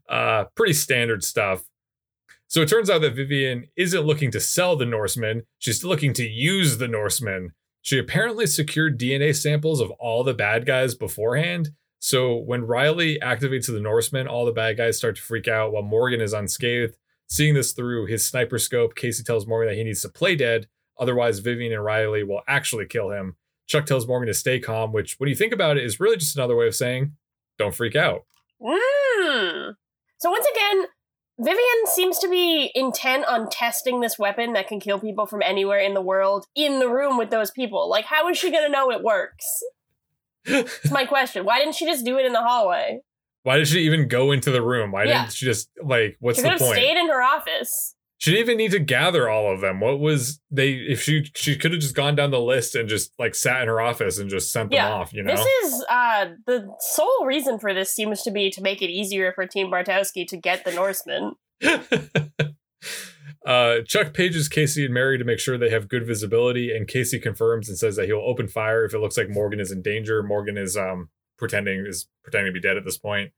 Uh, 0.07 0.43
pretty 0.55 0.73
standard 0.73 1.23
stuff. 1.23 1.63
So 2.47 2.61
it 2.61 2.69
turns 2.69 2.91
out 2.91 3.01
that 3.01 3.15
Vivian 3.15 3.67
isn't 3.75 4.05
looking 4.05 4.29
to 4.29 4.39
sell 4.39 4.75
the 4.75 4.85
Norseman, 4.85 5.47
she's 5.57 5.83
looking 5.83 6.13
to 6.13 6.23
use 6.23 6.77
the 6.77 6.87
Norseman. 6.87 7.53
She 7.81 7.97
apparently 7.97 8.45
secured 8.45 8.99
DNA 8.99 9.35
samples 9.35 9.81
of 9.81 9.89
all 9.99 10.23
the 10.23 10.35
bad 10.35 10.67
guys 10.67 10.93
beforehand. 10.93 11.71
So 11.97 12.35
when 12.35 12.67
Riley 12.67 13.17
activates 13.23 13.65
the 13.65 13.79
Norseman, 13.79 14.27
all 14.27 14.45
the 14.45 14.51
bad 14.51 14.77
guys 14.77 14.97
start 14.97 15.15
to 15.15 15.21
freak 15.23 15.47
out 15.47 15.73
while 15.73 15.81
Morgan 15.81 16.21
is 16.21 16.33
unscathed. 16.33 16.95
Seeing 17.27 17.55
this 17.55 17.71
through 17.71 18.05
his 18.05 18.23
sniper 18.23 18.59
scope, 18.59 18.93
Casey 18.93 19.23
tells 19.23 19.47
Morgan 19.47 19.69
that 19.69 19.77
he 19.77 19.83
needs 19.83 20.03
to 20.03 20.09
play 20.09 20.35
dead, 20.35 20.67
otherwise, 20.99 21.39
Vivian 21.39 21.73
and 21.73 21.83
Riley 21.83 22.23
will 22.23 22.41
actually 22.47 22.85
kill 22.85 23.09
him. 23.09 23.35
Chuck 23.65 23.87
tells 23.87 24.07
Morgan 24.07 24.27
to 24.27 24.35
stay 24.35 24.59
calm, 24.59 24.91
which, 24.91 25.15
when 25.17 25.27
you 25.27 25.35
think 25.35 25.53
about 25.53 25.77
it, 25.77 25.83
is 25.83 25.99
really 25.99 26.17
just 26.17 26.35
another 26.35 26.55
way 26.55 26.67
of 26.67 26.75
saying, 26.75 27.13
don't 27.57 27.75
freak 27.75 27.95
out. 27.95 28.21
Mm. 28.61 29.73
So 30.17 30.29
once 30.31 30.45
again, 30.53 30.85
Vivian 31.39 31.87
seems 31.87 32.19
to 32.19 32.29
be 32.29 32.71
intent 32.75 33.25
on 33.25 33.49
testing 33.49 33.99
this 34.01 34.17
weapon 34.19 34.53
that 34.53 34.67
can 34.67 34.79
kill 34.79 34.99
people 34.99 35.25
from 35.25 35.41
anywhere 35.41 35.79
in 35.79 35.93
the 35.93 36.01
world 36.01 36.45
in 36.55 36.79
the 36.79 36.89
room 36.89 37.17
with 37.17 37.29
those 37.31 37.51
people. 37.51 37.89
Like, 37.89 38.05
how 38.05 38.29
is 38.29 38.37
she 38.37 38.51
gonna 38.51 38.69
know 38.69 38.91
it 38.91 39.03
works? 39.03 39.45
It's 40.45 40.91
my 40.91 41.05
question. 41.07 41.45
Why 41.45 41.59
didn't 41.59 41.75
she 41.75 41.85
just 41.85 42.05
do 42.05 42.17
it 42.17 42.25
in 42.25 42.33
the 42.33 42.41
hallway? 42.41 42.99
Why 43.43 43.57
did 43.57 43.67
she 43.67 43.79
even 43.81 44.07
go 44.07 44.31
into 44.31 44.51
the 44.51 44.61
room? 44.61 44.91
Why 44.91 45.03
Yeah. 45.03 45.23
didn't 45.23 45.33
she 45.33 45.45
just, 45.45 45.69
like, 45.83 46.15
what's 46.21 46.37
She 46.37 46.43
the 46.43 46.51
have 46.51 46.59
point? 46.59 46.75
stayed 46.75 46.95
in 46.97 47.09
her 47.09 47.21
office. 47.21 47.95
She 48.23 48.31
didn't 48.31 48.45
even 48.45 48.57
need 48.57 48.71
to 48.71 48.79
gather 48.79 49.27
all 49.29 49.51
of 49.53 49.59
them. 49.59 49.81
What 49.81 49.99
was 49.99 50.39
they? 50.49 50.75
If 50.75 51.01
she 51.01 51.29
she 51.35 51.57
could 51.57 51.73
have 51.73 51.81
just 51.81 51.93
gone 51.93 52.15
down 52.15 52.31
the 52.31 52.39
list 52.39 52.73
and 52.73 52.87
just 52.87 53.11
like 53.19 53.35
sat 53.35 53.61
in 53.63 53.67
her 53.67 53.81
office 53.81 54.17
and 54.17 54.29
just 54.29 54.49
sent 54.49 54.69
them 54.69 54.77
Yeah. 54.77 54.93
off. 54.93 55.11
You 55.11 55.23
know, 55.23 55.35
This 55.35 55.45
is 55.65 55.85
uh 55.89 56.27
the 56.47 56.73
sole 56.79 57.25
reason 57.25 57.59
for 57.59 57.73
this 57.73 57.91
seems 57.93 58.21
to 58.21 58.31
be 58.31 58.49
to 58.51 58.61
make 58.61 58.81
it 58.81 58.89
easier 58.89 59.33
for 59.33 59.45
Team 59.45 59.67
Bartowski 59.69 60.25
to 60.27 60.37
get 60.37 60.63
the 60.63 60.71
Norseman. 60.71 61.33
uh, 63.45 63.81
Chuck 63.85 64.13
pages 64.13 64.47
Casey 64.47 64.85
and 64.85 64.93
Mary 64.93 65.17
to 65.17 65.25
make 65.25 65.39
sure 65.39 65.57
they 65.57 65.69
have 65.69 65.89
good 65.89 66.07
visibility, 66.07 66.73
and 66.73 66.87
Casey 66.87 67.19
confirms 67.19 67.67
and 67.67 67.77
says 67.77 67.97
that 67.97 68.05
he'll 68.05 68.19
open 68.25 68.47
fire 68.47 68.85
if 68.85 68.93
it 68.93 68.99
looks 68.99 69.17
like 69.17 69.29
Morgan 69.29 69.59
is 69.59 69.69
in 69.69 69.81
danger. 69.81 70.23
Morgan 70.23 70.57
is 70.57 70.77
um 70.77 71.09
pretending 71.37 71.85
is 71.85 72.07
pretending 72.23 72.53
to 72.53 72.57
be 72.57 72.65
dead 72.65 72.77
at 72.77 72.85
this 72.85 72.97
point. 72.97 73.31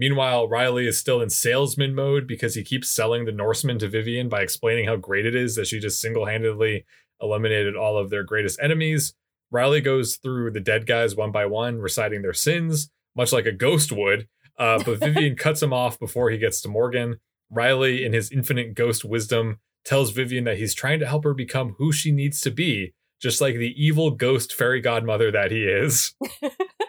Meanwhile, 0.00 0.48
Riley 0.48 0.86
is 0.86 0.98
still 0.98 1.20
in 1.20 1.28
salesman 1.28 1.94
mode 1.94 2.26
because 2.26 2.54
he 2.54 2.64
keeps 2.64 2.88
selling 2.88 3.26
the 3.26 3.32
Norseman 3.32 3.78
to 3.80 3.88
Vivian 3.88 4.30
by 4.30 4.40
explaining 4.40 4.86
how 4.86 4.96
great 4.96 5.26
it 5.26 5.34
is 5.34 5.56
that 5.56 5.66
she 5.66 5.78
just 5.78 6.00
single 6.00 6.24
handedly 6.24 6.86
eliminated 7.20 7.76
all 7.76 7.98
of 7.98 8.08
their 8.08 8.24
greatest 8.24 8.58
enemies. 8.62 9.12
Riley 9.50 9.82
goes 9.82 10.16
through 10.16 10.52
the 10.52 10.60
dead 10.60 10.86
guys 10.86 11.14
one 11.14 11.32
by 11.32 11.44
one, 11.44 11.80
reciting 11.80 12.22
their 12.22 12.32
sins, 12.32 12.90
much 13.14 13.30
like 13.30 13.44
a 13.44 13.52
ghost 13.52 13.92
would. 13.92 14.26
Uh, 14.58 14.82
but 14.82 14.98
Vivian 15.00 15.36
cuts 15.36 15.62
him 15.62 15.74
off 15.74 15.98
before 15.98 16.30
he 16.30 16.38
gets 16.38 16.62
to 16.62 16.68
Morgan. 16.68 17.20
Riley, 17.50 18.02
in 18.02 18.14
his 18.14 18.32
infinite 18.32 18.72
ghost 18.74 19.04
wisdom, 19.04 19.58
tells 19.84 20.12
Vivian 20.12 20.44
that 20.44 20.56
he's 20.56 20.72
trying 20.72 21.00
to 21.00 21.06
help 21.06 21.24
her 21.24 21.34
become 21.34 21.74
who 21.76 21.92
she 21.92 22.10
needs 22.10 22.40
to 22.40 22.50
be, 22.50 22.94
just 23.20 23.42
like 23.42 23.56
the 23.56 23.74
evil 23.76 24.12
ghost 24.12 24.54
fairy 24.54 24.80
godmother 24.80 25.30
that 25.30 25.50
he 25.50 25.64
is. 25.64 26.14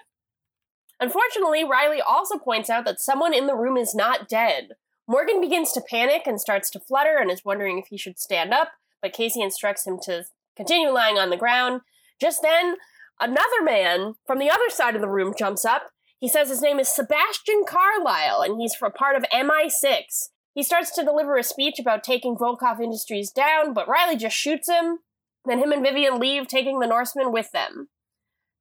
Unfortunately, 1.02 1.64
Riley 1.64 2.00
also 2.00 2.38
points 2.38 2.70
out 2.70 2.86
that 2.86 3.02
someone 3.02 3.34
in 3.34 3.48
the 3.48 3.56
room 3.56 3.76
is 3.76 3.96
not 3.96 4.30
dead. 4.30 4.74
Morgan 5.08 5.42
begins 5.42 5.72
to 5.74 5.82
panic 5.82 6.28
and 6.28 6.40
starts 6.40 6.70
to 6.70 6.80
flutter 6.80 7.18
and 7.18 7.32
is 7.32 7.44
wondering 7.44 7.80
if 7.80 7.88
he 7.90 7.98
should 7.98 8.20
stand 8.20 8.54
up, 8.54 8.70
but 9.02 9.12
Casey 9.12 9.42
instructs 9.42 9.86
him 9.86 9.98
to 10.04 10.26
continue 10.56 10.90
lying 10.90 11.18
on 11.18 11.32
the 11.32 11.38
ground. 11.38 11.82
Just 12.22 12.44
then, 12.44 12.76
another 13.20 13.64
man 13.64 14.14
from 14.28 14.38
the 14.38 14.52
other 14.52 14.70
side 14.70 14.94
of 14.94 15.02
the 15.02 15.10
room 15.10 15.34
jumps 15.36 15.66
up. 15.66 15.90
He 16.20 16.28
says 16.28 16.50
his 16.50 16.62
name 16.62 16.80
is 16.80 16.88
Sebastian 16.88 17.64
Carlyle 17.68 18.42
and 18.42 18.62
he's 18.62 18.76
for 18.76 18.92
part 18.92 19.16
of 19.16 19.26
MI6. 19.34 20.30
He 20.54 20.62
starts 20.62 20.92
to 20.92 21.04
deliver 21.04 21.36
a 21.36 21.44
speech 21.44 21.80
about 21.80 22.04
taking 22.04 22.36
Volkov 22.36 22.80
Industries 22.80 23.32
down, 23.32 23.74
but 23.74 23.88
Riley 23.88 24.18
just 24.18 24.36
shoots 24.36 24.70
him. 24.70 25.00
Then 25.46 25.58
him 25.58 25.72
and 25.72 25.82
Vivian 25.82 26.20
leave, 26.20 26.48
taking 26.48 26.80
the 26.80 26.86
Norseman 26.86 27.32
with 27.32 27.52
them. 27.52 27.88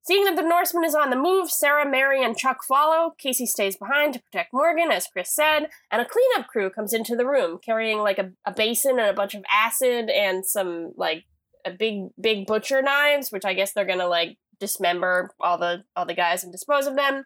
Seeing 0.03 0.25
that 0.25 0.35
the 0.35 0.41
Norseman 0.41 0.83
is 0.83 0.95
on 0.95 1.11
the 1.11 1.15
move, 1.15 1.51
Sarah, 1.51 1.89
Mary, 1.89 2.23
and 2.23 2.35
Chuck 2.35 2.63
follow. 2.67 3.13
Casey 3.19 3.45
stays 3.45 3.77
behind 3.77 4.13
to 4.13 4.21
protect 4.21 4.51
Morgan, 4.51 4.91
as 4.91 5.07
Chris 5.07 5.33
said, 5.33 5.67
and 5.91 6.01
a 6.01 6.05
cleanup 6.05 6.47
crew 6.47 6.71
comes 6.71 6.91
into 6.91 7.15
the 7.15 7.27
room 7.27 7.59
carrying 7.63 7.99
like 7.99 8.17
a, 8.17 8.31
a 8.45 8.51
basin 8.51 8.99
and 8.99 9.09
a 9.09 9.13
bunch 9.13 9.35
of 9.35 9.43
acid 9.51 10.09
and 10.09 10.45
some 10.45 10.93
like 10.97 11.25
a 11.65 11.71
big 11.71 12.07
big 12.19 12.47
butcher 12.47 12.81
knives, 12.81 13.31
which 13.31 13.45
I 13.45 13.53
guess 13.53 13.73
they're 13.73 13.85
gonna 13.85 14.07
like 14.07 14.37
dismember 14.59 15.31
all 15.39 15.57
the 15.57 15.83
all 15.95 16.05
the 16.05 16.15
guys 16.15 16.43
and 16.43 16.51
dispose 16.51 16.87
of 16.87 16.95
them. 16.95 17.25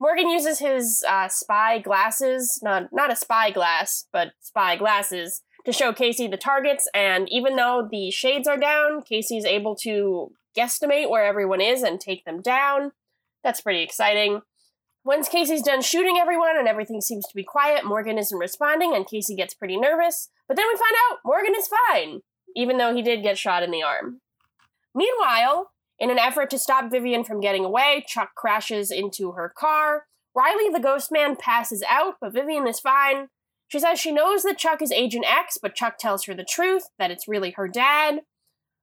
Morgan 0.00 0.28
uses 0.28 0.60
his 0.60 1.04
uh, 1.08 1.28
spy 1.28 1.78
glasses, 1.78 2.58
not 2.62 2.92
not 2.92 3.12
a 3.12 3.16
spy 3.16 3.50
glass, 3.50 4.06
but 4.12 4.32
spy 4.40 4.76
glasses, 4.76 5.42
to 5.64 5.72
show 5.72 5.92
Casey 5.92 6.26
the 6.26 6.36
targets. 6.36 6.88
And 6.94 7.28
even 7.30 7.56
though 7.56 7.86
the 7.90 8.10
shades 8.10 8.48
are 8.48 8.56
down, 8.56 9.02
Casey's 9.02 9.44
able 9.44 9.76
to 9.76 10.32
guesstimate 10.58 11.10
where 11.10 11.24
everyone 11.24 11.60
is 11.60 11.82
and 11.82 12.00
take 12.00 12.24
them 12.24 12.40
down. 12.40 12.92
That's 13.44 13.60
pretty 13.60 13.82
exciting. 13.82 14.42
Once 15.04 15.28
Casey's 15.28 15.62
done 15.62 15.80
shooting 15.80 16.18
everyone 16.18 16.58
and 16.58 16.68
everything 16.68 17.00
seems 17.00 17.26
to 17.26 17.34
be 17.34 17.44
quiet, 17.44 17.84
Morgan 17.84 18.18
isn't 18.18 18.38
responding 18.38 18.94
and 18.94 19.06
Casey 19.06 19.34
gets 19.34 19.54
pretty 19.54 19.76
nervous. 19.76 20.28
But 20.46 20.56
then 20.56 20.66
we 20.66 20.74
find 20.74 20.94
out 21.10 21.18
Morgan 21.24 21.54
is 21.56 21.70
fine, 21.88 22.20
even 22.56 22.78
though 22.78 22.94
he 22.94 23.02
did 23.02 23.22
get 23.22 23.38
shot 23.38 23.62
in 23.62 23.70
the 23.70 23.82
arm. 23.82 24.20
Meanwhile, 24.94 25.70
in 25.98 26.10
an 26.10 26.18
effort 26.18 26.50
to 26.50 26.58
stop 26.58 26.90
Vivian 26.90 27.24
from 27.24 27.40
getting 27.40 27.64
away, 27.64 28.04
Chuck 28.06 28.30
crashes 28.36 28.90
into 28.90 29.32
her 29.32 29.52
car. 29.56 30.04
Riley, 30.34 30.68
the 30.70 30.80
ghost 30.80 31.10
man, 31.10 31.36
passes 31.36 31.82
out, 31.88 32.14
but 32.20 32.32
Vivian 32.32 32.68
is 32.68 32.80
fine. 32.80 33.28
She 33.68 33.78
says 33.78 33.98
she 33.98 34.12
knows 34.12 34.42
that 34.42 34.58
Chuck 34.58 34.80
is 34.80 34.92
Agent 34.92 35.26
X, 35.28 35.58
but 35.60 35.74
Chuck 35.74 35.98
tells 35.98 36.24
her 36.24 36.34
the 36.34 36.44
truth, 36.44 36.84
that 36.98 37.10
it's 37.10 37.28
really 37.28 37.52
her 37.52 37.68
dad. 37.68 38.20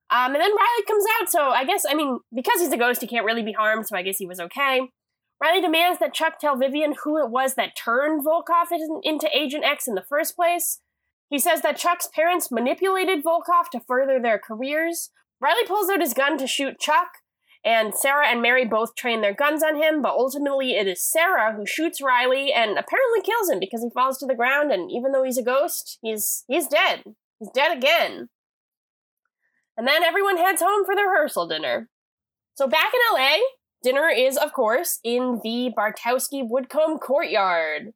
Um, 0.10 0.34
and 0.34 0.42
then 0.42 0.52
Riley 0.52 0.84
comes 0.88 1.04
out, 1.20 1.30
so 1.30 1.50
I 1.50 1.66
guess, 1.66 1.84
I 1.90 1.96
mean, 1.96 2.20
because 2.34 2.60
he's 2.60 2.72
a 2.72 2.78
ghost, 2.78 3.02
he 3.02 3.08
can't 3.08 3.26
really 3.26 3.42
be 3.42 3.54
harmed, 3.54 3.88
so 3.88 3.96
I 3.96 4.04
guess 4.04 4.18
he 4.18 4.28
was 4.28 4.40
okay. 4.40 4.82
Riley 5.42 5.62
demands 5.62 6.00
that 6.00 6.14
Chuck 6.14 6.40
tell 6.40 6.58
Vivian 6.58 6.94
who 7.04 7.18
it 7.18 7.30
was 7.30 7.56
that 7.56 7.76
turned 7.76 8.24
Volkov 8.26 8.72
in, 8.72 9.02
into 9.04 9.30
Agent 9.36 9.66
X 9.66 9.88
in 9.88 9.96
the 9.96 10.06
first 10.08 10.36
place. 10.36 10.80
He 11.30 11.40
says 11.40 11.62
that 11.62 11.78
Chuck's 11.78 12.08
parents 12.14 12.52
manipulated 12.52 13.24
Volkov 13.24 13.70
to 13.72 13.82
further 13.88 14.20
their 14.22 14.40
careers. 14.40 15.10
Riley 15.42 15.66
pulls 15.68 15.90
out 15.90 16.02
his 16.02 16.14
gun 16.14 16.38
to 16.38 16.48
shoot 16.48 16.80
Chuck, 16.80 17.10
and 17.66 17.96
Sarah 17.96 18.28
and 18.28 18.44
Mary 18.44 18.64
both 18.64 18.96
train 18.96 19.22
their 19.22 19.34
guns 19.34 19.64
on 19.64 19.76
him, 19.76 20.04
but 20.04 20.14
ultimately 20.14 20.76
it 20.76 20.88
is 20.88 21.04
Sarah 21.04 21.56
who 21.56 21.66
shoots 21.66 22.02
Riley 22.02 22.54
and 22.54 22.78
apparently 22.78 23.22
kills 23.24 23.50
him 23.50 23.60
because 23.60 23.82
he 23.82 23.90
falls 23.90 24.20
to 24.20 24.28
the 24.28 24.36
ground, 24.36 24.72
and 24.72 24.92
even 24.92 25.12
though 25.12 25.24
he's 25.24 25.40
a 25.40 25.44
ghost, 25.44 25.98
he's 26.04 26.44
he's 26.48 26.68
dead. 26.68 27.02
He's 27.40 27.50
dead 27.54 27.76
again. 27.76 28.30
And 29.78 29.88
then 29.88 30.04
everyone 30.04 30.38
heads 30.38 30.62
home 30.62 30.86
for 30.86 30.96
the 30.96 31.04
rehearsal 31.04 31.48
dinner. 31.48 31.90
So 32.56 32.68
back 32.68 32.92
in 32.94 33.16
LA, 33.16 33.38
dinner 33.84 34.10
is, 34.10 34.38
of 34.38 34.54
course, 34.54 35.00
in 35.04 35.42
the 35.44 35.72
Bartowski 35.78 36.48
Woodcomb 36.48 37.00
courtyard. 37.00 37.94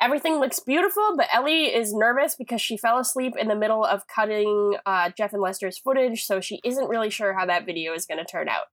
Everything 0.00 0.40
looks 0.40 0.60
beautiful, 0.60 1.14
but 1.14 1.28
Ellie 1.30 1.66
is 1.66 1.92
nervous 1.92 2.34
because 2.34 2.62
she 2.62 2.78
fell 2.78 2.98
asleep 2.98 3.34
in 3.38 3.48
the 3.48 3.54
middle 3.54 3.84
of 3.84 4.06
cutting 4.06 4.76
uh, 4.86 5.10
Jeff 5.14 5.34
and 5.34 5.42
Lester's 5.42 5.78
footage, 5.78 6.24
so 6.24 6.40
she 6.40 6.58
isn't 6.64 6.88
really 6.88 7.10
sure 7.10 7.34
how 7.38 7.44
that 7.44 7.66
video 7.66 7.92
is 7.92 8.06
going 8.06 8.16
to 8.16 8.24
turn 8.24 8.48
out. 8.48 8.64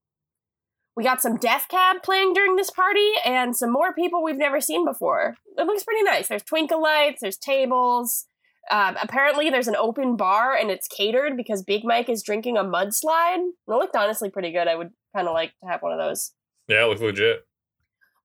We 0.95 1.03
got 1.03 1.21
some 1.21 1.35
Death 1.35 1.67
Cab 1.69 1.97
playing 2.01 2.33
during 2.33 2.55
this 2.55 2.71
party 2.71 3.11
and 3.25 3.55
some 3.55 3.71
more 3.71 3.93
people 3.93 4.23
we've 4.23 4.37
never 4.37 4.61
seen 4.61 4.85
before. 4.85 5.35
It 5.57 5.67
looks 5.67 5.83
pretty 5.83 6.03
nice. 6.03 6.29
There's 6.29 6.43
twinkle 6.43 6.81
lights, 6.81 7.19
there's 7.21 7.37
tables. 7.37 8.25
Um, 8.69 8.97
apparently, 9.01 9.49
there's 9.49 9.67
an 9.67 9.75
open 9.75 10.17
bar 10.17 10.55
and 10.55 10.69
it's 10.69 10.87
catered 10.87 11.37
because 11.37 11.63
Big 11.63 11.83
Mike 11.83 12.09
is 12.09 12.23
drinking 12.23 12.57
a 12.57 12.63
mudslide. 12.63 13.37
It 13.37 13.53
looked 13.67 13.95
honestly 13.95 14.29
pretty 14.29 14.51
good. 14.51 14.67
I 14.67 14.75
would 14.75 14.89
kind 15.15 15.27
of 15.27 15.33
like 15.33 15.53
to 15.63 15.69
have 15.69 15.81
one 15.81 15.93
of 15.93 15.99
those. 15.99 16.33
Yeah, 16.67 16.83
it 16.83 16.87
looks 16.87 17.01
legit. 17.01 17.45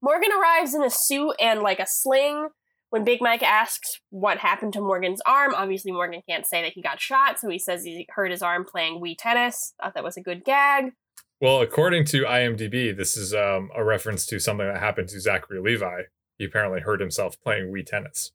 Morgan 0.03 0.31
arrives 0.33 0.75
in 0.75 0.83
a 0.83 0.91
suit 0.91 1.35
and 1.41 1.63
like 1.63 1.79
a 1.79 1.87
sling. 1.87 2.49
When 2.91 3.05
Big 3.05 3.23
Mike 3.23 3.43
asks 3.43 4.01
what 4.11 4.39
happened 4.39 4.75
to 4.75 4.81
Morgan's 4.83 5.23
arm, 5.25 5.55
obviously 5.55 5.93
Morgan 5.93 6.21
can't 6.29 6.47
say 6.47 6.61
that 6.61 6.73
he 6.75 6.83
got 6.83 7.01
shot, 7.01 7.39
so 7.39 7.49
he 7.49 7.59
says 7.59 7.85
he 7.85 8.07
hurt 8.11 8.31
his 8.31 8.43
arm 8.43 8.67
playing 8.71 9.01
Wii 9.01 9.15
tennis. 9.17 9.73
Thought 9.81 9.95
that 9.95 10.05
was 10.05 10.19
a 10.19 10.23
good 10.23 10.45
gag. 10.45 10.93
Well, 11.41 11.63
according 11.63 12.05
to 12.07 12.25
IMDb, 12.25 12.95
this 12.95 13.17
is 13.17 13.33
um, 13.33 13.71
a 13.75 13.83
reference 13.83 14.27
to 14.27 14.39
something 14.39 14.67
that 14.67 14.79
happened 14.79 15.09
to 15.09 15.21
Zachary 15.21 15.61
Levi. 15.61 16.03
He 16.37 16.45
apparently 16.45 16.81
hurt 16.81 17.01
himself 17.01 17.41
playing 17.41 17.73
Wii 17.73 17.87
tennis, 17.87 18.33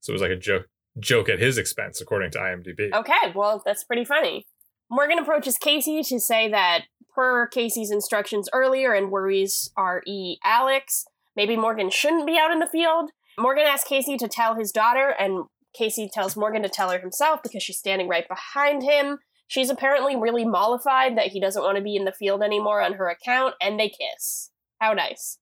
so 0.00 0.10
it 0.10 0.14
was 0.14 0.22
like 0.22 0.32
a 0.32 0.36
joke 0.36 0.66
joke 0.98 1.28
at 1.28 1.40
his 1.40 1.58
expense, 1.58 2.00
according 2.00 2.30
to 2.32 2.38
IMDb. 2.38 2.92
Okay, 2.92 3.32
well 3.34 3.62
that's 3.64 3.84
pretty 3.84 4.04
funny. 4.04 4.46
Morgan 4.90 5.18
approaches 5.18 5.58
Casey 5.58 6.02
to 6.02 6.20
say 6.20 6.48
that 6.50 6.84
per 7.14 7.46
Casey's 7.46 7.90
instructions 7.90 8.48
earlier 8.52 8.92
and 8.92 9.10
worries 9.10 9.70
R.E. 9.76 10.38
Alex, 10.44 11.06
maybe 11.36 11.56
Morgan 11.56 11.90
shouldn't 11.90 12.26
be 12.26 12.38
out 12.38 12.50
in 12.50 12.58
the 12.58 12.66
field. 12.66 13.10
Morgan 13.38 13.64
asks 13.66 13.88
Casey 13.88 14.16
to 14.16 14.28
tell 14.28 14.54
his 14.54 14.70
daughter, 14.70 15.14
and 15.18 15.44
Casey 15.76 16.08
tells 16.12 16.36
Morgan 16.36 16.62
to 16.62 16.68
tell 16.68 16.90
her 16.90 16.98
himself 16.98 17.42
because 17.42 17.62
she's 17.62 17.78
standing 17.78 18.08
right 18.08 18.28
behind 18.28 18.82
him. 18.82 19.18
She's 19.48 19.70
apparently 19.70 20.16
really 20.16 20.44
mollified 20.44 21.16
that 21.18 21.28
he 21.28 21.40
doesn't 21.40 21.62
want 21.62 21.76
to 21.76 21.82
be 21.82 21.96
in 21.96 22.04
the 22.04 22.12
field 22.12 22.42
anymore 22.42 22.80
on 22.80 22.94
her 22.94 23.08
account, 23.08 23.54
and 23.60 23.78
they 23.78 23.88
kiss. 23.88 24.50
How 24.80 24.92
nice. 24.92 25.38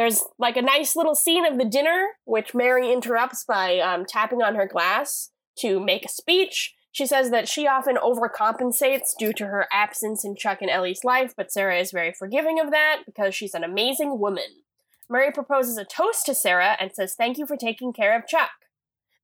There's 0.00 0.24
like 0.38 0.56
a 0.56 0.62
nice 0.62 0.96
little 0.96 1.14
scene 1.14 1.44
of 1.44 1.58
the 1.58 1.64
dinner, 1.66 2.12
which 2.24 2.54
Mary 2.54 2.90
interrupts 2.90 3.44
by 3.44 3.80
um, 3.80 4.06
tapping 4.06 4.40
on 4.40 4.54
her 4.54 4.66
glass 4.66 5.28
to 5.58 5.78
make 5.78 6.06
a 6.06 6.08
speech. 6.08 6.74
She 6.90 7.04
says 7.04 7.30
that 7.32 7.50
she 7.50 7.66
often 7.66 7.96
overcompensates 7.96 9.10
due 9.18 9.34
to 9.34 9.48
her 9.48 9.66
absence 9.70 10.24
in 10.24 10.36
Chuck 10.36 10.62
and 10.62 10.70
Ellie's 10.70 11.04
life, 11.04 11.34
but 11.36 11.52
Sarah 11.52 11.78
is 11.78 11.92
very 11.92 12.14
forgiving 12.14 12.58
of 12.58 12.70
that 12.70 13.02
because 13.04 13.34
she's 13.34 13.52
an 13.52 13.62
amazing 13.62 14.18
woman. 14.18 14.62
Mary 15.10 15.30
proposes 15.30 15.76
a 15.76 15.84
toast 15.84 16.24
to 16.24 16.34
Sarah 16.34 16.78
and 16.80 16.90
says, 16.94 17.14
Thank 17.14 17.36
you 17.36 17.44
for 17.44 17.58
taking 17.58 17.92
care 17.92 18.16
of 18.16 18.26
Chuck. 18.26 18.52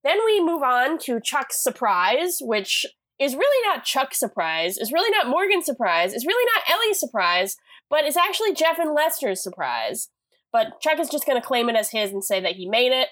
Then 0.03 0.19
we 0.27 0.45
move 0.45 0.61
on 0.61 0.99
to 1.05 1.19
Chuck's 1.19 1.59
surprise, 1.59 2.37
which 2.39 2.85
is 3.19 3.33
really 3.33 3.67
not 3.67 3.83
Chuck's 3.83 4.19
surprise, 4.19 4.77
is 4.77 4.91
really 4.91 5.09
not 5.09 5.27
Morgan's 5.27 5.65
surprise, 5.65 6.13
is 6.13 6.27
really 6.27 6.47
not 6.53 6.69
Ellie's 6.69 6.99
surprise, 6.99 7.57
but 7.89 8.03
it's 8.03 8.15
actually 8.15 8.53
Jeff 8.53 8.77
and 8.77 8.93
Lester's 8.93 9.41
surprise. 9.41 10.09
But 10.51 10.79
Chuck 10.81 10.99
is 10.99 11.09
just 11.09 11.25
going 11.25 11.39
to 11.39 11.45
claim 11.45 11.69
it 11.69 11.75
as 11.75 11.91
his 11.91 12.11
and 12.11 12.23
say 12.23 12.39
that 12.39 12.55
he 12.55 12.67
made 12.67 12.91
it. 12.91 13.09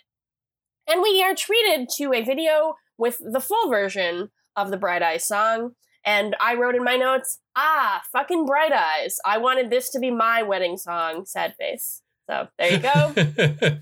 And 0.88 1.02
we 1.02 1.22
are 1.24 1.36
treated 1.36 1.90
to 1.98 2.14
a 2.14 2.24
video 2.24 2.76
with 2.98 3.20
the 3.20 3.40
full 3.40 3.70
version 3.70 4.30
of 4.56 4.72
the 4.72 4.78
Bright 4.78 5.02
Eyes 5.02 5.28
song. 5.28 5.72
And 6.06 6.36
I 6.40 6.54
wrote 6.54 6.76
in 6.76 6.84
my 6.84 6.96
notes, 6.96 7.40
ah, 7.56 8.04
fucking 8.12 8.46
Bright 8.46 8.72
Eyes. 8.72 9.18
I 9.26 9.40
wanted 9.40 9.70
this 9.70 9.90
to 9.92 10.00
be 10.00 10.12
my 10.12 10.44
wedding 10.44 10.78
song, 10.78 11.26
sad 11.26 11.56
face. 11.58 12.02
So 12.30 12.48
there 12.58 12.74
you 12.74 12.80
go. 12.80 13.14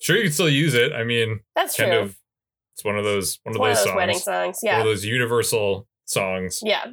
sure, 0.00 0.16
you 0.16 0.24
can 0.24 0.32
still 0.32 0.48
use 0.48 0.74
it. 0.74 0.92
I 0.92 1.04
mean, 1.04 1.40
that's 1.54 1.76
kind 1.76 1.92
true. 1.92 2.00
of 2.00 2.16
it's 2.74 2.84
one 2.84 2.98
of 2.98 3.04
those 3.04 3.38
one 3.44 3.54
of 3.54 3.60
One 3.60 3.70
those, 3.70 3.78
of 3.78 3.84
those 3.84 3.86
songs, 3.86 3.96
wedding 3.96 4.18
songs, 4.18 4.58
Yeah, 4.62 4.72
one 4.78 4.80
of 4.82 4.86
those 4.86 5.04
universal 5.04 5.86
songs. 6.04 6.60
Yeah. 6.62 6.84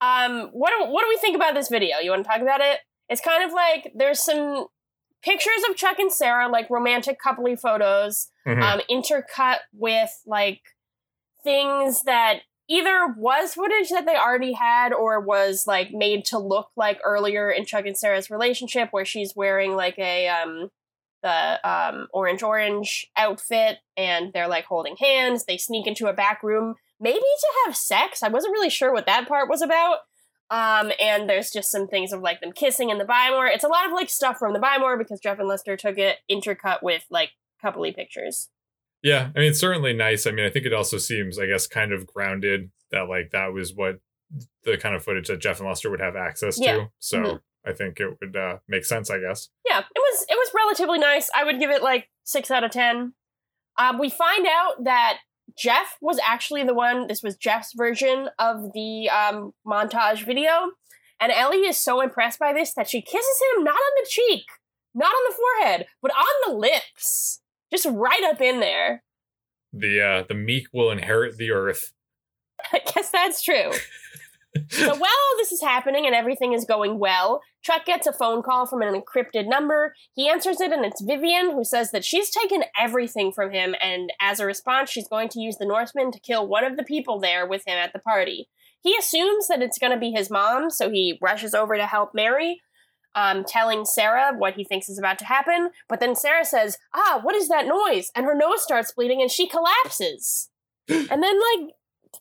Um, 0.00 0.50
what 0.52 0.72
do, 0.76 0.84
what 0.90 1.02
do 1.02 1.08
we 1.08 1.16
think 1.18 1.36
about 1.36 1.54
this 1.54 1.68
video? 1.68 1.98
You 1.98 2.10
want 2.10 2.24
to 2.24 2.28
talk 2.28 2.42
about 2.42 2.60
it? 2.60 2.80
It's 3.08 3.20
kind 3.20 3.44
of 3.44 3.52
like 3.52 3.92
there's 3.94 4.20
some 4.20 4.66
pictures 5.22 5.62
of 5.70 5.76
Chuck 5.76 5.98
and 5.98 6.12
Sarah, 6.12 6.48
like 6.48 6.68
romantic 6.70 7.18
coupley 7.24 7.58
photos, 7.58 8.28
Mhm. 8.46 8.62
um, 8.62 8.80
intercut 8.90 9.58
with 9.72 10.10
like 10.26 10.60
things 11.44 12.02
that 12.02 12.40
either 12.68 13.06
was 13.16 13.54
footage 13.54 13.90
that 13.90 14.06
they 14.06 14.16
already 14.16 14.52
had 14.52 14.92
or 14.92 15.20
was 15.20 15.64
like 15.66 15.90
made 15.92 16.24
to 16.26 16.38
look 16.38 16.68
like 16.76 17.00
earlier 17.04 17.50
in 17.50 17.64
Chuck 17.64 17.84
and 17.86 17.96
Sarah's 17.98 18.30
relationship, 18.30 18.88
where 18.92 19.04
she's 19.04 19.34
wearing 19.36 19.74
like 19.74 19.98
a 19.98 20.28
um 20.28 20.70
the 21.22 21.68
um 21.68 22.08
orange 22.12 22.42
orange 22.42 23.06
outfit 23.16 23.78
and 23.96 24.32
they're 24.32 24.48
like 24.48 24.64
holding 24.64 24.96
hands. 24.96 25.44
They 25.44 25.56
sneak 25.58 25.86
into 25.86 26.06
a 26.06 26.12
back 26.12 26.42
room, 26.42 26.74
maybe 27.00 27.18
to 27.20 27.52
have 27.66 27.76
sex. 27.76 28.22
I 28.22 28.28
wasn't 28.28 28.52
really 28.52 28.70
sure 28.70 28.92
what 28.92 29.06
that 29.06 29.28
part 29.28 29.48
was 29.48 29.62
about. 29.62 29.98
Um, 30.52 30.92
and 31.00 31.28
there's 31.30 31.50
just 31.50 31.70
some 31.70 31.88
things 31.88 32.12
of 32.12 32.20
like 32.20 32.40
them 32.42 32.52
kissing 32.52 32.90
in 32.90 32.98
the 32.98 33.06
Buy 33.06 33.30
More. 33.30 33.46
It's 33.46 33.64
a 33.64 33.68
lot 33.68 33.86
of 33.86 33.92
like 33.92 34.10
stuff 34.10 34.38
from 34.38 34.52
the 34.52 34.58
Buy 34.58 34.76
More 34.78 34.98
because 34.98 35.18
Jeff 35.18 35.38
and 35.38 35.48
Lester 35.48 35.76
took 35.78 35.96
it 35.96 36.18
intercut 36.30 36.82
with 36.82 37.04
like 37.10 37.30
coupley 37.64 37.94
pictures. 37.96 38.50
Yeah, 39.02 39.30
I 39.34 39.38
mean, 39.40 39.50
it's 39.50 39.58
certainly 39.58 39.94
nice. 39.94 40.26
I 40.26 40.30
mean, 40.30 40.44
I 40.44 40.50
think 40.50 40.66
it 40.66 40.74
also 40.74 40.98
seems, 40.98 41.38
I 41.38 41.46
guess, 41.46 41.66
kind 41.66 41.90
of 41.92 42.06
grounded 42.06 42.70
that 42.90 43.08
like 43.08 43.30
that 43.30 43.52
was 43.54 43.72
what 43.74 44.00
the 44.64 44.76
kind 44.76 44.94
of 44.94 45.02
footage 45.02 45.28
that 45.28 45.40
Jeff 45.40 45.58
and 45.58 45.68
Lester 45.68 45.90
would 45.90 46.00
have 46.00 46.16
access 46.16 46.60
Yeah. 46.60 46.74
to. 46.76 46.90
So 46.98 47.18
Mhm. 47.22 47.40
I 47.64 47.72
think 47.72 47.98
it 48.00 48.20
would 48.20 48.36
uh, 48.36 48.58
make 48.68 48.84
sense. 48.84 49.08
I 49.10 49.18
guess. 49.20 49.48
Yeah, 49.66 49.78
it 49.80 49.86
was 49.98 50.26
it 50.28 50.34
was 50.34 50.52
relatively 50.54 50.98
nice. 50.98 51.30
I 51.34 51.44
would 51.44 51.58
give 51.58 51.70
it 51.70 51.82
like 51.82 52.10
six 52.24 52.50
out 52.50 52.62
of 52.62 52.70
ten. 52.70 53.14
Um, 53.78 53.98
we 53.98 54.10
find 54.10 54.46
out 54.46 54.84
that 54.84 55.18
Jeff 55.56 55.96
was 56.00 56.18
actually 56.26 56.64
the 56.64 56.74
one. 56.74 57.06
This 57.06 57.22
was 57.22 57.36
Jeff's 57.36 57.72
version 57.74 58.28
of 58.38 58.72
the 58.72 59.10
um, 59.10 59.52
montage 59.66 60.24
video, 60.24 60.72
and 61.20 61.32
Ellie 61.32 61.66
is 61.66 61.76
so 61.76 62.00
impressed 62.00 62.38
by 62.38 62.52
this 62.52 62.74
that 62.74 62.88
she 62.88 63.02
kisses 63.02 63.42
him 63.56 63.64
not 63.64 63.74
on 63.74 64.02
the 64.02 64.08
cheek, 64.08 64.44
not 64.94 65.12
on 65.12 65.30
the 65.30 65.36
forehead, 65.36 65.86
but 66.00 66.12
on 66.12 66.50
the 66.52 66.58
lips, 66.58 67.40
just 67.72 67.86
right 67.86 68.22
up 68.24 68.40
in 68.40 68.60
there. 68.60 69.02
The 69.72 70.00
uh, 70.00 70.24
the 70.28 70.34
meek 70.34 70.66
will 70.72 70.90
inherit 70.90 71.36
the 71.36 71.50
earth. 71.50 71.92
I 72.72 72.80
guess 72.94 73.10
that's 73.10 73.42
true. 73.42 73.72
So 74.68 74.88
while 74.96 75.02
all 75.02 75.36
this 75.38 75.52
is 75.52 75.62
happening 75.62 76.04
and 76.06 76.14
everything 76.14 76.52
is 76.52 76.64
going 76.64 76.98
well, 76.98 77.40
Chuck 77.62 77.86
gets 77.86 78.06
a 78.06 78.12
phone 78.12 78.42
call 78.42 78.66
from 78.66 78.82
an 78.82 78.94
encrypted 78.94 79.48
number. 79.48 79.94
He 80.14 80.28
answers 80.28 80.60
it, 80.60 80.72
and 80.72 80.84
it's 80.84 81.00
Vivian, 81.00 81.52
who 81.52 81.64
says 81.64 81.90
that 81.92 82.04
she's 82.04 82.30
taken 82.30 82.64
everything 82.78 83.32
from 83.32 83.52
him, 83.52 83.74
and 83.80 84.12
as 84.20 84.40
a 84.40 84.46
response, 84.46 84.90
she's 84.90 85.08
going 85.08 85.28
to 85.30 85.40
use 85.40 85.56
the 85.56 85.66
Norseman 85.66 86.12
to 86.12 86.20
kill 86.20 86.46
one 86.46 86.64
of 86.64 86.76
the 86.76 86.84
people 86.84 87.18
there 87.20 87.46
with 87.46 87.66
him 87.66 87.78
at 87.78 87.92
the 87.92 87.98
party. 87.98 88.48
He 88.82 88.96
assumes 88.96 89.48
that 89.48 89.62
it's 89.62 89.78
going 89.78 89.92
to 89.92 89.98
be 89.98 90.10
his 90.10 90.28
mom, 90.28 90.68
so 90.70 90.90
he 90.90 91.18
rushes 91.22 91.54
over 91.54 91.76
to 91.76 91.86
help 91.86 92.14
Mary. 92.14 92.60
um, 93.14 93.44
telling 93.44 93.84
Sarah 93.84 94.32
what 94.36 94.54
he 94.54 94.64
thinks 94.64 94.88
is 94.88 94.98
about 94.98 95.18
to 95.18 95.26
happen. 95.26 95.70
But 95.88 96.00
then 96.00 96.14
Sarah 96.14 96.44
says, 96.44 96.78
"Ah, 96.94 97.20
what 97.22 97.34
is 97.34 97.48
that 97.48 97.66
noise?" 97.66 98.10
And 98.14 98.24
her 98.26 98.34
nose 98.34 98.62
starts 98.62 98.92
bleeding, 98.92 99.20
and 99.20 99.30
she 99.30 99.46
collapses. 99.46 100.48
and 100.88 101.22
then 101.22 101.38
like 101.40 101.74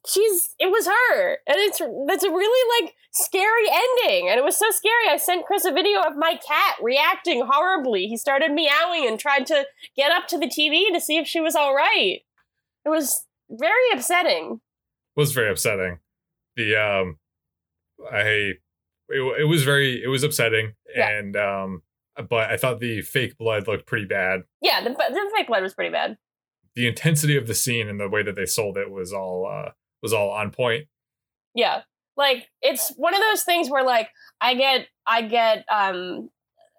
she's 0.08 0.56
it 0.60 0.72
was 0.72 0.88
her, 0.88 1.32
and 1.48 1.56
it's 1.58 1.80
that's 2.08 2.24
a 2.24 2.30
really 2.30 2.84
like 2.84 2.94
scary 3.14 3.68
ending, 3.70 4.30
and 4.30 4.38
it 4.40 4.44
was 4.44 4.58
so 4.58 4.70
scary. 4.72 5.10
I 5.10 5.18
sent 5.18 5.46
Chris 5.46 5.66
a 5.66 5.72
video 5.72 6.00
of 6.02 6.14
my 6.16 6.40
cat 6.46 6.76
reacting 6.82 7.46
horribly. 7.46 8.08
He 8.08 8.18
started 8.18 8.52
meowing 8.52 9.08
and 9.08 9.20
tried 9.20 9.46
to 9.48 9.66
get 9.96 10.12
up 10.12 10.28
to 10.30 10.38
the 10.38 10.48
TV 10.48 10.94
to 10.94 11.00
see 11.02 11.18
if 11.18 11.28
she 11.28 11.40
was 11.42 11.56
all 11.56 11.76
right. 11.76 12.20
It 12.86 12.90
was 12.90 13.26
very 13.50 13.92
upsetting. 13.94 14.62
It 15.16 15.20
was 15.20 15.34
very 15.34 15.50
upsetting. 15.52 16.00
The 16.56 16.76
um, 16.76 17.18
I 18.12 18.54
it, 19.10 19.42
it 19.42 19.48
was 19.48 19.64
very 19.64 20.02
it 20.04 20.08
was 20.08 20.24
upsetting 20.24 20.74
Yeah. 20.96 21.10
and 21.10 21.36
um, 21.36 21.82
but 22.30 22.50
I 22.50 22.58
thought 22.58 22.80
the 22.80 23.02
fake 23.02 23.38
blood 23.38 23.68
looked 23.68 23.86
pretty 23.88 24.06
bad. 24.06 24.42
Yeah, 24.62 24.84
the, 24.84 24.90
the 24.90 25.32
fake 25.36 25.48
blood 25.48 25.64
was 25.64 25.74
pretty 25.74 25.92
bad. 25.92 26.18
The 26.76 26.88
intensity 26.88 27.36
of 27.36 27.48
the 27.48 27.54
scene 27.54 27.90
and 27.90 28.00
the 28.00 28.08
way 28.10 28.24
that 28.24 28.36
they 28.36 28.46
sold 28.46 28.78
it 28.78 28.90
was 28.90 29.12
all 29.14 29.46
uh 29.46 29.72
was 30.02 30.14
all 30.14 30.32
on 30.32 30.52
point. 30.52 30.88
Yeah. 31.54 31.82
Like 32.18 32.48
it's 32.62 32.92
one 32.98 33.14
of 33.14 33.22
those 33.22 33.44
things 33.44 33.70
where 33.70 33.84
like 33.84 34.10
I 34.40 34.54
get 34.56 34.88
I 35.08 35.22
get 35.24 35.66
um 35.72 36.30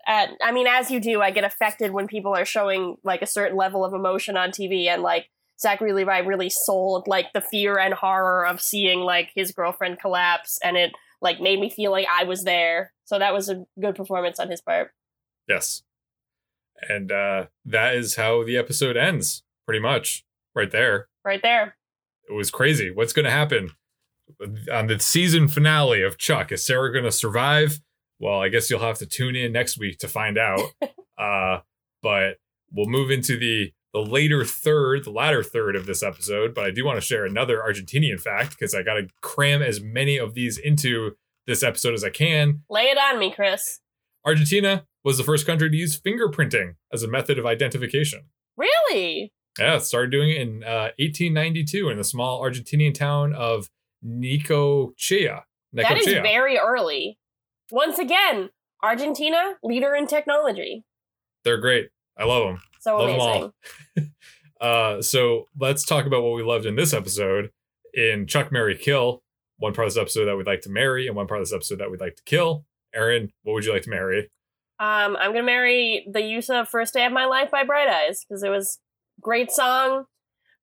at 0.07 0.31
I 0.43 0.53
mean 0.53 0.67
as 0.67 0.91
you 0.91 1.01
do, 1.01 1.21
I 1.21 1.31
get 1.31 1.45
affected 1.45 1.93
when 1.93 2.07
people 2.07 2.35
are 2.35 2.45
showing 2.45 2.97
like 3.03 3.23
a 3.23 3.27
certain 3.27 3.57
level 3.57 3.85
of 3.85 3.95
emotion 3.95 4.37
on 4.37 4.51
TV 4.51 4.87
and 4.87 5.03
like 5.03 5.29
Zachary 5.61 5.93
Levi 5.93 6.19
really 6.19 6.51
sold 6.51 7.07
like 7.07 7.33
the 7.33 7.41
fear 7.41 7.79
and 7.79 7.95
horror 7.95 8.47
of 8.47 8.61
seeing 8.61 9.01
like 9.01 9.31
his 9.35 9.53
girlfriend 9.53 10.01
collapse 10.01 10.59
and 10.63 10.77
it 10.77 10.93
like 11.21 11.41
made 11.41 11.61
me 11.61 11.71
feel 11.71 11.93
like 11.93 12.07
I 12.11 12.25
was 12.25 12.45
there. 12.45 12.93
So 13.05 13.19
that 13.19 13.33
was 13.33 13.49
a 13.49 13.65
good 13.81 13.95
performance 13.95 14.41
on 14.41 14.51
his 14.51 14.61
part. 14.61 14.91
Yes. 15.49 15.83
And 16.89 17.11
uh 17.13 17.47
that 17.65 17.95
is 17.95 18.17
how 18.17 18.45
the 18.45 18.57
episode 18.57 18.97
ends, 18.97 19.45
pretty 19.67 19.81
much. 19.81 20.25
Right 20.55 20.71
there. 20.71 21.09
Right 21.25 21.41
there. 21.43 21.77
It 22.33 22.37
was 22.37 22.51
crazy. 22.51 22.91
What's 22.91 23.13
gonna 23.13 23.31
happen? 23.31 23.71
On 24.73 24.87
the 24.87 24.99
season 24.99 25.49
finale 25.49 26.03
of 26.03 26.17
Chuck, 26.17 26.51
is 26.53 26.65
Sarah 26.65 26.93
gonna 26.93 27.13
survive? 27.13 27.81
Well, 28.19 28.41
I 28.41 28.49
guess 28.49 28.71
you'll 28.71 28.81
have 28.81 28.99
to 28.99 29.07
tune 29.07 29.37
in 29.37 29.53
next 29.53 29.79
week 29.79 29.99
to 29.99 30.09
find 30.09 30.39
out. 30.39 30.61
uh, 31.19 31.61
but 32.03 32.39
we'll 32.73 32.89
move 32.89 33.11
into 33.11 33.37
the 33.39 33.73
the 33.93 34.01
later 34.01 34.45
third, 34.45 35.05
the 35.05 35.11
latter 35.11 35.43
third 35.43 35.77
of 35.77 35.85
this 35.85 36.03
episode. 36.03 36.55
But 36.55 36.65
I 36.65 36.71
do 36.71 36.85
want 36.85 36.97
to 36.97 37.03
share 37.03 37.27
another 37.27 37.59
Argentinian 37.59 38.19
fact 38.19 38.51
because 38.51 38.75
I 38.75 38.83
got 38.83 38.95
to 38.95 39.09
cram 39.21 39.61
as 39.61 39.81
many 39.83 40.17
of 40.17 40.35
these 40.35 40.57
into 40.57 41.17
this 41.47 41.63
episode 41.63 41.93
as 41.93 42.03
I 42.03 42.11
can. 42.11 42.63
Lay 42.71 42.85
it 42.85 42.97
on 42.97 43.19
me, 43.19 43.31
Chris. 43.31 43.81
Argentina 44.25 44.87
was 45.05 45.19
the 45.19 45.25
first 45.25 45.47
country 45.47 45.69
to 45.69 45.77
use 45.77 46.01
fingerprinting 46.01 46.77
as 46.93 47.03
a 47.03 47.09
method 47.09 47.39
of 47.39 47.45
identification. 47.45 48.27
Really? 48.57 49.33
Yeah, 49.59 49.79
started 49.79 50.11
doing 50.11 50.31
it 50.31 50.39
in 50.39 50.65
uh, 50.65 50.91
1892 50.99 51.91
in 51.91 51.99
the 51.99 52.05
small 52.05 52.43
Argentinian 52.43 52.95
town 52.95 53.35
of 53.35 53.69
Necochea. 54.05 55.43
That 55.75 55.99
is 55.99 56.07
very 56.07 56.59
early. 56.59 57.19
Once 57.71 57.99
again, 57.99 58.51
Argentina, 58.83 59.55
leader 59.63 59.95
in 59.95 60.07
technology. 60.07 60.85
They're 61.45 61.59
great. 61.61 61.89
I 62.17 62.25
love 62.25 62.45
them. 62.47 62.63
So 62.81 62.97
Love 62.99 63.11
'em 63.11 63.21
all. 63.21 63.53
amazing. 63.97 64.13
Uh, 64.61 65.03
so 65.03 65.47
let's 65.59 65.85
talk 65.85 66.07
about 66.07 66.23
what 66.23 66.37
we 66.37 66.43
loved 66.45 66.67
in 66.67 66.77
this 66.77 66.95
episode. 66.95 67.51
In 67.95 68.29
Chuck 68.29 68.53
Mary 68.53 68.79
Kill, 68.79 69.21
one 69.59 69.75
part 69.75 69.89
of 69.89 69.95
this 69.95 70.01
episode 70.01 70.27
that 70.27 70.37
we'd 70.37 70.47
like 70.47 70.61
to 70.61 70.71
marry, 70.71 71.09
and 71.09 71.17
one 71.17 71.27
part 71.27 71.41
of 71.41 71.47
this 71.49 71.53
episode 71.53 71.81
that 71.81 71.91
we'd 71.91 72.01
like 72.01 72.15
to 72.15 72.23
kill. 72.23 72.65
Aaron, 72.95 73.33
what 73.43 73.55
would 73.55 73.65
you 73.65 73.73
like 73.73 73.83
to 73.83 73.91
marry? 73.91 74.31
Um, 74.79 75.17
I'm 75.17 75.33
gonna 75.33 75.43
marry 75.43 76.07
the 76.09 76.23
use 76.23 76.49
of 76.49 76.69
"First 76.69 76.95
Day 76.95 77.05
of 77.05 77.13
My 77.13 77.25
Life" 77.25 77.51
by 77.51 77.65
Bright 77.65 77.89
Eyes 77.89 78.25
because 78.25 78.45
it 78.45 78.51
was 78.51 78.79
great 79.23 79.51
song, 79.51 80.05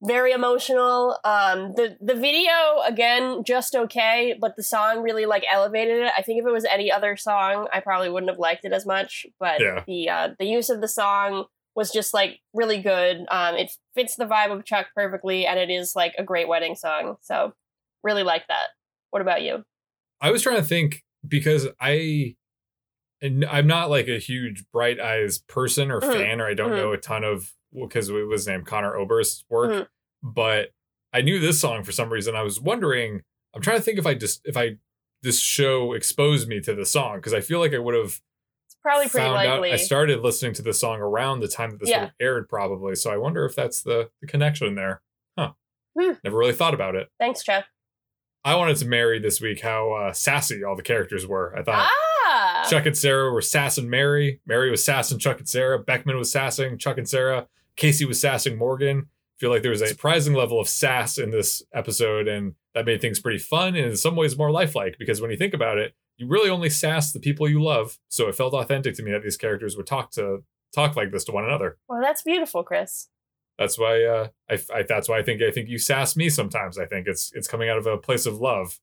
very 0.04 0.32
emotional. 0.32 1.18
Um, 1.24 1.74
the 1.76 1.98
the 2.00 2.14
video 2.16 2.52
again 2.86 3.44
just 3.44 3.76
okay, 3.76 4.36
but 4.40 4.56
the 4.56 4.64
song 4.64 5.02
really 5.02 5.26
like 5.26 5.44
elevated 5.52 6.04
it. 6.04 6.12
I 6.18 6.22
think 6.22 6.40
if 6.42 6.48
it 6.48 6.52
was 6.52 6.66
any 6.66 6.92
other 6.92 7.18
song, 7.18 7.68
I 7.74 7.80
probably 7.80 8.10
wouldn't 8.10 8.30
have 8.30 8.40
liked 8.40 8.66
it 8.66 8.74
as 8.74 8.86
much. 8.86 9.26
But 9.40 9.60
Yeah. 9.62 9.84
the 9.88 10.10
uh, 10.10 10.30
the 10.40 10.46
use 10.46 10.70
of 10.70 10.82
the 10.82 10.88
song 10.88 11.46
was 11.76 11.92
just 11.92 12.14
like 12.14 12.40
really 12.54 12.82
good. 12.82 13.26
Um, 13.30 13.56
it 13.56 13.72
fits 13.96 14.16
the 14.16 14.26
vibe 14.26 14.52
of 14.52 14.66
Chuck 14.66 14.88
perfectly, 14.96 15.46
and 15.46 15.60
it 15.60 15.70
is 15.70 15.94
like 15.96 16.14
a 16.18 16.24
great 16.24 16.48
wedding 16.48 16.76
song. 16.76 17.18
So 17.22 17.54
really 18.04 18.24
like 18.24 18.48
that. 18.48 18.68
What 19.12 19.22
about 19.22 19.42
you? 19.42 19.64
I 20.22 20.32
was 20.32 20.42
trying 20.44 20.58
to 20.58 20.64
think 20.64 21.04
because 21.28 21.68
I, 21.80 22.36
and 23.22 23.46
I'm 23.46 23.68
not 23.68 23.90
like 23.90 24.08
a 24.08 24.18
huge 24.20 24.66
Bright 24.72 25.00
Eyes 25.00 25.40
person 25.40 25.92
or 25.92 26.00
Mhm. 26.02 26.14
fan, 26.14 26.42
or 26.42 26.48
I 26.48 26.54
don't 26.54 26.72
Mhm. 26.72 26.78
know 26.78 26.92
a 26.94 26.98
ton 26.98 27.24
of 27.24 27.52
because 27.74 28.10
it 28.10 28.14
was 28.28 28.48
named 28.48 28.66
Conor 28.66 28.96
Oberst's 28.96 29.46
work, 29.50 29.72
Mhm. 29.72 29.88
but 30.24 30.70
I 31.14 31.22
knew 31.22 31.40
this 31.40 31.60
song 31.60 31.84
for 31.84 31.92
some 31.92 32.10
reason. 32.12 32.36
I 32.36 32.44
was 32.44 32.60
wondering. 32.60 33.24
I'm 33.56 33.62
trying 33.62 33.78
to 33.78 33.84
think 33.84 33.98
if 33.98 34.06
I 34.06 34.14
just 34.14 34.42
if 34.46 34.56
I 34.56 34.78
this 35.24 35.40
show 35.42 35.94
exposed 35.94 36.48
me 36.48 36.62
to 36.62 36.74
the 36.76 36.86
song 36.86 37.18
because 37.18 37.34
I 37.34 37.42
feel 37.42 37.60
like 37.60 37.74
I 37.74 37.80
would 37.80 37.96
have 37.96 38.22
It's 38.68 38.76
probably 38.82 39.10
pretty 39.10 39.28
likely. 39.28 39.70
out. 39.72 39.74
I 39.74 39.78
started 39.78 40.20
listening 40.22 40.54
to 40.54 40.62
the 40.62 40.72
song 40.74 41.00
around 41.02 41.40
the 41.42 41.48
time 41.48 41.72
that 41.72 41.80
this 41.80 41.90
Yeah. 41.90 42.12
aired, 42.22 42.48
probably. 42.48 42.96
So 42.96 43.12
I 43.12 43.18
wonder 43.18 43.44
if 43.46 43.56
that's 43.56 43.82
the, 43.82 44.12
the 44.22 44.28
connection 44.28 44.76
there. 44.76 45.02
Huh. 45.38 45.54
Hmm. 46.00 46.12
Never 46.24 46.38
really 46.38 46.54
thought 46.54 46.74
about 46.74 46.96
it. 46.96 47.10
Thanks, 47.20 47.44
Jeff. 47.44 47.66
I 48.46 48.56
wanted 48.56 48.78
to 48.78 48.86
marry 48.86 49.20
this 49.20 49.42
week 49.42 49.60
how 49.62 49.92
uh, 49.92 50.14
sassy 50.14 50.64
all 50.64 50.76
the 50.78 50.84
characters 50.84 51.28
were. 51.28 51.54
I 51.58 51.64
thought 51.64 51.90
Ah, 51.92 52.68
Chuck 52.70 52.86
and 52.86 52.98
Sarah 52.98 53.34
were 53.34 53.42
sassing 53.42 53.90
Mary. 53.90 54.40
Mary 54.46 54.70
was 54.72 54.86
sassing 54.86 55.18
Chuck 55.20 55.40
and 55.40 55.50
Sarah. 55.50 55.80
Beckman 55.80 56.16
was 56.18 56.32
sassing 56.32 56.78
Chuck 56.78 56.98
and 56.98 57.10
Sarah. 57.10 57.48
Casey 57.80 58.06
was 58.06 58.22
sassing 58.22 58.58
Morgan. 58.58 59.08
feel 59.40 59.50
like 59.50 59.62
there 59.62 59.72
was 59.72 59.82
a 59.82 59.88
surprising 59.88 60.34
level 60.34 60.60
of 60.60 60.68
sass 60.68 61.18
in 61.18 61.32
this 61.32 61.64
episode, 61.74 62.28
and 62.28 62.56
that 62.76 62.86
made 62.86 63.02
things 63.02 63.20
pretty 63.20 63.40
fun 63.40 63.76
and 63.76 63.88
in 63.88 63.96
some 63.96 64.16
ways 64.16 64.38
more 64.38 64.52
lifelike 64.52 64.98
because 65.00 65.22
when 65.22 65.32
you 65.32 65.38
think 65.38 65.54
about 65.54 65.78
it, 65.78 65.96
you 66.18 66.28
really 66.28 66.50
only 66.50 66.70
sass 66.70 67.14
the 67.14 67.20
people 67.20 67.50
you 67.50 67.64
love. 67.64 67.98
So 68.10 68.28
it 68.28 68.36
felt 68.36 68.54
authentic 68.54 68.96
to 68.96 69.04
me 69.04 69.12
that 69.12 69.24
these 69.24 69.38
characters 69.38 69.78
would 69.78 69.88
talk 69.88 70.12
to 70.12 70.44
talk 70.76 70.96
like 70.96 71.12
this 71.12 71.24
to 71.24 71.32
one 71.32 71.46
another. 71.46 71.78
well, 71.88 72.02
that's 72.02 72.22
beautiful, 72.22 72.64
Chris. 72.64 73.08
That's 73.58 73.80
why 73.80 74.04
uh, 74.04 74.28
I, 74.50 74.60
I 74.74 74.84
that's 74.84 75.10
why 75.10 75.20
I 75.20 75.24
think 75.24 75.42
I 75.42 75.52
think 75.52 75.70
you 75.70 75.80
sass 75.80 76.16
me 76.16 76.30
sometimes. 76.30 76.78
I 76.78 76.86
think 76.86 77.08
it's 77.08 77.32
it's 77.34 77.48
coming 77.48 77.70
out 77.70 77.78
of 77.78 77.88
a 77.88 77.98
place 77.98 78.26
of 78.26 78.40
love. 78.40 78.80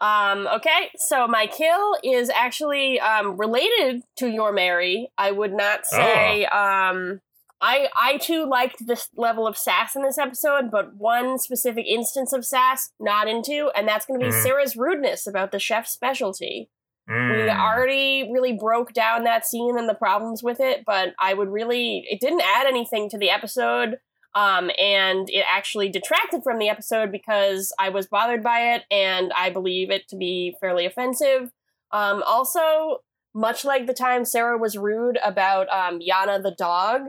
Um, 0.00 0.46
okay, 0.46 0.90
so 0.96 1.26
my 1.26 1.46
kill 1.46 1.96
is 2.04 2.30
actually 2.30 3.00
um, 3.00 3.36
related 3.36 4.02
to 4.16 4.28
your 4.28 4.52
Mary. 4.52 5.10
I 5.16 5.30
would 5.30 5.52
not 5.52 5.86
say. 5.86 6.44
Um, 6.46 7.20
I 7.60 7.88
I 7.94 8.18
too 8.18 8.46
liked 8.46 8.86
this 8.86 9.08
level 9.16 9.46
of 9.46 9.56
sass 9.56 9.96
in 9.96 10.02
this 10.02 10.18
episode, 10.18 10.70
but 10.70 10.94
one 10.96 11.38
specific 11.38 11.86
instance 11.86 12.32
of 12.32 12.44
sass 12.44 12.92
not 13.00 13.26
into, 13.28 13.70
and 13.74 13.86
that's 13.88 14.06
going 14.06 14.20
to 14.20 14.26
be 14.26 14.32
Mhm. 14.32 14.42
Sarah's 14.42 14.76
rudeness 14.76 15.26
about 15.26 15.50
the 15.52 15.58
chef's 15.58 15.90
specialty. 15.90 16.70
We 17.08 17.14
Mm. 17.14 17.58
already 17.58 18.30
really 18.30 18.52
broke 18.52 18.92
down 18.92 19.24
that 19.24 19.46
scene 19.46 19.78
and 19.78 19.88
the 19.88 19.94
problems 19.94 20.42
with 20.42 20.60
it, 20.60 20.84
but 20.84 21.14
I 21.18 21.32
would 21.34 21.48
really 21.48 22.06
it 22.10 22.20
didn't 22.20 22.42
add 22.42 22.66
anything 22.66 23.08
to 23.10 23.18
the 23.18 23.30
episode. 23.30 23.98
Um, 24.34 24.70
and 24.78 25.28
it 25.30 25.44
actually 25.50 25.88
detracted 25.88 26.42
from 26.44 26.58
the 26.58 26.68
episode 26.68 27.10
because 27.10 27.72
I 27.78 27.88
was 27.88 28.06
bothered 28.06 28.42
by 28.42 28.74
it 28.74 28.84
and 28.90 29.32
I 29.34 29.48
believe 29.50 29.90
it 29.90 30.06
to 30.08 30.16
be 30.16 30.54
fairly 30.60 30.84
offensive. 30.84 31.50
Um, 31.92 32.22
also, 32.24 32.98
much 33.34 33.64
like 33.64 33.86
the 33.86 33.94
time 33.94 34.26
Sarah 34.26 34.58
was 34.58 34.76
rude 34.76 35.18
about 35.24 35.66
um, 35.70 36.00
Yana 36.00 36.42
the 36.42 36.50
dog, 36.56 37.02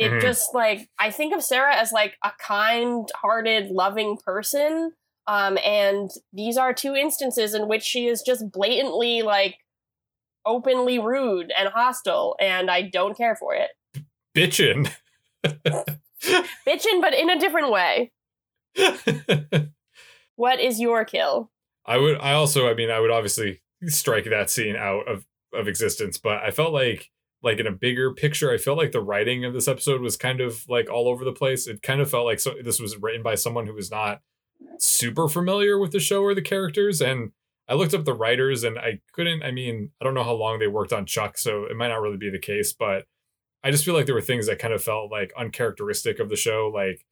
it 0.00 0.10
Mhm. 0.12 0.20
just 0.20 0.54
like 0.54 0.88
I 0.98 1.10
think 1.10 1.34
of 1.34 1.42
Sarah 1.44 1.74
as 1.76 1.92
like 1.92 2.16
a 2.24 2.32
kind-hearted, 2.38 3.70
loving 3.70 4.16
person. 4.16 4.92
Um, 5.26 5.58
and 5.64 6.10
these 6.32 6.56
are 6.56 6.72
two 6.74 6.94
instances 6.96 7.54
in 7.54 7.68
which 7.68 7.82
she 7.82 8.06
is 8.08 8.22
just 8.22 8.50
blatantly 8.50 9.22
like 9.22 9.56
openly 10.46 10.98
rude 10.98 11.52
and 11.56 11.68
hostile, 11.68 12.34
and 12.40 12.70
I 12.70 12.82
don't 12.82 13.16
care 13.16 13.36
for 13.36 13.54
it. 13.54 13.70
bitchin'. 14.36 14.90
Bitchin', 16.66 17.00
but 17.00 17.14
in 17.14 17.30
a 17.30 17.38
different 17.38 17.70
way. 17.70 18.10
What 20.36 20.58
is 20.58 20.80
your 20.80 21.04
kill? 21.04 21.50
I 21.84 21.98
would. 21.98 22.16
I 22.18 22.32
also. 22.32 22.66
I 22.68 22.72
mean, 22.74 22.90
I 22.90 22.98
would 22.98 23.10
obviously 23.10 23.60
strike 23.86 24.24
that 24.24 24.48
scene 24.48 24.74
out 24.74 25.06
of 25.06 25.26
of 25.52 25.68
existence. 25.68 26.16
But 26.16 26.42
I 26.42 26.50
felt 26.50 26.72
like, 26.72 27.10
like 27.42 27.58
in 27.58 27.66
a 27.66 27.72
bigger 27.72 28.12
picture, 28.12 28.50
I 28.52 28.58
felt 28.58 28.78
like 28.78 28.92
the 28.92 29.00
writing 29.02 29.44
of 29.44 29.54
this 29.54 29.68
episode 29.68 30.00
was 30.00 30.16
kind 30.16 30.40
of 30.40 30.68
like 30.68 30.90
all 30.90 31.08
over 31.08 31.24
the 31.24 31.32
place. 31.32 31.66
It 31.66 31.82
kind 31.82 32.00
of 32.00 32.10
felt 32.10 32.26
like 32.26 32.40
so, 32.40 32.54
this 32.62 32.80
was 32.80 32.96
written 32.98 33.22
by 33.22 33.34
someone 33.34 33.66
who 33.66 33.74
was 33.74 33.90
not 33.90 34.20
super 34.78 35.28
familiar 35.28 35.78
with 35.78 35.92
the 35.92 36.00
show 36.00 36.22
or 36.22 36.34
the 36.34 36.42
characters. 36.42 37.00
And 37.00 37.32
I 37.68 37.74
looked 37.74 37.94
up 37.94 38.04
the 38.04 38.12
writers, 38.14 38.64
and 38.64 38.78
I 38.78 39.00
couldn't. 39.12 39.42
I 39.42 39.52
mean, 39.52 39.90
I 40.00 40.04
don't 40.04 40.14
know 40.14 40.24
how 40.24 40.34
long 40.34 40.58
they 40.58 40.66
worked 40.66 40.92
on 40.92 41.06
Chuck, 41.06 41.38
so 41.38 41.64
it 41.64 41.76
might 41.76 41.88
not 41.88 42.00
really 42.02 42.16
be 42.16 42.28
the 42.30 42.38
case. 42.38 42.72
But 42.72 43.06
I 43.62 43.70
just 43.70 43.84
feel 43.84 43.94
like 43.94 44.06
there 44.06 44.14
were 44.14 44.20
things 44.20 44.46
that 44.46 44.58
kind 44.58 44.74
of 44.74 44.82
felt 44.82 45.10
like 45.10 45.32
uncharacteristic 45.36 46.18
of 46.18 46.28
the 46.30 46.36
show, 46.36 46.70
like 46.74 47.04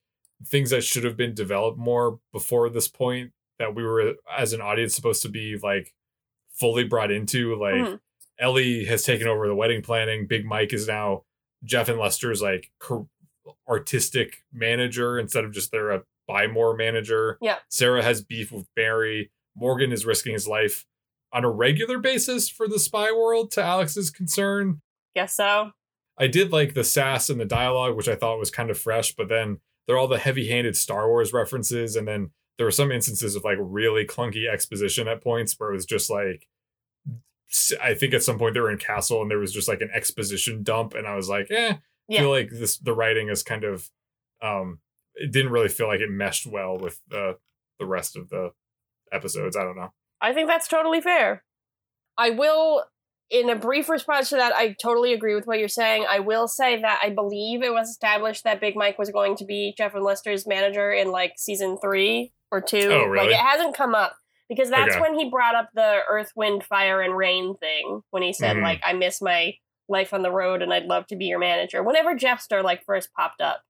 things 0.47 0.70
that 0.70 0.83
should 0.85 1.05
have 1.05 1.16
been 1.16 1.35
developed 1.35 1.79
more 1.79 2.18
before 2.33 2.68
this 2.70 2.89
point 2.89 3.33
that 3.59 3.74
we 3.74 3.83
were 3.85 4.14
as 4.37 4.53
an 4.53 4.61
audience 4.61 4.95
supposed 4.95 5.22
to 5.22 5.29
be 5.29 5.57
like 5.62 5.95
fully 6.53 6.85
brought 6.85 7.11
into 7.11 7.55
like 7.57 7.74
Mhm. 7.74 8.01
Ellie 8.39 8.84
has 8.84 9.03
taken 9.03 9.26
over 9.26 9.47
the 9.47 9.55
wedding 9.55 9.82
planning. 9.82 10.26
Big 10.26 10.45
Mike 10.45 10.72
is 10.72 10.86
now 10.86 11.24
Jeff 11.64 11.89
and 11.89 11.99
Lester's 11.99 12.41
like 12.41 12.70
artistic 13.68 14.45
manager 14.53 15.18
instead 15.18 15.45
of 15.45 15.53
just 15.53 15.72
their 15.72 15.91
a 15.91 16.03
buy 16.26 16.47
more 16.47 16.76
manager. 16.76 17.39
Yeah. 17.41 17.57
Sarah 17.68 18.03
has 18.03 18.22
beef 18.22 18.53
with 18.53 18.66
Barry. 18.76 19.30
Morgan 19.57 19.93
is 19.93 20.07
risking 20.07 20.34
his 20.34 20.47
life 20.47 20.84
on 21.32 21.45
a 21.45 21.51
regular 21.51 21.99
basis 21.99 22.49
for 22.49 22.68
the 22.68 22.78
spy 22.78 23.11
world 23.11 23.51
to 23.53 23.62
Alex's 23.62 24.11
concern. 24.11 24.80
Guess 25.16 25.34
so. 25.34 25.72
I 26.18 26.26
did 26.26 26.53
like 26.53 26.74
the 26.74 26.84
sass 26.84 27.30
and 27.30 27.41
the 27.41 27.45
dialogue, 27.45 27.97
which 27.97 28.09
I 28.09 28.14
thought 28.14 28.39
was 28.39 28.51
kind 28.51 28.70
of 28.70 28.78
fresh, 28.78 29.14
but 29.14 29.28
then 29.28 29.61
there 29.86 29.97
are 29.97 29.99
all 29.99 30.09
the 30.09 30.18
heavy 30.18 30.49
handed 30.49 30.76
Star 30.76 31.09
Wars 31.09 31.32
references. 31.32 31.97
And 31.97 32.07
then 32.07 32.30
there 32.57 32.66
were 32.66 32.72
some 32.72 32.93
instances 32.93 33.34
of 33.34 33.45
like 33.45 33.59
really 33.61 34.05
clunky 34.05 34.49
exposition 34.51 35.09
at 35.09 35.22
points 35.22 35.55
where 35.59 35.70
it 35.70 35.74
was 35.74 35.86
just 35.86 36.11
like, 36.11 36.47
I 37.82 37.94
think 37.94 38.12
at 38.14 38.22
some 38.22 38.38
point 38.38 38.55
they 38.55 38.61
were 38.61 38.70
in 38.70 38.78
Castle 38.78 39.22
and 39.22 39.30
there 39.30 39.38
was 39.38 39.53
just 39.53 39.68
like 39.68 39.80
an 39.80 39.90
exposition 39.94 40.62
dump. 40.62 40.94
And 40.94 41.07
I 41.07 41.14
was 41.14 41.28
like, 41.28 41.51
eh, 41.51 41.74
Yeah. 42.09 42.20
feel 42.20 42.30
like 42.30 42.51
this, 42.51 42.78
the 42.78 42.94
writing 42.94 43.28
is 43.28 43.42
kind 43.42 43.64
of, 43.64 43.88
um, 44.42 44.80
it 45.14 45.32
didn't 45.32 45.53
really 45.53 45.68
feel 45.68 45.88
like 45.88 46.01
it 46.01 46.11
meshed 46.11 46.46
well 46.46 46.78
with 46.78 47.01
the, 47.09 47.36
the 47.78 47.86
rest 47.86 48.16
of 48.16 48.28
the 48.28 48.51
episodes. 49.12 49.57
I 49.57 49.64
don't 49.64 49.76
know. 49.76 49.92
I 50.20 50.32
think 50.34 50.49
that's 50.49 50.68
totally 50.68 51.01
fair. 51.01 51.42
I 52.16 52.30
will, 52.30 52.84
in 53.30 53.49
a 53.49 53.57
brief 53.57 53.88
response 53.88 54.30
to 54.30 54.36
that, 54.36 54.53
I 54.55 54.74
totally 54.82 55.12
agree 55.12 55.34
with 55.34 55.46
what 55.46 55.59
you're 55.59 55.68
saying. 55.68 56.07
I 56.09 56.20
will 56.20 56.49
say 56.49 56.80
that 56.80 57.01
I 57.03 57.11
believe 57.11 57.62
it 57.62 57.72
was 57.72 57.88
established 57.88 58.44
that 58.44 58.61
Big 58.61 58.74
Mike 58.76 58.99
was 58.99 59.11
going 59.11 59.36
to 59.36 59.44
be 59.44 59.74
Jeff 59.76 59.94
and 59.94 60.05
Lester's 60.05 60.46
manager 60.46 60.90
in 60.92 61.11
like 61.11 61.34
season 61.36 61.78
three 61.80 62.32
or 62.51 62.61
two. 62.61 62.88
Oh, 62.90 63.05
really? 63.05 63.26
Like 63.28 63.34
it 63.34 63.40
hasn't 63.40 63.74
come 63.76 63.94
up 63.94 64.16
because 64.49 64.70
that's 64.70 64.94
Okay. 64.94 65.01
when 65.01 65.18
he 65.18 65.28
brought 65.30 65.55
up 65.55 65.68
the 65.74 66.01
Earth, 66.09 66.32
Wind, 66.36 66.64
Fire, 66.64 67.01
and 67.01 67.16
Rain 67.16 67.57
thing 67.57 68.03
when 68.11 68.22
he 68.22 68.32
said 68.32 68.57
Mhm. 68.57 68.62
like 68.62 68.80
I 68.84 68.92
miss 68.92 69.20
my 69.22 69.55
life 69.88 70.12
on 70.12 70.22
the 70.22 70.30
road 70.30 70.62
and 70.62 70.72
I'd 70.72 70.84
love 70.86 71.07
to 71.09 71.16
be 71.16 71.26
your 71.26 71.38
manager. 71.38 71.82
Whenever 71.82 72.14
Jeffster 72.14 72.62
like 72.62 72.84
first 72.84 73.12
popped 73.14 73.40
up, 73.40 73.62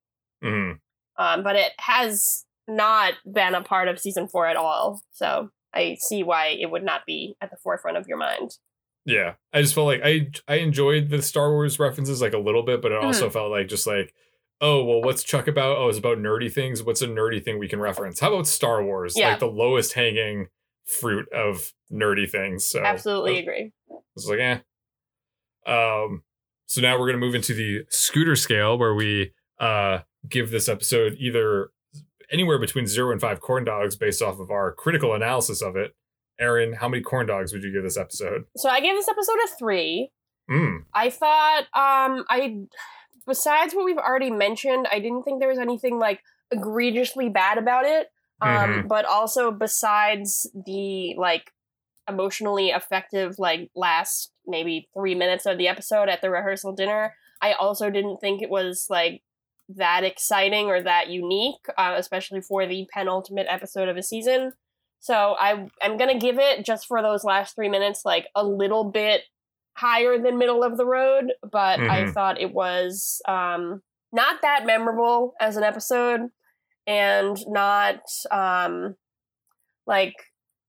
hmm 0.43 0.73
um, 1.17 1.43
but 1.43 1.57
it 1.57 1.73
has 1.79 2.45
not 2.69 3.15
been 3.33 3.55
a 3.55 3.63
part 3.63 3.89
of 3.89 3.99
season 3.99 4.29
four 4.29 4.47
at 4.47 4.57
all. 4.57 5.01
So 5.13 5.51
I 5.75 5.97
see 6.01 6.23
why 6.23 6.49
it 6.61 6.71
would 6.71 6.85
not 6.85 7.05
be 7.07 7.37
at 7.41 7.51
the 7.51 7.57
forefront 7.57 7.97
of 7.97 8.07
your 8.07 8.19
mind. 8.19 8.57
Yeah, 9.05 9.35
I 9.53 9.63
just 9.63 9.75
felt 9.75 9.87
like 9.87 10.03
I 10.05 10.31
I 10.47 10.57
enjoyed 10.57 11.09
the 11.09 11.23
Star 11.23 11.51
Wars 11.51 11.79
references 11.79 12.21
like 12.21 12.35
a 12.35 12.39
little 12.39 12.63
bit, 12.63 12.83
but 12.83 12.93
it 12.93 12.97
Mm-hmm. 12.97 13.07
also 13.07 13.31
felt 13.31 13.51
like 13.51 13.69
just 13.69 13.87
like, 13.87 14.13
oh 14.61 14.85
well, 14.85 15.01
what's 15.03 15.25
Chuck 15.25 15.47
about? 15.49 15.79
Oh, 15.79 15.89
it's 15.89 15.99
about 15.99 16.19
nerdy 16.19 16.53
things. 16.53 16.83
What's 16.83 17.01
a 17.03 17.07
nerdy 17.09 17.43
thing 17.43 17.59
we 17.59 17.69
can 17.69 17.81
reference? 17.81 18.21
How 18.21 18.33
about 18.35 18.47
Star 18.47 18.83
Wars? 18.83 19.15
Yeah. 19.17 19.31
Like 19.31 19.39
the 19.39 19.47
lowest 19.47 19.95
hanging 19.95 20.49
fruit 20.89 21.29
of 21.33 21.73
nerdy 21.93 22.29
things. 22.29 22.65
So 22.65 22.83
Absolutely 22.83 23.37
I 23.37 23.41
agree. 23.41 23.73
was 24.15 24.29
like, 24.29 24.41
eh. 24.41 24.59
Um, 25.67 26.23
so 26.67 26.81
now 26.81 26.99
we're 26.99 27.07
gonna 27.07 27.19
move 27.19 27.35
into 27.35 27.55
the 27.55 27.85
scooter 27.91 28.37
scale 28.37 28.79
where 28.79 28.95
we 28.95 29.33
uh 29.61 30.01
give 30.29 30.51
this 30.51 30.69
episode 30.69 31.17
either 31.19 31.71
anywhere 32.31 32.59
between 32.59 32.87
zero 32.87 33.13
and 33.13 33.21
five 33.21 33.41
corn 33.41 33.65
dogs 33.65 33.97
based 33.97 34.23
off 34.23 34.39
of 34.39 34.51
our 34.51 34.73
critical 34.73 35.15
analysis 35.15 35.63
of 35.63 35.77
it. 35.77 35.95
Aaron, 36.41 36.75
how 36.75 36.89
many 36.89 37.03
corn 37.03 37.27
dogs 37.27 37.53
would 37.53 37.63
you 37.63 37.73
give 37.73 37.83
this 37.83 37.97
episode? 37.97 38.45
So 38.57 38.69
I 38.69 38.81
gave 38.81 38.95
this 38.95 39.09
episode 39.09 39.37
a 39.45 39.49
three. 39.59 40.11
Mm, 40.51 40.85
I 40.95 41.11
thought, 41.11 41.63
um, 41.75 42.25
I 42.31 42.57
besides 43.27 43.75
what 43.75 43.85
we've 43.85 43.99
already 43.99 44.31
mentioned, 44.31 44.87
I 44.91 45.01
didn't 45.01 45.25
think 45.25 45.41
there 45.41 45.49
was 45.49 45.59
anything 45.59 45.99
like 45.99 46.21
egregiously 46.51 47.29
bad 47.29 47.59
about 47.59 47.85
it. 47.85 48.09
Um, 48.41 48.87
but 48.89 49.05
also 49.05 49.51
besides 49.51 50.49
the 50.67 51.15
like 51.19 51.51
emotionally 52.09 52.71
effective 52.71 53.35
like 53.39 53.71
last 53.75 54.33
maybe 54.47 54.89
three 54.95 55.15
minutes 55.15 55.45
of 55.47 55.59
the 55.59 55.69
episode 55.69 56.09
at 56.09 56.23
the 56.23 56.31
rehearsal 56.31 56.73
dinner, 56.73 57.15
I 57.43 57.53
also 57.53 57.91
didn't 57.91 58.19
think 58.21 58.43
it 58.43 58.51
was 58.51 58.87
like 58.89 59.23
that 59.71 60.05
exciting 60.05 60.67
or 60.67 60.81
that 60.83 61.09
unique, 61.09 61.67
uh, 61.77 61.95
especially 61.97 62.41
for 62.41 62.67
the 62.67 62.87
penultimate 62.93 63.47
episode 63.49 63.89
of 63.89 63.97
a 63.97 64.03
season. 64.03 64.53
So 65.01 65.37
I 65.39 65.69
I'm 65.83 65.97
gonna 65.97 66.19
give 66.19 66.39
it 66.39 66.65
just 66.65 66.87
for 66.87 67.03
those 67.03 67.25
last 67.25 67.55
three 67.55 67.69
minutes 67.69 68.03
like 68.05 68.29
a 68.35 68.45
little 68.45 68.85
bit 68.85 69.23
higher 69.77 70.19
than 70.19 70.39
middle 70.39 70.65
of 70.65 70.77
the 70.77 70.87
road, 70.87 71.33
but 71.43 71.81
I 71.89 72.05
Mhm. 72.05 72.13
thought 72.15 72.41
it 72.41 72.53
was 72.53 73.21
um, 73.29 73.83
not 74.13 74.43
that 74.43 74.67
memorable 74.67 75.35
as 75.41 75.57
an 75.57 75.63
episode 75.63 76.31
and 76.89 77.37
not 77.47 78.01
um, 78.33 78.97
like 79.87 80.15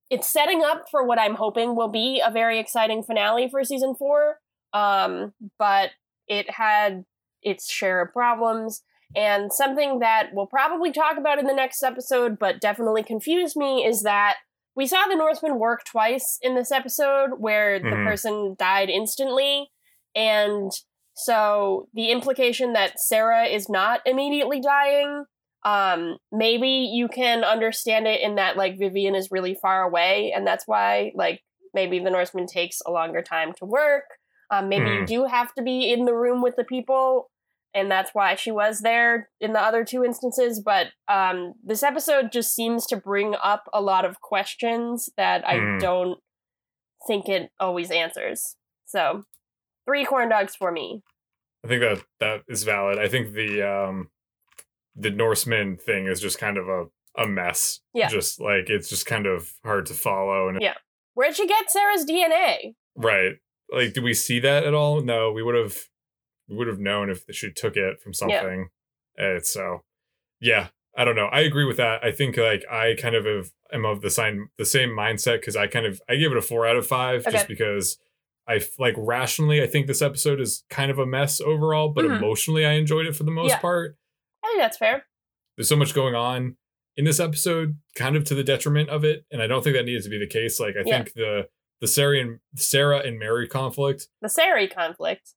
it's 0.09 0.27
setting 0.27 0.63
up 0.63 0.85
for 0.91 1.03
what 1.05 1.19
I'm 1.19 1.35
hoping 1.35 1.75
will 1.75 1.87
be 1.87 2.21
a 2.23 2.29
very 2.29 2.59
exciting 2.59 3.01
finale 3.03 3.47
for 3.49 3.63
season 3.63 3.95
four. 3.95 4.39
Um, 4.73 5.33
but 5.57 5.91
it 6.27 6.51
had 6.51 7.05
its 7.41 7.71
share 7.71 8.01
of 8.01 8.11
problems. 8.13 8.83
And 9.15 9.51
something 9.51 9.99
that 9.99 10.29
we'll 10.33 10.45
probably 10.45 10.91
talk 10.91 11.17
about 11.17 11.39
in 11.39 11.47
the 11.47 11.53
next 11.53 11.81
episode, 11.81 12.37
but 12.37 12.59
definitely 12.61 13.01
confused 13.01 13.55
me, 13.55 13.85
is 13.85 14.03
that 14.03 14.37
we 14.75 14.85
saw 14.85 15.05
the 15.07 15.15
Northman 15.15 15.57
work 15.57 15.83
twice 15.85 16.37
in 16.41 16.55
this 16.55 16.71
episode 16.71 17.39
where 17.39 17.79
the 17.79 17.85
Mhm. 17.85 18.05
person 18.07 18.55
died 18.59 18.89
instantly. 18.89 19.71
And 20.15 20.71
so 21.13 21.87
the 21.93 22.11
implication 22.11 22.73
that 22.73 22.99
Sarah 22.99 23.45
is 23.45 23.67
not 23.69 24.01
immediately 24.05 24.59
dying, 24.59 25.25
um, 25.63 26.17
maybe 26.31 26.69
you 26.69 27.07
can 27.07 27.43
understand 27.43 28.07
it 28.07 28.21
in 28.21 28.35
that 28.35 28.57
like 28.57 28.79
Vivian 28.79 29.15
is 29.15 29.29
really 29.31 29.55
far 29.55 29.83
away, 29.83 30.31
and 30.35 30.45
that's 30.47 30.67
why 30.67 31.11
like 31.15 31.41
maybe 31.73 31.99
the 31.99 32.09
Norseman 32.09 32.47
takes 32.47 32.81
a 32.85 32.91
longer 32.91 33.21
time 33.21 33.53
to 33.53 33.65
work. 33.65 34.03
Um, 34.51 34.69
maybe 34.69 34.89
you 34.89 34.99
Hmm. 34.99 35.05
do 35.05 35.25
have 35.25 35.53
to 35.55 35.61
be 35.61 35.91
in 35.91 36.05
the 36.05 36.15
room 36.15 36.41
with 36.41 36.55
the 36.55 36.63
people, 36.63 37.29
and 37.73 37.91
that's 37.91 38.11
why 38.13 38.35
she 38.35 38.51
was 38.51 38.79
there 38.79 39.29
in 39.39 39.53
the 39.53 39.61
other 39.61 39.83
two 39.83 40.03
instances. 40.03 40.59
But 40.59 40.87
um, 41.07 41.53
this 41.63 41.83
episode 41.83 42.31
just 42.31 42.55
seems 42.55 42.85
to 42.87 42.97
bring 42.97 43.35
up 43.43 43.69
a 43.73 43.81
lot 43.81 44.05
of 44.05 44.21
questions 44.21 45.09
that 45.17 45.47
I 45.47 45.59
Hmm. 45.59 45.77
don't 45.79 46.19
think 47.07 47.29
it 47.29 47.51
always 47.59 47.91
answers. 47.91 48.55
So, 48.85 49.25
three 49.85 50.05
corn 50.05 50.29
dogs 50.29 50.55
for 50.55 50.71
me. 50.71 51.03
I 51.63 51.67
think 51.67 51.81
that 51.81 52.03
that 52.19 52.41
is 52.47 52.63
valid. 52.63 52.97
I 52.99 53.07
think 53.07 53.33
the 53.33 53.61
um 53.61 54.09
the 54.95 55.09
Norseman 55.11 55.77
thing 55.77 56.07
is 56.07 56.19
just 56.21 56.39
kind 56.39 56.57
of 56.57 56.67
a 56.67 56.85
a 57.15 57.27
mess. 57.27 57.79
Yeah. 57.93 58.07
Just 58.07 58.39
like 58.39 58.69
it's 58.69 58.87
just 58.89 59.05
kind 59.05 59.25
of 59.25 59.53
hard 59.65 59.85
to 59.87 59.93
follow 59.93 60.47
and 60.47 60.61
Yeah. 60.61 60.75
Where'd 61.15 61.35
she 61.35 61.47
get 61.47 61.69
Sarah's 61.71 62.05
DNA? 62.05 62.75
right. 62.95 63.33
Like 63.71 63.93
do 63.93 64.01
we 64.01 64.13
see 64.13 64.39
that 64.39 64.63
at 64.63 64.73
all? 64.73 65.01
No, 65.01 65.31
we 65.31 65.43
would 65.43 65.55
have 65.55 65.77
we 66.47 66.55
would 66.55 66.67
have 66.67 66.79
known 66.79 67.09
if 67.09 67.23
she 67.31 67.51
took 67.51 67.75
it 67.77 68.01
from 68.01 68.13
something. 68.13 68.69
Yeah. 69.17 69.35
Uh, 69.37 69.39
so 69.41 69.83
yeah, 70.39 70.67
I 70.97 71.03
don't 71.05 71.15
know. 71.15 71.27
I 71.27 71.41
agree 71.41 71.65
with 71.65 71.77
that. 71.77 72.03
I 72.03 72.11
think 72.11 72.37
like 72.37 72.63
I 72.71 72.95
kind 72.97 73.15
of 73.15 73.25
have, 73.25 73.51
am 73.73 73.85
of 73.85 74.01
the 74.01 74.09
sign 74.09 74.49
the 74.57 74.65
same 74.65 74.89
mindset 74.89 75.41
because 75.41 75.55
I 75.55 75.67
kind 75.67 75.85
of 75.85 76.01
I 76.09 76.15
give 76.15 76.31
it 76.31 76.37
a 76.37 76.41
four 76.41 76.65
out 76.65 76.77
of 76.77 76.87
five 76.87 77.21
Okay. 77.21 77.31
just 77.31 77.47
because 77.47 77.97
I 78.47 78.61
like 78.79 78.95
rationally 78.97 79.61
I 79.61 79.67
think 79.67 79.85
this 79.87 80.01
episode 80.01 80.39
is 80.39 80.63
kind 80.69 80.89
of 80.89 80.97
a 80.99 81.05
mess 81.05 81.39
overall, 81.41 81.89
but 81.89 82.05
Mhm. 82.05 82.17
emotionally 82.17 82.65
I 82.65 82.73
enjoyed 82.73 83.05
it 83.07 83.15
for 83.15 83.23
the 83.23 83.31
most 83.31 83.49
Yeah. 83.49 83.59
part. 83.59 83.97
Think 84.49 84.61
that's 84.61 84.77
fair. 84.77 85.05
There's 85.57 85.69
so 85.69 85.75
much 85.75 85.93
going 85.93 86.15
on 86.15 86.55
in 86.97 87.05
this 87.05 87.19
episode, 87.19 87.77
kind 87.95 88.15
of 88.15 88.23
to 88.25 88.35
the 88.35 88.43
detriment 88.43 88.89
of 88.89 89.03
it, 89.05 89.25
and 89.31 89.41
I 89.41 89.47
don't 89.47 89.63
think 89.63 89.75
that 89.75 89.85
needed 89.85 90.03
to 90.03 90.09
be 90.09 90.17
the 90.19 90.27
case. 90.27 90.59
Like 90.59 90.75
I 90.75 90.83
Yeah. 90.85 90.97
think 91.03 91.13
the 91.13 91.49
the 91.81 91.87
Sarah 91.87 92.19
and 92.19 92.39
Sarah 92.57 92.99
and 92.99 93.17
Mary 93.17 93.47
conflict 93.47 94.07
The 94.21 94.27
Sari 94.27 94.67
conflict. 94.67 95.33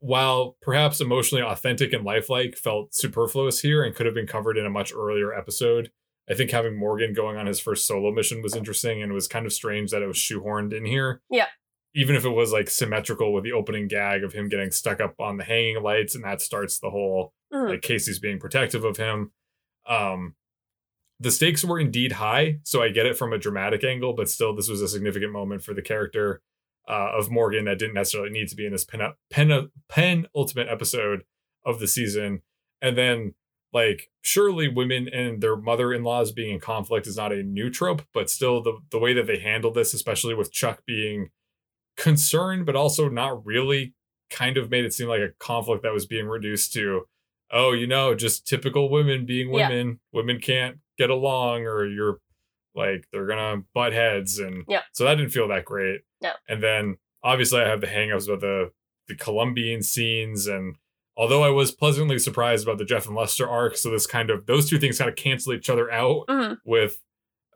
while 0.00 0.56
perhaps 0.60 1.00
emotionally 1.00 1.42
authentic 1.42 1.92
and 1.94 2.04
lifelike, 2.04 2.56
felt 2.56 2.94
superfluous 2.94 3.60
here 3.60 3.82
and 3.82 3.94
could 3.94 4.04
have 4.06 4.14
been 4.14 4.26
covered 4.26 4.56
in 4.58 4.66
a 4.66 4.70
much 4.70 4.92
earlier 4.94 5.32
episode. 5.32 5.90
I 6.30 6.34
think 6.34 6.50
having 6.50 6.76
Morgan 6.76 7.14
going 7.14 7.38
on 7.38 7.46
his 7.46 7.58
first 7.58 7.86
solo 7.86 8.12
mission 8.12 8.42
was 8.42 8.54
interesting 8.54 9.02
and 9.02 9.10
it 9.10 9.14
was 9.14 9.26
kind 9.26 9.46
of 9.46 9.52
strange 9.52 9.90
that 9.90 10.02
it 10.02 10.06
was 10.06 10.18
shoehorned 10.18 10.76
in 10.76 10.84
here. 10.84 11.22
Yeah. 11.30 11.46
Even 11.94 12.14
if 12.16 12.24
it 12.26 12.30
was 12.30 12.52
like 12.52 12.68
symmetrical 12.68 13.32
with 13.32 13.44
the 13.44 13.52
opening 13.52 13.88
gag 13.88 14.22
of 14.22 14.34
him 14.34 14.48
getting 14.50 14.70
stuck 14.70 15.00
up 15.00 15.14
on 15.18 15.38
the 15.38 15.44
hanging 15.44 15.82
lights 15.82 16.14
and 16.14 16.22
that 16.22 16.42
starts 16.42 16.78
the 16.78 16.90
whole 16.90 17.32
Mhm. 17.52 17.70
like 17.70 17.82
Casey's 17.82 18.18
being 18.18 18.38
protective 18.38 18.84
of 18.84 18.96
him. 18.96 19.32
Um 19.86 20.34
the 21.20 21.30
stakes 21.32 21.64
were 21.64 21.80
indeed 21.80 22.12
high, 22.12 22.60
so 22.62 22.82
I 22.82 22.90
get 22.90 23.06
it 23.06 23.16
from 23.16 23.32
a 23.32 23.38
dramatic 23.38 23.82
angle, 23.84 24.12
but 24.12 24.28
still 24.28 24.54
this 24.54 24.68
was 24.68 24.80
a 24.82 24.88
significant 24.88 25.32
moment 25.32 25.62
for 25.64 25.74
the 25.74 25.82
character 25.82 26.42
uh, 26.88 27.10
of 27.12 27.30
Morgan 27.30 27.64
that 27.66 27.78
didn't 27.78 27.94
necessarily 27.94 28.30
need 28.30 28.48
to 28.48 28.56
be 28.56 28.64
in 28.66 28.72
this 28.72 28.84
pen, 28.84 29.00
pen, 29.30 29.70
pen 29.88 30.26
ultimate 30.34 30.68
episode 30.68 31.24
of 31.64 31.80
the 31.80 31.88
season. 31.88 32.42
And 32.80 32.96
then, 32.96 33.34
like, 33.72 34.10
surely 34.22 34.68
women 34.68 35.08
and 35.08 35.40
their 35.42 35.56
mother-in-laws 35.56 36.32
being 36.32 36.54
in 36.54 36.60
conflict 36.60 37.06
is 37.08 37.16
not 37.16 37.32
a 37.32 37.42
new 37.42 37.68
trope, 37.68 38.02
but 38.14 38.30
still 38.30 38.62
the 38.62 38.78
the 38.90 38.98
way 39.00 39.12
that 39.12 39.26
they 39.26 39.38
handled 39.40 39.74
this, 39.74 39.92
especially 39.92 40.34
with 40.34 40.52
Chuck 40.52 40.82
being 40.86 41.30
concerned, 41.96 42.64
but 42.66 42.76
also 42.76 43.08
not 43.08 43.44
really, 43.44 43.94
kind 44.30 44.56
of 44.56 44.70
made 44.70 44.84
it 44.84 44.94
seem 44.94 45.08
like 45.08 45.20
a 45.20 45.32
conflict 45.40 45.82
that 45.82 45.92
was 45.92 46.06
being 46.06 46.26
reduced 46.28 46.72
to, 46.74 47.06
oh, 47.50 47.72
you 47.72 47.86
know, 47.86 48.14
just 48.14 48.46
typical 48.46 48.88
women 48.90 49.24
being 49.26 49.52
Yeah. 49.52 49.68
women. 49.68 50.00
Women 50.12 50.40
can't 50.40 50.78
get 50.98 51.10
along, 51.10 51.62
or 51.66 51.86
you're 51.86 52.18
like 52.74 53.06
they're 53.12 53.26
gonna 53.26 53.62
butt 53.74 53.92
heads, 53.92 54.38
and 54.38 54.64
Yeah. 54.68 54.82
so 54.92 55.04
that 55.04 55.14
didn't 55.16 55.32
feel 55.32 55.48
that 55.48 55.64
great. 55.64 56.02
No. 56.22 56.32
And 56.48 56.62
then 56.62 56.96
obviously 57.22 57.60
I 57.60 57.68
have 57.68 57.80
the 57.80 57.86
hangups 57.86 58.26
about 58.28 58.40
the 58.40 58.70
the 59.08 59.14
Colombian 59.16 59.82
scenes 59.82 60.46
and 60.46 60.76
although 61.16 61.42
I 61.42 61.48
was 61.48 61.72
pleasantly 61.72 62.18
surprised 62.18 62.64
about 62.66 62.76
the 62.78 62.84
Jeff 62.84 63.06
and 63.06 63.16
Lester 63.16 63.48
arc, 63.48 63.76
so 63.76 63.90
this 63.90 64.06
kind 64.06 64.28
of 64.30 64.44
those 64.46 64.68
two 64.68 64.78
things 64.78 64.98
kind 64.98 65.08
of 65.08 65.16
cancel 65.16 65.54
each 65.54 65.70
other 65.70 65.90
out 65.90 66.24
hmm 66.28 66.52
with 66.64 67.00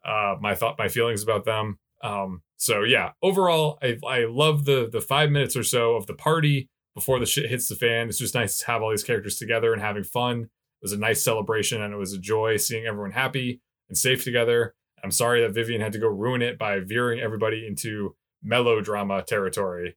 uh 0.04 0.36
my 0.40 0.54
thought 0.54 0.78
my 0.78 0.88
feelings 0.88 1.22
about 1.22 1.44
them. 1.44 1.78
Um 2.02 2.42
so 2.56 2.82
yeah, 2.82 3.12
overall 3.22 3.78
I 3.82 3.98
I 4.06 4.24
love 4.24 4.64
the 4.64 4.88
the 4.90 5.00
5 5.00 5.30
minutes 5.30 5.54
or 5.56 5.62
so 5.62 5.94
of 5.94 6.06
the 6.06 6.14
party 6.14 6.68
before 6.94 7.18
the 7.18 7.26
shit 7.26 7.50
hits 7.50 7.68
the 7.68 7.74
fan. 7.74 8.08
It's 8.08 8.18
just 8.18 8.34
nice 8.34 8.58
to 8.58 8.66
have 8.66 8.82
all 8.82 8.90
these 8.90 9.04
characters 9.04 9.36
together 9.36 9.72
and 9.72 9.82
having 9.82 10.04
fun. 10.04 10.42
It 10.42 10.84
was 10.84 10.92
a 10.92 10.98
nice 10.98 11.22
celebration 11.22 11.80
and 11.80 11.94
it 11.94 11.96
was 11.96 12.12
a 12.12 12.18
joy 12.18 12.56
seeing 12.56 12.86
everyone 12.86 13.12
happy 13.12 13.60
and 13.88 13.96
safe 13.96 14.24
together. 14.24 14.74
I'm 15.02 15.10
sorry 15.10 15.42
that 15.42 15.54
Vivian 15.54 15.80
had 15.80 15.92
to 15.92 15.98
go 15.98 16.08
ruin 16.08 16.42
it 16.42 16.58
by 16.58 16.80
veering 16.80 17.20
everybody 17.20 17.66
into 17.66 18.14
melodrama 18.42 19.22
territory. 19.22 19.96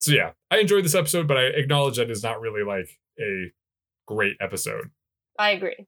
So 0.00 0.12
yeah, 0.12 0.32
I 0.50 0.58
enjoyed 0.58 0.84
this 0.84 0.94
episode, 0.94 1.26
but 1.26 1.36
I 1.36 1.44
acknowledge 1.44 1.96
that 1.96 2.10
it's 2.10 2.22
not 2.22 2.40
really 2.40 2.62
like 2.62 3.00
a 3.20 3.52
great 4.06 4.36
episode. 4.40 4.90
I 5.38 5.50
agree. 5.50 5.86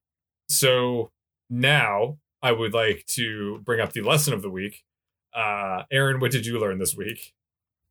So 0.48 1.10
now 1.48 2.18
I 2.42 2.52
would 2.52 2.74
like 2.74 3.04
to 3.10 3.60
bring 3.64 3.80
up 3.80 3.92
the 3.92 4.02
lesson 4.02 4.32
of 4.32 4.42
the 4.42 4.50
week. 4.50 4.84
Uh, 5.34 5.84
Aaron, 5.92 6.20
what 6.20 6.32
did 6.32 6.46
you 6.46 6.58
learn 6.58 6.78
this 6.78 6.96
week? 6.96 7.34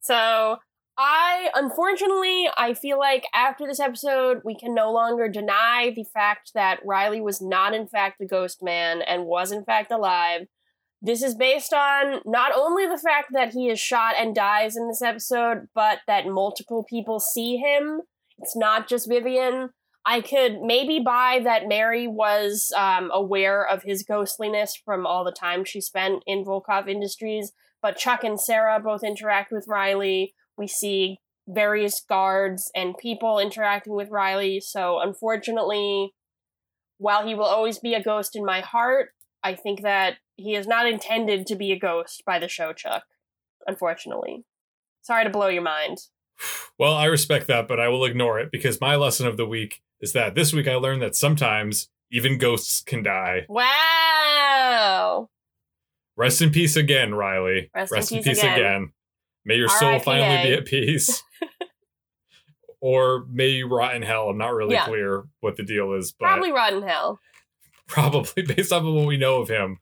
So 0.02 0.58
I 1.02 1.50
unfortunately 1.56 2.50
I 2.58 2.74
feel 2.74 3.00
like 3.00 3.24
after 3.34 3.66
this 3.66 3.80
episode 3.80 4.42
we 4.44 4.54
can 4.54 4.76
no 4.76 4.92
longer 4.92 5.30
deny 5.30 5.94
the 5.96 6.04
fact 6.04 6.52
that 6.56 6.82
Riley 6.86 7.22
was 7.22 7.42
not 7.42 7.74
in 7.74 7.88
fact 7.88 8.18
the 8.20 8.28
ghost 8.28 8.62
man 8.62 9.02
and 9.02 9.24
was 9.24 9.54
in 9.54 9.64
fact 9.64 9.94
alive. 9.94 10.48
This 11.02 11.24
is 11.24 11.36
based 11.36 11.72
on 11.72 12.20
not 12.26 12.52
only 12.54 12.86
the 12.86 12.98
fact 12.98 13.30
that 13.32 13.54
he 13.54 13.70
is 13.70 13.80
shot 13.80 14.16
and 14.20 14.36
dies 14.36 14.76
in 14.76 14.90
this 14.90 15.02
episode, 15.02 15.70
but 15.74 16.00
that 16.08 16.28
multiple 16.28 16.84
people 16.84 17.22
see 17.22 17.56
him. 17.56 18.02
It's 18.38 18.58
not 18.58 18.90
just 18.90 19.08
Vivian. 19.08 19.70
I 20.06 20.20
could 20.20 20.60
maybe 20.62 21.00
buy 21.00 21.40
that 21.46 21.70
Mary 21.70 22.08
was 22.08 22.74
um, 22.76 23.10
aware 23.14 23.66
of 23.66 23.84
his 23.84 24.04
ghostliness 24.04 24.76
from 24.84 25.06
all 25.06 25.24
the 25.24 25.32
time 25.32 25.64
she 25.64 25.80
spent 25.80 26.24
in 26.28 26.44
Volkoff 26.44 26.90
Industries, 26.90 27.54
but 27.82 27.96
Chuck 27.96 28.26
and 28.26 28.40
Sarah 28.40 28.82
both 28.82 29.02
interact 29.02 29.54
with 29.54 29.66
Riley. 29.66 30.34
We 30.60 30.68
see 30.68 31.20
various 31.48 32.02
guards 32.02 32.70
and 32.76 32.98
people 32.98 33.40
interacting 33.40 33.96
with 33.96 34.10
Riley. 34.10 34.60
So, 34.60 35.00
unfortunately, 35.00 36.14
while 36.98 37.26
he 37.26 37.34
will 37.34 37.46
always 37.46 37.80
be 37.80 37.96
a 37.96 38.04
ghost 38.04 38.36
in 38.36 38.46
my 38.46 38.60
heart, 38.60 39.10
I 39.42 39.56
think 39.56 39.82
that 39.82 40.18
he 40.36 40.54
is 40.56 40.68
not 40.68 40.88
intended 40.88 41.48
to 41.48 41.56
be 41.56 41.72
a 41.72 41.80
ghost 41.80 42.24
by 42.26 42.38
the 42.40 42.48
show, 42.48 42.74
Chuck. 42.74 43.04
Unfortunately. 43.66 44.44
Sorry 45.02 45.24
to 45.24 45.30
blow 45.30 45.48
your 45.48 45.64
mind. 45.64 46.00
Well, 46.78 46.94
I 46.94 47.06
respect 47.06 47.48
that, 47.48 47.68
but 47.68 47.80
I 47.80 47.88
will 47.88 48.06
ignore 48.06 48.40
it 48.40 48.52
because 48.52 48.80
my 48.80 48.96
lesson 48.96 49.28
of 49.28 49.38
the 49.38 49.46
week 49.46 49.82
is 50.02 50.14
that 50.14 50.36
this 50.36 50.54
week 50.54 50.68
I 50.68 50.76
learned 50.76 51.02
that 51.02 51.16
sometimes 51.16 51.90
even 52.12 52.38
ghosts 52.38 52.82
can 52.82 53.02
die. 53.04 53.46
Wow. 53.50 55.30
Rest 56.16 56.42
in 56.42 56.52
peace 56.52 56.76
again, 56.76 57.16
Riley. 57.16 57.72
Rest 57.74 58.12
in 58.12 58.24
peace 58.24 58.40
again. 58.40 58.92
May 59.46 59.56
your 59.56 59.70
soul 59.70 59.90
R.I.P.A.. 59.90 60.04
finally 60.04 60.50
be 60.50 60.54
at 60.54 60.66
peace. 60.66 61.24
or 62.82 63.26
may 63.30 63.50
you 63.50 63.68
rot 63.68 63.96
in 63.96 64.02
hell. 64.02 64.30
I'm 64.30 64.38
not 64.38 64.54
really 64.54 64.76
Yeah. 64.76 64.86
clear 64.86 65.26
what 65.42 65.58
the 65.58 65.64
deal 65.64 65.94
is, 65.94 66.12
but 66.12 66.26
Probably 66.28 66.52
rot 66.52 66.74
in 66.74 66.84
hell. 66.84 67.20
probably 67.88 68.44
based 68.56 68.72
off 68.72 68.84
of 68.84 68.94
what 68.94 69.08
we 69.08 69.18
know 69.18 69.42
of 69.42 69.50
him, 69.50 69.80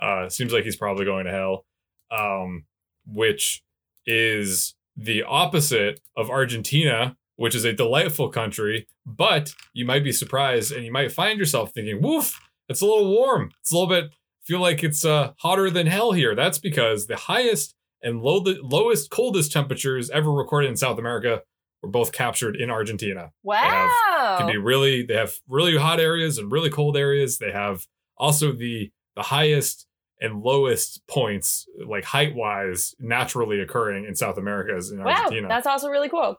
uh, 0.00 0.28
seems 0.28 0.52
like 0.52 0.64
he's 0.64 0.76
probably 0.76 1.04
going 1.04 1.26
to 1.26 1.32
hell. 1.32 1.64
Um, 2.10 2.64
which 3.06 3.62
is 4.06 4.74
the 4.96 5.22
opposite 5.22 6.00
of 6.16 6.28
Argentina, 6.28 7.16
which 7.36 7.54
is 7.54 7.64
a 7.64 7.72
delightful 7.72 8.28
country, 8.28 8.88
but 9.06 9.54
you 9.72 9.84
might 9.84 10.02
be 10.02 10.12
surprised 10.12 10.72
and 10.72 10.84
you 10.84 10.90
might 10.92 11.12
find 11.12 11.38
yourself 11.38 11.72
thinking, 11.72 12.02
woof, 12.02 12.40
it's 12.68 12.80
a 12.80 12.86
little 12.86 13.08
warm. 13.10 13.52
It's 13.60 13.70
a 13.70 13.74
little 13.76 13.88
bit 13.88 14.10
feel 14.42 14.60
like 14.60 14.82
it's 14.82 15.04
uh, 15.04 15.32
hotter 15.38 15.70
than 15.70 15.86
hell 15.86 16.12
here. 16.12 16.34
That's 16.34 16.58
because 16.58 17.06
the 17.06 17.16
highest 17.16 17.76
and 18.02 18.20
low 18.22 18.42
lowest 18.62 19.10
coldest 19.10 19.52
temperatures 19.52 20.10
ever 20.10 20.30
recorded 20.32 20.68
in 20.70 20.76
South 20.76 20.98
America 20.98 21.42
were 21.82 21.88
both 21.90 22.12
captured 22.12 22.56
in 22.56 22.70
Argentina 22.70 23.32
Wow. 23.42 24.36
can 24.38 24.46
be 24.46 24.56
really 24.58 25.02
they 25.04 25.14
have 25.14 25.34
really 25.48 25.76
hot 25.76 25.98
areas 26.00 26.38
and 26.38 26.50
really 26.52 26.70
cold 26.70 26.96
areas 26.96 27.38
they 27.38 27.52
have 27.52 27.86
also 28.16 28.52
the 28.52 28.90
the 29.16 29.22
highest 29.24 29.86
and 30.20 30.42
lowest 30.42 31.06
points 31.06 31.66
like 31.86 32.04
height 32.04 32.34
wise 32.34 32.94
naturally 33.00 33.58
occurring 33.60 34.04
in 34.04 34.14
south 34.14 34.36
america 34.36 34.76
is 34.76 34.90
in 34.90 35.02
wow. 35.02 35.12
argentina 35.12 35.48
That's 35.48 35.66
also 35.66 35.88
really 35.88 36.10
cool. 36.10 36.38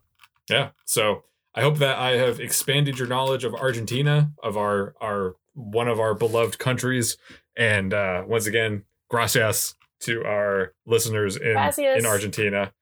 yeah 0.49 0.69
so 0.85 1.23
i 1.55 1.61
hope 1.61 1.79
that 1.79 1.97
i 1.97 2.11
have 2.11 2.39
expanded 2.39 2.99
your 2.99 3.07
knowledge 3.07 3.43
of 3.43 3.55
argentina 3.55 4.31
of 4.43 4.55
our 4.57 4.93
our 5.01 5.35
one 5.55 5.87
of 5.87 5.99
our 5.99 6.13
beloved 6.13 6.59
countries 6.59 7.17
and 7.57 7.91
uh 7.93 8.23
once 8.27 8.45
again 8.45 8.83
gracias 9.09 9.73
to 10.01 10.23
our 10.25 10.73
listeners 10.85 11.35
in 11.37 11.53
Gracias. 11.53 11.99
in 11.99 12.05
argentina 12.05 12.73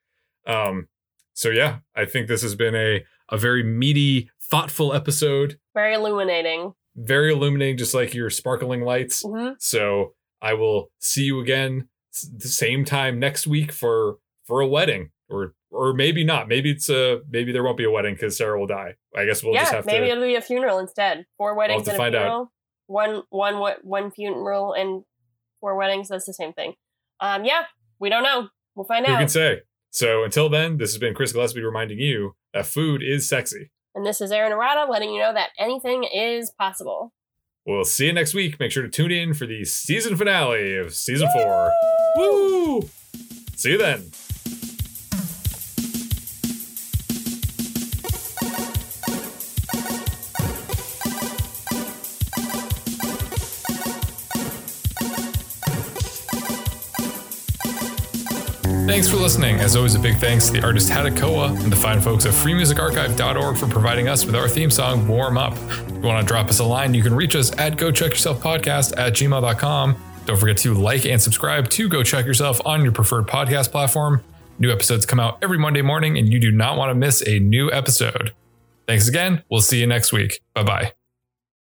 um 0.47 0.87
so 1.33 1.49
yeah 1.49 1.79
i 1.95 2.05
think 2.05 2.27
this 2.27 2.41
has 2.41 2.55
been 2.55 2.75
a 2.75 3.03
a 3.29 3.37
very 3.37 3.63
meaty 3.63 4.29
thoughtful 4.41 4.93
episode 4.93 5.59
Very 5.75 5.93
illuminating. 5.93 6.73
very 6.95 7.31
illuminating, 7.31 7.77
just 7.77 7.93
like 7.93 8.13
your 8.15 8.29
sparkling 8.31 8.81
lights. 8.81 9.21
hmm 9.23 9.49
So 9.59 10.15
I 10.41 10.53
will 10.55 10.89
see 10.99 11.23
you 11.25 11.39
again 11.39 11.87
the 12.35 12.47
same 12.47 12.83
time 12.85 13.19
next 13.19 13.45
week 13.45 13.71
for 13.71 14.17
for 14.45 14.61
a 14.61 14.67
wedding, 14.67 15.11
or 15.29 15.53
or 15.69 15.93
maybe 15.93 16.23
not. 16.23 16.47
Maybe 16.47 16.71
it's 16.71 16.89
a 16.89 17.19
maybe 17.29 17.51
there 17.51 17.61
won't 17.63 17.77
be 17.77 17.83
a 17.83 17.91
wedding 17.91 18.15
because 18.15 18.35
Sarah 18.35 18.59
will 18.59 18.65
die. 18.67 18.95
I 19.15 19.25
guess 19.25 19.43
we'll 19.43 19.53
just 19.53 19.71
have 19.71 19.85
maybe 19.85 19.97
to. 19.97 20.01
Maybe 20.05 20.11
it'll 20.11 20.23
be 20.27 20.35
a 20.35 20.41
funeral 20.41 20.79
instead. 20.79 21.25
Four 21.37 21.53
weddings 21.55 21.83
to 21.83 21.91
and 21.91 21.95
a 21.95 21.97
find 21.99 22.15
out. 22.15 22.21
funeral. 22.21 22.51
One, 22.87 23.21
one, 23.29 23.59
what, 23.59 23.85
one 23.85 24.09
funeral 24.09 24.73
and 24.73 25.03
four 25.61 25.75
weddings. 25.77 26.07
That's 26.09 26.25
the 26.25 26.33
same 26.33 26.53
thing. 26.53 26.73
Um, 27.19 27.45
yeah, 27.45 27.63
we 27.99 28.09
don't 28.09 28.23
know. 28.23 28.49
We'll 28.75 28.85
find 28.85 29.05
Who 29.05 29.13
out. 29.13 29.19
can 29.19 29.29
say? 29.29 29.61
So 29.91 30.23
until 30.23 30.49
then, 30.49 30.77
this 30.77 30.91
has 30.91 30.99
been 30.99 31.13
Chris 31.13 31.33
Gillespie 31.33 31.61
reminding 31.61 31.99
you 31.99 32.35
that 32.53 32.65
food 32.65 33.01
is 33.03 33.27
sexy. 33.27 33.71
And 33.95 34.05
this 34.05 34.21
is 34.21 34.31
Aaron 34.31 34.51
Arata 34.51 34.87
letting 34.89 35.11
you 35.11 35.19
know 35.19 35.33
that 35.33 35.49
anything 35.57 36.03
is 36.03 36.51
possible. 36.51 37.11
We'll 37.65 37.85
see 37.85 38.07
you 38.07 38.13
next 38.13 38.33
week. 38.33 38.59
Make 38.59 38.71
sure 38.71 38.83
to 38.83 38.89
tune 38.89 39.11
in 39.11 39.33
for 39.33 39.45
the 39.45 39.65
season 39.65 40.15
finale 40.15 40.77
of 40.77 40.93
season 40.93 41.29
four. 41.33 41.71
Woo! 42.15 42.89
See 43.55 43.71
you 43.71 43.77
then. 43.77 44.11
Thanks 58.89 59.07
for 59.07 59.17
listening. 59.17 59.59
As 59.59 59.75
always, 59.75 59.93
a 59.93 59.99
big 59.99 60.17
thanks 60.17 60.47
to 60.47 60.53
the 60.53 60.63
artist 60.65 60.89
Hatakoa 60.89 61.61
and 61.63 61.71
the 61.71 61.75
fine 61.75 62.01
folks 62.01 62.25
at 62.25 62.33
freemusicarchive.org 62.33 63.55
for 63.55 63.67
providing 63.67 64.07
us 64.07 64.25
with 64.25 64.35
our 64.35 64.49
theme 64.49 64.71
song, 64.71 65.07
Warm 65.07 65.37
Up. 65.37 65.53
If 65.53 65.89
you 65.89 65.99
want 65.99 66.27
to 66.27 66.27
drop 66.27 66.47
us 66.47 66.57
a 66.57 66.63
line, 66.63 66.95
you 66.95 67.03
can 67.03 67.13
reach 67.13 67.35
us 67.35 67.55
at 67.59 67.77
go 67.77 67.91
chuck 67.91 68.09
yourself 68.09 68.41
podcast 68.41 68.97
at 68.97 69.13
gmail.com. 69.13 69.95
Don't 70.25 70.37
forget 70.37 70.57
to 70.57 70.73
like 70.73 71.05
and 71.05 71.21
subscribe 71.21 71.69
to 71.69 71.87
Go 71.87 72.01
Chuck 72.01 72.25
Yourself 72.25 72.61
on 72.65 72.81
your 72.81 72.91
preferred 72.91 73.27
podcast 73.27 73.69
platform. 73.69 74.23
New 74.57 74.71
episodes 74.71 75.05
come 75.05 75.19
out 75.19 75.37
every 75.43 75.59
Monday 75.59 75.83
morning, 75.83 76.17
and 76.17 76.33
you 76.33 76.39
do 76.39 76.51
not 76.51 76.75
want 76.75 76.89
to 76.89 76.95
miss 76.95 77.21
a 77.27 77.37
new 77.37 77.71
episode. 77.71 78.33
Thanks 78.87 79.07
again. 79.07 79.43
We'll 79.51 79.61
see 79.61 79.79
you 79.79 79.85
next 79.85 80.11
week. 80.11 80.41
Bye 80.55 80.63
bye. 80.63 80.93